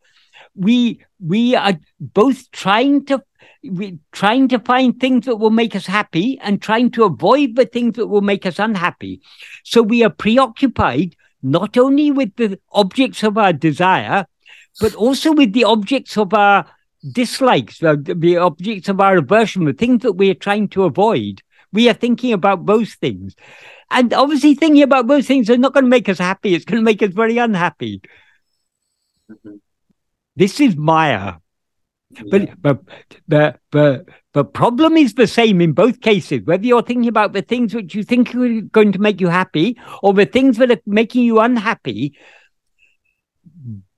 we 0.55 1.01
we 1.21 1.55
are 1.55 1.79
both 2.01 2.51
trying 2.51 3.05
to 3.07 3.23
we're 3.65 3.99
trying 4.11 4.49
to 4.49 4.59
find 4.59 4.99
things 4.99 5.27
that 5.27 5.37
will 5.37 5.51
make 5.51 5.77
us 5.77 5.87
happy 5.87 6.39
and 6.41 6.61
trying 6.61 6.91
to 6.93 7.05
avoid 7.05 7.57
the 7.57 7.67
things 7.67 7.97
that 7.97 8.09
will 8.09 8.21
make 8.21 8.45
us 8.45 8.59
unhappy. 8.59 9.21
So 9.65 9.83
we 9.83 10.03
are 10.03 10.11
preoccupied 10.11 11.17
not 11.43 11.77
only 11.77 12.11
with 12.11 12.35
the 12.37 12.59
objects 12.73 13.23
of 13.23 13.39
our 13.39 13.53
desire, 13.53 14.27
but 14.81 14.95
also 14.95 15.33
with 15.33 15.53
the 15.53 15.65
objects 15.65 16.17
of 16.17 16.35
our 16.35 16.67
dislikes, 17.13 17.79
the, 17.79 17.97
the 18.17 18.37
objects 18.37 18.89
of 18.89 19.01
our 19.01 19.19
aversion, 19.19 19.65
the 19.65 19.73
things 19.73 20.03
that 20.03 20.13
we 20.13 20.31
are 20.31 20.35
trying 20.35 20.69
to 20.69 20.85
avoid. 20.85 21.43
We 21.73 21.89
are 21.89 21.95
thinking 21.95 22.33
about 22.33 22.67
those 22.67 22.95
things. 22.95 23.35
And 23.91 24.13
obviously, 24.13 24.55
thinking 24.55 24.83
about 24.83 25.07
those 25.07 25.27
things 25.27 25.49
is 25.49 25.59
not 25.59 25.75
going 25.75 25.85
to 25.85 25.91
make 25.91 26.09
us 26.09 26.19
happy. 26.19 26.55
It's 26.55 26.65
going 26.65 26.81
to 26.81 26.85
make 26.85 27.03
us 27.03 27.13
very 27.13 27.39
unhappy. 27.39 28.03
Mm-hmm. 29.31 29.57
This 30.35 30.61
is 30.61 30.77
Maya. 30.77 31.35
But, 32.31 32.61
but 32.61 32.81
the, 33.27 33.59
the, 33.71 34.05
the 34.33 34.45
problem 34.45 34.97
is 34.97 35.15
the 35.15 35.27
same 35.27 35.61
in 35.61 35.73
both 35.73 36.01
cases, 36.01 36.43
whether 36.45 36.65
you're 36.65 36.83
thinking 36.83 37.09
about 37.09 37.33
the 37.33 37.43
things 37.43 37.75
which 37.75 37.95
you 37.95 38.03
think 38.03 38.35
are 38.35 38.61
going 38.61 38.93
to 38.93 38.99
make 38.99 39.21
you 39.21 39.29
happy 39.29 39.79
or 40.03 40.13
the 40.13 40.27
things 40.27 40.59
that 40.59 40.71
are 40.71 40.81
making 40.87 41.25
you 41.25 41.41
unhappy. 41.41 42.15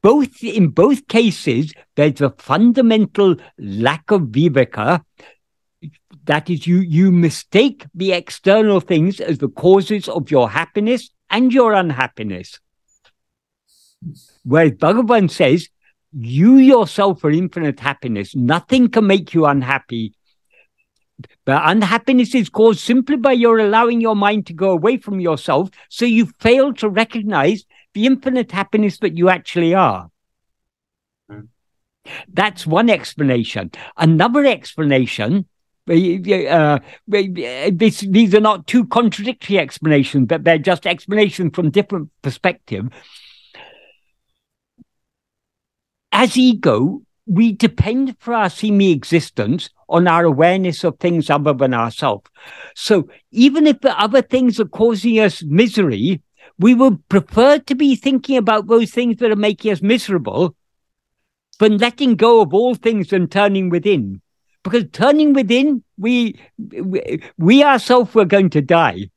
both 0.04 0.44
in 0.44 0.68
both 0.68 1.08
cases, 1.08 1.72
there's 1.96 2.20
a 2.20 2.28
fundamental 2.36 3.36
lack 3.58 4.10
of 4.10 4.20
viveka. 4.24 5.02
That 6.26 6.50
is, 6.50 6.66
you 6.66 6.80
you 6.80 7.10
mistake 7.10 7.86
the 7.94 8.12
external 8.12 8.80
things 8.80 9.18
as 9.18 9.38
the 9.38 9.48
causes 9.48 10.06
of 10.06 10.30
your 10.30 10.50
happiness 10.50 11.08
and 11.30 11.50
your 11.54 11.72
unhappiness. 11.72 12.60
Whereas 14.42 14.72
Bhagavan 14.72 15.30
says, 15.30 15.70
you 16.16 16.56
yourself 16.56 17.24
are 17.24 17.30
infinite 17.30 17.80
happiness. 17.80 18.34
Nothing 18.34 18.88
can 18.88 19.06
make 19.06 19.34
you 19.34 19.46
unhappy. 19.46 20.14
But 21.44 21.62
unhappiness 21.64 22.34
is 22.34 22.48
caused 22.48 22.80
simply 22.80 23.16
by 23.16 23.32
your 23.32 23.58
allowing 23.58 24.00
your 24.00 24.16
mind 24.16 24.46
to 24.46 24.52
go 24.52 24.70
away 24.70 24.96
from 24.96 25.20
yourself. 25.20 25.70
So 25.88 26.04
you 26.04 26.26
fail 26.40 26.72
to 26.74 26.88
recognize 26.88 27.64
the 27.94 28.06
infinite 28.06 28.50
happiness 28.50 28.98
that 28.98 29.16
you 29.16 29.28
actually 29.28 29.74
are. 29.74 30.10
Mm. 31.30 31.48
That's 32.28 32.66
one 32.66 32.90
explanation. 32.90 33.70
Another 33.96 34.44
explanation. 34.44 35.46
Uh, 35.88 36.78
this, 37.06 38.00
these 38.00 38.34
are 38.34 38.40
not 38.40 38.66
two 38.66 38.86
contradictory 38.86 39.58
explanations, 39.58 40.26
but 40.26 40.42
they're 40.42 40.58
just 40.58 40.86
explanations 40.86 41.52
from 41.54 41.70
different 41.70 42.10
perspective. 42.22 42.88
As 46.16 46.36
ego, 46.36 47.02
we 47.26 47.50
depend 47.50 48.16
for 48.20 48.34
our 48.34 48.48
semi 48.48 48.92
existence 48.92 49.68
on 49.88 50.06
our 50.06 50.24
awareness 50.24 50.84
of 50.84 50.96
things 51.00 51.28
other 51.28 51.52
than 51.52 51.74
ourselves. 51.74 52.30
So 52.76 53.08
even 53.32 53.66
if 53.66 53.80
the 53.80 53.98
other 54.00 54.22
things 54.22 54.60
are 54.60 54.64
causing 54.66 55.18
us 55.18 55.42
misery, 55.42 56.22
we 56.56 56.72
would 56.72 57.08
prefer 57.08 57.58
to 57.58 57.74
be 57.74 57.96
thinking 57.96 58.36
about 58.36 58.68
those 58.68 58.92
things 58.92 59.16
that 59.16 59.32
are 59.32 59.36
making 59.36 59.72
us 59.72 59.82
miserable 59.82 60.54
than 61.58 61.78
letting 61.78 62.14
go 62.14 62.42
of 62.42 62.54
all 62.54 62.76
things 62.76 63.12
and 63.12 63.28
turning 63.30 63.68
within. 63.68 64.22
Because 64.62 64.84
turning 64.92 65.32
within, 65.32 65.82
we 65.98 66.38
we, 66.58 67.22
we 67.38 67.64
ourselves 67.64 68.14
were 68.14 68.24
going 68.24 68.50
to 68.50 68.62
die. 68.62 69.10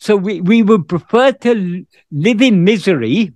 So 0.00 0.16
we, 0.16 0.40
we 0.40 0.64
would 0.64 0.88
prefer 0.88 1.30
to 1.30 1.86
live 2.10 2.42
in 2.42 2.64
misery 2.64 3.35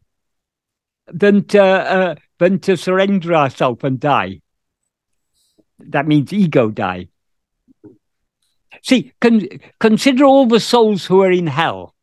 than 1.12 1.44
to 1.44 1.62
uh, 1.62 2.14
than 2.38 2.58
to 2.60 2.76
surrender 2.76 3.34
ourselves 3.34 3.84
and 3.84 4.00
die. 4.00 4.40
That 5.78 6.06
means 6.06 6.32
ego 6.32 6.70
die. 6.70 7.08
See, 8.82 9.12
con- 9.20 9.48
consider 9.78 10.24
all 10.24 10.46
the 10.46 10.60
souls 10.60 11.04
who 11.04 11.22
are 11.22 11.30
in 11.30 11.46
hell. 11.46 11.94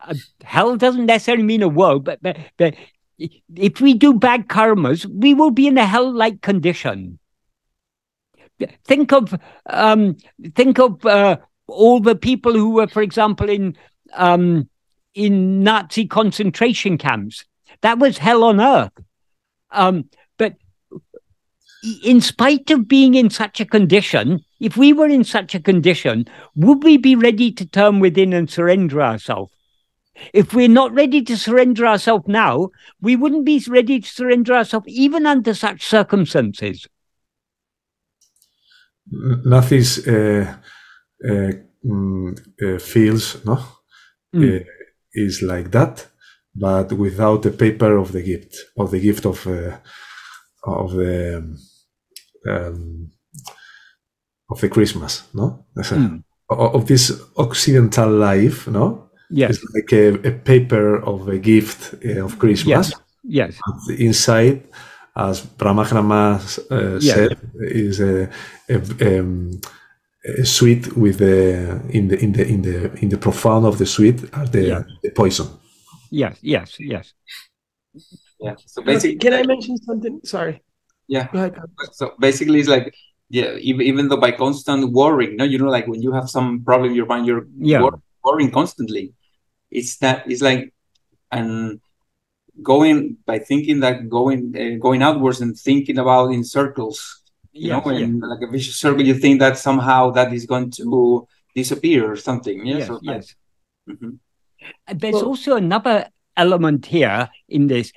Uh, 0.00 0.14
hell 0.42 0.76
doesn't 0.76 1.06
necessarily 1.06 1.44
mean 1.44 1.62
a 1.62 1.68
world, 1.68 2.04
but, 2.04 2.22
but, 2.22 2.38
but 2.56 2.74
if 3.18 3.80
we 3.80 3.94
do 3.94 4.14
bad 4.14 4.48
karmas, 4.48 5.04
we 5.04 5.34
will 5.34 5.50
be 5.50 5.66
in 5.66 5.76
a 5.76 5.84
hell-like 5.84 6.40
condition. 6.40 7.18
Think 8.84 9.12
of 9.12 9.34
um, 9.66 10.16
think 10.54 10.78
of 10.78 11.04
uh, 11.06 11.38
all 11.66 12.00
the 12.00 12.14
people 12.14 12.52
who 12.52 12.70
were, 12.70 12.88
for 12.88 13.00
example, 13.00 13.48
in 13.48 13.76
um, 14.12 14.68
in 15.14 15.62
Nazi 15.62 16.06
concentration 16.06 16.98
camps. 16.98 17.44
That 17.82 17.98
was 17.98 18.18
hell 18.18 18.44
on 18.44 18.60
earth. 18.60 18.92
Um, 19.70 20.10
but 20.36 20.54
in 22.02 22.20
spite 22.20 22.70
of 22.70 22.88
being 22.88 23.14
in 23.14 23.30
such 23.30 23.60
a 23.60 23.64
condition, 23.64 24.40
if 24.60 24.76
we 24.76 24.92
were 24.92 25.08
in 25.08 25.24
such 25.24 25.54
a 25.54 25.60
condition, 25.60 26.26
would 26.54 26.84
we 26.84 26.98
be 26.98 27.16
ready 27.16 27.50
to 27.52 27.66
turn 27.66 28.00
within 28.00 28.32
and 28.32 28.50
surrender 28.50 29.02
ourselves? 29.02 29.52
If 30.34 30.52
we're 30.52 30.68
not 30.68 30.92
ready 30.92 31.22
to 31.22 31.36
surrender 31.36 31.86
ourselves 31.86 32.26
now, 32.28 32.70
we 33.00 33.16
wouldn't 33.16 33.46
be 33.46 33.64
ready 33.68 34.00
to 34.00 34.08
surrender 34.08 34.52
ourselves 34.52 34.86
even 34.88 35.24
under 35.24 35.54
such 35.54 35.86
circumstances. 35.86 36.86
Nothing's 39.10 40.06
uh, 40.06 40.54
uh, 41.24 41.50
mm, 41.84 42.38
uh, 42.62 42.78
feels 42.78 43.44
no 43.44 43.58
mm. 44.34 44.64
is 45.14 45.42
like 45.42 45.70
that 45.70 46.06
but 46.60 46.92
without 46.92 47.42
the 47.42 47.50
paper 47.50 47.96
of 47.96 48.12
the 48.12 48.22
gift, 48.22 48.54
of 48.76 48.90
the 48.90 49.00
gift 49.00 49.24
of 49.24 49.46
uh, 49.46 49.78
of 50.64 50.92
the 50.92 51.56
um, 52.48 53.10
of 54.50 54.60
the 54.60 54.68
Christmas, 54.68 55.22
no, 55.32 55.64
mm. 55.76 56.22
of 56.50 56.86
this 56.86 57.12
Occidental 57.36 58.10
life, 58.10 58.68
no. 58.68 59.10
Yes, 59.30 59.50
it's 59.50 59.74
like 59.74 59.92
a, 59.92 60.28
a 60.28 60.32
paper 60.32 60.96
of 61.02 61.28
a 61.28 61.38
gift 61.38 61.94
uh, 62.04 62.24
of 62.24 62.38
Christmas. 62.38 62.92
Yes, 63.24 63.58
yes. 63.88 63.98
Inside, 63.98 64.68
as 65.16 65.40
Brahma 65.40 65.82
uh, 65.82 66.98
yes. 67.00 67.14
said, 67.14 67.38
is 67.60 68.00
a, 68.00 68.28
a, 68.68 69.18
um, 69.18 69.60
a, 70.24 70.44
sweet 70.44 70.94
with 70.96 71.18
the 71.18 71.80
in 71.90 72.08
the 72.08 72.18
in 72.18 72.32
the 72.32 72.46
in 72.46 72.62
the 72.62 72.92
in 72.98 73.08
the 73.08 73.18
profound 73.18 73.64
of 73.64 73.78
the 73.78 73.86
sweet 73.86 74.22
are 74.34 74.46
the, 74.46 74.62
yeah. 74.62 74.82
the 75.02 75.10
poison 75.10 75.46
yes, 76.10 76.38
yes, 76.42 76.76
yes. 76.78 77.14
Yeah. 78.40 78.54
So 78.66 78.82
basically, 78.82 79.16
can 79.16 79.34
I 79.34 79.42
mention 79.42 79.76
something? 79.78 80.20
Sorry. 80.24 80.62
Yeah. 81.08 81.28
So 81.92 82.14
basically, 82.18 82.60
it's 82.60 82.68
like 82.68 82.94
yeah, 83.28 83.54
even, 83.56 83.86
even 83.86 84.08
though 84.08 84.16
by 84.16 84.32
constant 84.32 84.92
worrying, 84.92 85.36
no, 85.36 85.44
you 85.44 85.58
know, 85.58 85.70
like 85.70 85.86
when 85.86 86.02
you 86.02 86.12
have 86.12 86.28
some 86.28 86.64
problem 86.64 86.90
in 86.90 86.96
your 86.96 87.06
mind, 87.06 87.26
you're 87.26 87.46
yeah. 87.58 87.88
worrying 88.24 88.50
constantly. 88.50 89.14
It's 89.70 89.96
that 89.98 90.28
it's 90.30 90.42
like 90.42 90.74
and 91.30 91.80
going 92.62 93.16
by 93.24 93.38
thinking 93.38 93.80
that 93.80 94.08
going 94.08 94.54
uh, 94.56 94.78
going 94.82 95.02
outwards 95.02 95.40
and 95.40 95.56
thinking 95.58 95.98
about 95.98 96.32
in 96.32 96.44
circles, 96.44 97.22
you 97.52 97.68
yes, 97.68 97.84
know, 97.84 97.92
and 97.92 98.20
like 98.20 98.42
a 98.42 98.50
vicious 98.50 98.76
circle, 98.76 99.02
you 99.02 99.14
think 99.14 99.38
that 99.40 99.58
somehow 99.58 100.10
that 100.10 100.32
is 100.32 100.46
going 100.46 100.70
to 100.72 101.26
disappear 101.54 102.10
or 102.10 102.16
something. 102.16 102.66
Yeah. 102.66 102.78
Yes, 102.78 102.86
so, 102.88 103.00
yes. 103.02 103.34
Mm-hmm. 103.88 104.10
There's 104.92 105.14
well, 105.14 105.26
also 105.26 105.56
another 105.56 106.08
element 106.36 106.86
here 106.86 107.28
in 107.48 107.66
this. 107.66 107.92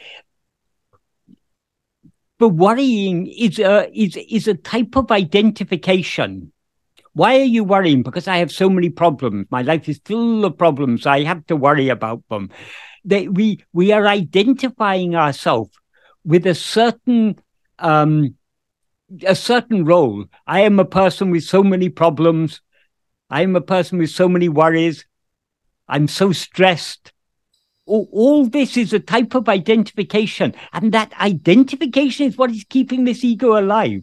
But 2.40 2.50
worrying 2.50 3.28
is 3.28 3.60
a 3.60 3.90
is 3.98 4.18
is 4.18 4.48
a 4.48 4.56
type 4.56 4.96
of 4.96 5.12
identification. 5.12 6.52
Why 7.14 7.40
are 7.40 7.44
you 7.46 7.64
worrying? 7.64 8.02
Because 8.02 8.28
I 8.28 8.38
have 8.38 8.52
so 8.52 8.70
many 8.70 8.90
problems. 8.90 9.46
My 9.52 9.62
life 9.62 9.88
is 9.88 10.02
full 10.04 10.44
of 10.46 10.58
problems. 10.58 11.06
I 11.06 11.24
have 11.24 11.46
to 11.48 11.56
worry 11.56 11.90
about 11.90 12.24
them. 12.30 12.50
That 13.06 13.34
we 13.34 13.64
we 13.72 13.92
are 13.92 14.08
identifying 14.08 15.16
ourselves 15.16 15.72
with 16.26 16.48
a 16.48 16.56
certain 16.56 17.40
um, 17.80 18.36
a 19.26 19.36
certain 19.36 19.86
role. 19.86 20.26
I 20.48 20.62
am 20.62 20.80
a 20.80 20.86
person 20.86 21.30
with 21.30 21.44
so 21.44 21.64
many 21.64 21.90
problems. 21.90 22.62
I 23.30 23.42
am 23.42 23.56
a 23.56 23.62
person 23.62 24.00
with 24.00 24.10
so 24.10 24.28
many 24.28 24.50
worries. 24.50 25.06
I'm 25.94 26.08
so 26.08 26.32
stressed. 26.32 27.14
All, 27.86 28.10
all 28.12 28.48
this 28.48 28.78
is 28.78 28.94
a 28.94 29.00
type 29.00 29.36
of 29.36 29.48
identification, 29.48 30.56
and 30.72 30.92
that 30.92 31.14
identification 31.20 32.26
is 32.26 32.36
what 32.36 32.50
is 32.50 32.66
keeping 32.68 33.04
this 33.04 33.24
ego 33.24 33.60
alive. 33.60 34.02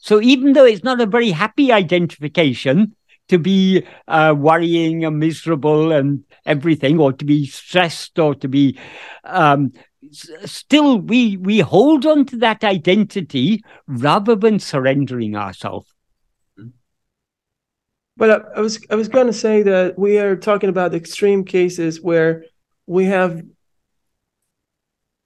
So 0.00 0.20
even 0.20 0.54
though 0.54 0.64
it's 0.64 0.82
not 0.82 1.00
a 1.00 1.06
very 1.06 1.30
happy 1.30 1.70
identification 1.70 2.96
to 3.28 3.38
be 3.38 3.86
uh, 4.08 4.34
worrying 4.36 5.04
and 5.04 5.20
miserable 5.20 5.92
and 5.92 6.24
everything, 6.44 6.98
or 6.98 7.12
to 7.12 7.24
be 7.24 7.46
stressed, 7.46 8.18
or 8.18 8.34
to 8.34 8.48
be 8.48 8.76
um, 9.22 9.72
still 10.44 10.98
we 10.98 11.36
we 11.36 11.60
hold 11.60 12.06
on 12.06 12.26
to 12.26 12.36
that 12.38 12.64
identity 12.64 13.62
rather 13.86 14.34
than 14.34 14.58
surrendering 14.58 15.36
ourselves. 15.36 15.93
But 18.16 18.30
I, 18.30 18.58
I 18.58 18.60
was 18.60 18.78
I 18.90 18.94
was 18.94 19.08
going 19.08 19.26
to 19.26 19.32
say 19.32 19.62
that 19.62 19.98
we 19.98 20.18
are 20.18 20.36
talking 20.36 20.70
about 20.70 20.94
extreme 20.94 21.44
cases 21.44 22.00
where 22.00 22.44
we 22.86 23.06
have 23.06 23.42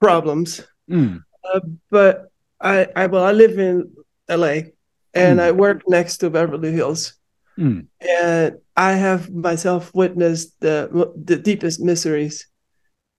problems. 0.01 0.67
Mm. 0.91 1.23
Uh, 1.45 1.61
but 1.91 2.31
I, 2.61 2.89
I 2.97 3.07
well 3.07 3.25
I 3.25 3.33
live 3.33 3.59
in 3.59 3.93
LA 4.29 4.71
and 5.15 5.39
mm. 5.39 5.41
I 5.41 5.53
work 5.53 5.83
next 5.89 6.19
to 6.19 6.31
Beverly 6.31 6.73
Hills. 6.73 7.15
Mm. 7.59 7.87
And 8.01 8.59
I 8.77 8.93
have 8.93 9.31
myself 9.31 9.93
witnessed 9.95 10.59
the 10.61 11.13
the 11.17 11.37
deepest 11.37 11.81
miseries 11.81 12.47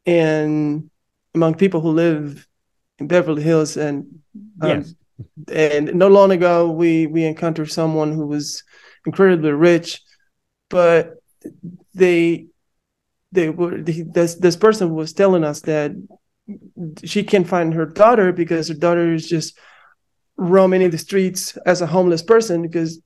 and 0.05 0.89
among 1.36 1.55
people 1.55 1.82
who 1.82 1.91
live 1.91 2.47
in 2.99 3.07
Beverly 3.07 3.43
Hills 3.43 3.78
and 3.78 4.22
um, 4.61 4.70
yes. 4.70 4.93
and 5.51 5.93
not 5.93 6.11
long 6.11 6.32
ago 6.32 6.72
we 6.72 7.07
we 7.07 7.26
encountered 7.26 7.72
someone 7.72 8.13
who 8.13 8.26
was 8.26 8.63
incredibly 9.05 9.51
rich, 9.51 10.01
but 10.69 11.15
they 11.93 12.47
they 13.31 13.49
were 13.49 13.81
this 13.81 14.35
this 14.35 14.55
person 14.55 14.93
was 14.93 15.13
telling 15.13 15.43
us 15.43 15.61
that 15.61 15.91
she 17.03 17.23
can't 17.23 17.47
find 17.47 17.73
her 17.73 17.85
daughter 17.85 18.31
because 18.31 18.67
her 18.67 18.73
daughter 18.73 19.13
is 19.13 19.27
just 19.27 19.57
roaming 20.37 20.81
in 20.81 20.91
the 20.91 20.97
streets 20.97 21.57
as 21.65 21.81
a 21.81 21.87
homeless 21.87 22.23
person 22.23 22.61
because 22.61 23.01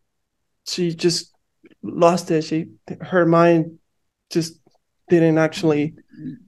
she 0.66 0.94
just 0.94 1.34
lost 1.82 2.32
it. 2.32 2.44
She 2.44 2.68
her 3.02 3.26
mind 3.26 3.80
just 4.30 4.60
didn't 5.10 5.38
actually 5.38 5.96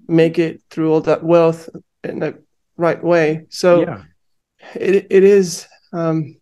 make 0.08 0.40
it 0.40 0.62
through 0.70 0.92
all 0.92 1.02
that 1.02 1.24
wealth 1.24 1.70
in 2.04 2.20
the 2.20 2.42
right 2.78 3.04
way. 3.04 3.46
So 3.50 3.82
yeah. 3.82 4.04
it 4.76 5.08
it 5.10 5.24
is 5.24 5.68
um, 5.92 6.38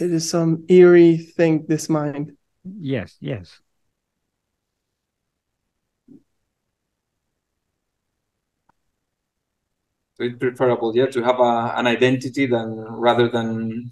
it 0.00 0.12
is 0.12 0.28
some 0.28 0.64
eerie 0.68 1.16
thing. 1.16 1.66
This 1.68 1.88
mind. 1.88 2.36
Yes, 2.64 3.16
yes. 3.20 3.60
So 10.14 10.24
it's 10.24 10.38
preferable, 10.38 10.94
yeah, 10.94 11.06
to 11.06 11.22
have 11.22 11.40
a, 11.40 11.72
an 11.76 11.86
identity 11.86 12.46
than 12.46 12.76
rather 12.76 13.28
than 13.28 13.90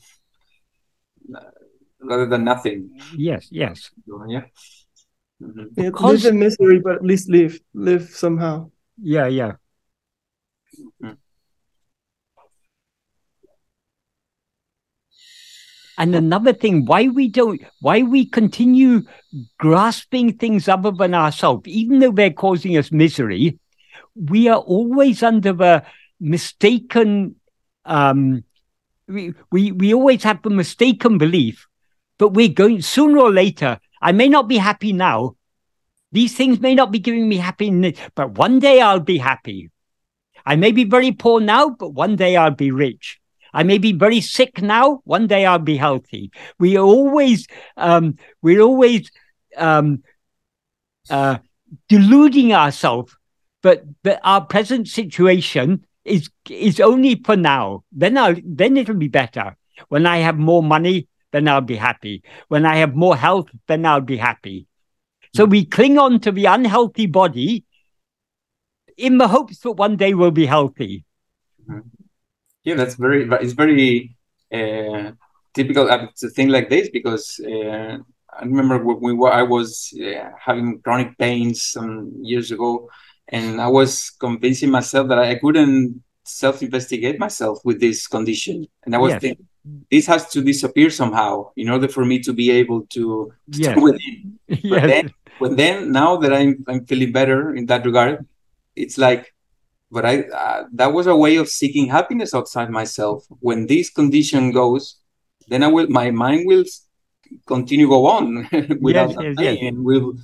rather 2.01 2.27
than 2.27 2.45
nothing. 2.45 2.91
Yes, 3.17 3.49
yes. 3.51 3.91
Yeah. 4.29 4.43
Mhm. 5.41 5.69
Yeah, 5.77 5.91
live 6.01 6.25
in 6.25 6.39
misery, 6.39 6.81
but 6.81 6.97
at 6.97 7.05
least 7.05 7.31
live 7.31 7.61
live 7.75 8.11
somehow. 8.11 8.71
Yeah, 9.01 9.27
yeah. 9.29 9.53
And 15.99 16.15
another 16.15 16.53
thing, 16.53 16.85
why 16.85 17.09
we 17.09 17.29
don't, 17.29 17.61
why 17.81 18.03
we 18.03 18.25
continue 18.25 19.03
grasping 19.59 20.39
things 20.39 20.69
other 20.69 20.93
than 20.93 21.13
ourselves, 21.13 21.67
even 21.67 21.99
though 21.99 22.13
they're 22.13 22.31
causing 22.31 22.77
us 22.79 22.93
misery, 22.93 23.59
we 24.15 24.49
are 24.49 24.61
always 24.61 25.25
under 25.25 25.53
the 25.53 25.85
mistaken, 26.21 27.35
um, 27.85 28.45
we, 29.09 29.35
we, 29.51 29.73
we 29.73 29.93
always 29.93 30.23
have 30.23 30.41
the 30.43 30.51
mistaken 30.51 31.19
belief, 31.19 31.67
but 32.17 32.29
we're 32.29 32.49
going 32.49 32.81
sooner 32.81 33.19
or 33.19 33.33
later. 33.33 33.81
I 34.01 34.13
may 34.13 34.29
not 34.29 34.47
be 34.47 34.59
happy 34.59 34.93
now. 34.93 35.35
These 36.13 36.37
things 36.37 36.61
may 36.61 36.77
not 36.77 36.93
be 36.93 37.01
giving 37.01 37.29
me 37.29 37.39
happiness, 37.39 37.99
but 38.15 38.39
one 38.39 38.61
day 38.61 38.81
I'll 38.81 39.01
be 39.01 39.19
happy. 39.19 39.71
I 40.47 40.55
may 40.55 40.71
be 40.71 40.85
very 40.85 41.11
poor 41.11 41.41
now, 41.41 41.71
but 41.71 41.91
one 41.91 42.15
day 42.15 42.37
I'll 42.37 42.53
be 42.53 42.71
rich. 42.71 43.18
I 43.53 43.63
may 43.63 43.79
be 43.79 43.93
very 43.93 44.21
sick 44.21 44.63
now. 44.63 45.01
One 45.05 45.27
day 45.27 45.47
I'll 45.47 45.59
be 45.59 45.77
healthy. 45.77 46.31
We 46.59 46.79
always, 46.79 47.47
um, 47.77 48.17
we're 48.43 48.61
always 48.61 49.11
um, 49.57 50.03
uh, 51.11 51.39
deluding 51.89 52.53
ourselves, 52.53 53.17
but 53.63 53.83
but 54.03 54.21
our 54.23 54.45
present 54.45 54.89
situation 54.89 55.85
is 56.05 56.31
is 56.49 56.81
only 56.81 57.23
for 57.23 57.37
now. 57.37 57.85
Then 57.93 58.17
I'll 58.17 58.37
then 58.45 58.77
it'll 58.77 58.95
be 58.95 59.09
better. 59.09 59.57
When 59.89 60.07
I 60.07 60.19
have 60.19 60.39
more 60.39 60.63
money, 60.63 61.09
then 61.33 61.49
I'll 61.49 61.61
be 61.61 61.77
happy. 61.77 62.23
When 62.49 62.67
I 62.67 62.77
have 62.77 62.95
more 62.95 63.17
health, 63.17 63.49
then 63.67 63.87
I'll 63.87 64.01
be 64.01 64.17
happy. 64.17 64.67
So 65.35 65.45
we 65.45 65.65
cling 65.65 65.99
on 65.99 66.21
to 66.21 66.33
the 66.33 66.47
unhealthy 66.47 67.07
body 67.07 67.65
in 68.97 69.19
the 69.19 69.29
hopes 69.29 69.61
that 69.61 69.73
one 69.73 69.97
day 69.97 70.15
we'll 70.15 70.31
be 70.31 70.47
healthy. 70.47 71.05
Yeah, 72.69 72.77
that's 72.81 72.97
very. 72.97 73.21
It's 73.45 73.53
very 73.65 74.17
uh, 74.53 75.13
typical. 75.55 75.91
uh, 75.91 76.05
It's 76.11 76.23
a 76.25 76.31
thing 76.31 76.49
like 76.49 76.69
this 76.69 76.89
because 76.91 77.41
uh, 77.45 77.99
I 78.39 78.45
remember 78.45 78.77
when 78.85 79.01
we 79.01 79.13
were, 79.15 79.33
I 79.33 79.43
was 79.43 79.93
uh, 80.01 80.31
having 80.47 80.81
chronic 80.83 81.17
pains 81.19 81.63
some 81.63 82.13
years 82.23 82.51
ago, 82.51 82.89
and 83.29 83.61
I 83.61 83.69
was 83.69 84.11
convincing 84.27 84.71
myself 84.71 85.09
that 85.09 85.19
I 85.19 85.35
couldn't 85.37 86.03
self-investigate 86.25 87.19
myself 87.19 87.59
with 87.65 87.81
this 87.81 88.07
condition, 88.07 88.67
and 88.85 88.95
I 88.95 88.99
was 88.99 89.15
Yes. 89.15 89.23
thinking 89.23 89.47
this 89.91 90.07
has 90.07 90.29
to 90.35 90.43
disappear 90.43 90.91
somehow 90.91 91.51
in 91.57 91.69
order 91.71 91.89
for 91.89 92.05
me 92.05 92.21
to 92.21 92.33
be 92.33 92.51
able 92.51 92.83
to, 92.97 93.33
to 93.53 93.59
Yes. 93.59 93.65
stay 93.65 93.81
within. 93.81 94.39
But 94.69 94.83
yes. 94.83 94.87
then, 94.87 95.05
but 95.39 95.57
then 95.57 95.93
now 95.93 96.17
that 96.19 96.33
I'm 96.35 96.65
I'm 96.69 96.85
feeling 96.87 97.13
better 97.13 97.55
in 97.55 97.67
that 97.67 97.87
regard, 97.87 98.27
it's 98.77 98.99
like, 98.99 99.33
but 99.91 100.05
I 100.05 100.23
uh, 100.23 100.65
that 100.75 100.93
was 100.93 101.07
a 101.07 101.17
way 101.17 101.37
of 101.37 101.49
seeking 101.49 101.87
happiness 101.89 102.35
outside 102.35 102.71
myself. 102.71 103.25
When 103.41 103.67
this 103.67 103.91
condition 103.91 104.53
goes, 104.53 105.01
then 105.49 105.63
I 105.63 105.69
will 105.69 105.89
my 105.89 106.11
mind 106.11 106.47
will 106.47 106.65
continue 107.47 107.89
go 107.89 108.07
on 108.07 108.49
without 108.81 109.11
Yes, 109.11 109.17
that 109.17 109.25
yes, 109.25 109.37
yes. 109.39 109.59
and 109.63 109.85
will 109.85 110.15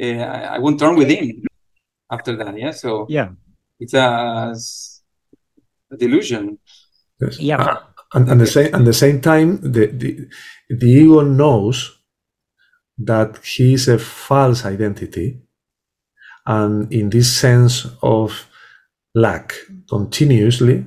uh, 0.00 0.24
I 0.38 0.56
I 0.56 0.58
won't 0.58 0.78
turn 0.80 0.96
within 0.96 1.42
after 2.10 2.36
that. 2.36 2.58
Yeah, 2.58 2.72
so 2.72 3.06
Yeah. 3.08 3.30
it's 3.80 3.94
a 3.94 4.54
delusion. 5.96 6.58
Yes. 7.20 7.38
Yeah. 7.40 7.62
Uh, 7.62 7.80
and, 8.14 8.28
and 8.30 8.40
the 8.40 8.46
same 8.46 8.74
and 8.74 8.86
the 8.86 8.92
same 8.92 9.20
time, 9.20 9.58
the, 9.60 9.86
the 9.86 10.28
the 10.70 10.86
ego 10.86 11.20
knows 11.22 11.98
that 12.98 13.38
he 13.44 13.74
is 13.74 13.88
a 13.88 13.98
false 13.98 14.64
identity, 14.64 15.40
and 16.46 16.92
in 16.92 17.10
this 17.10 17.36
sense 17.36 17.86
of 18.02 18.46
lack, 19.14 19.54
continuously 19.88 20.84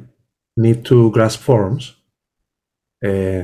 need 0.57 0.83
to 0.85 1.11
grasp 1.11 1.39
forms, 1.41 1.95
uh, 3.05 3.43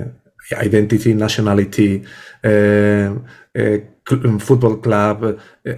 identity, 0.53 1.13
nationality, 1.13 2.03
uh, 2.43 2.49
uh, 2.49 3.77
cl- 4.07 4.39
football 4.39 4.77
club. 4.77 5.23
Uh, 5.67 5.71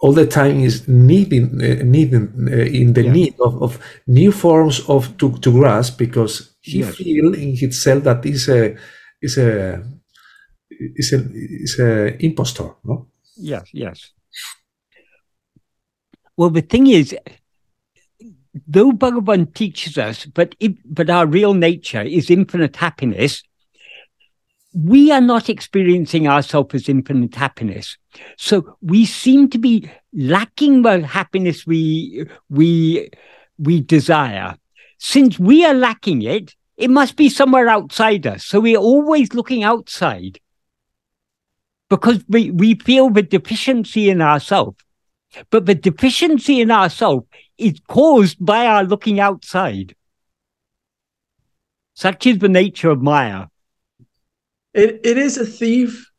all 0.00 0.12
the 0.12 0.26
time 0.26 0.60
is 0.60 0.86
needing, 0.88 1.46
uh, 1.62 1.82
needing 1.84 2.28
uh, 2.48 2.56
in 2.80 2.92
the 2.92 3.02
Yeah. 3.04 3.12
need 3.12 3.34
of, 3.40 3.62
of 3.62 3.78
new 4.06 4.32
forms 4.32 4.80
of 4.88 5.16
to, 5.18 5.32
to 5.38 5.50
grasp 5.52 5.98
because 5.98 6.50
he 6.60 6.80
Yes. 6.80 6.94
feel 6.96 7.34
in 7.34 7.56
himself 7.56 8.04
that 8.04 8.24
is 8.26 8.48
a 8.48 8.76
is 9.20 9.38
a 9.38 9.82
is 10.70 11.12
a 11.12 11.18
is 11.34 11.78
a 11.78 12.16
impostor. 12.24 12.70
No. 12.84 13.08
Yes, 13.36 13.64
yes. 13.72 14.10
Well, 16.36 16.50
the 16.50 16.62
thing 16.62 16.86
is, 16.86 17.14
though 18.66 18.92
Bhagavan 18.92 19.54
teaches 19.54 19.98
us, 19.98 20.26
but 20.26 20.54
if, 20.60 20.72
but 20.84 21.08
our 21.10 21.26
real 21.26 21.54
nature 21.54 22.02
is 22.02 22.30
infinite 22.30 22.76
happiness, 22.76 23.42
we 24.74 25.10
are 25.10 25.20
not 25.20 25.48
experiencing 25.48 26.26
ourselves 26.26 26.74
as 26.74 26.88
infinite 26.88 27.34
happiness. 27.34 27.98
So 28.36 28.76
we 28.80 29.04
seem 29.04 29.50
to 29.50 29.58
be 29.58 29.90
lacking 30.12 30.82
the 30.82 31.06
happiness 31.06 31.66
we 31.66 32.26
we 32.48 33.10
we 33.58 33.80
desire. 33.80 34.56
Since 34.98 35.38
we 35.38 35.64
are 35.64 35.74
lacking 35.74 36.22
it, 36.22 36.54
it 36.76 36.90
must 36.90 37.16
be 37.16 37.28
somewhere 37.28 37.68
outside 37.68 38.26
us. 38.26 38.44
So 38.46 38.60
we're 38.60 38.78
always 38.78 39.34
looking 39.34 39.62
outside 39.62 40.38
because 41.90 42.24
we, 42.28 42.50
we 42.50 42.74
feel 42.76 43.10
the 43.10 43.22
deficiency 43.22 44.08
in 44.08 44.22
ourselves. 44.22 44.78
But 45.50 45.66
the 45.66 45.74
deficiency 45.74 46.60
in 46.60 46.70
ourselves 46.70 47.26
is 47.58 47.80
caused 47.88 48.44
by 48.44 48.66
our 48.66 48.84
looking 48.84 49.20
outside. 49.20 49.94
Such 51.94 52.26
is 52.26 52.38
the 52.38 52.48
nature 52.48 52.90
of 52.90 53.02
Maya. 53.02 53.46
It 54.74 55.00
it 55.04 55.18
is 55.18 55.36
a 55.36 55.44
thief 55.46 56.10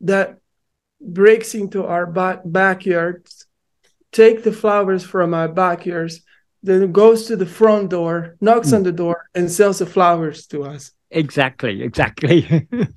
that 0.00 0.38
breaks 1.00 1.54
into 1.54 1.84
our 1.84 2.06
back 2.06 2.40
backyards, 2.44 3.46
take 4.10 4.42
the 4.42 4.52
flowers 4.52 5.04
from 5.04 5.34
our 5.34 5.48
backyards, 5.48 6.20
then 6.62 6.92
goes 6.92 7.26
to 7.26 7.36
the 7.36 7.46
front 7.46 7.90
door, 7.90 8.36
knocks 8.40 8.70
Hmm. 8.70 8.76
on 8.76 8.82
the 8.82 8.92
door, 8.92 9.28
and 9.34 9.50
sells 9.50 9.78
the 9.78 9.86
flowers 9.86 10.46
to 10.48 10.64
us. 10.64 10.92
Exactly, 11.10 11.82
exactly. 11.82 12.68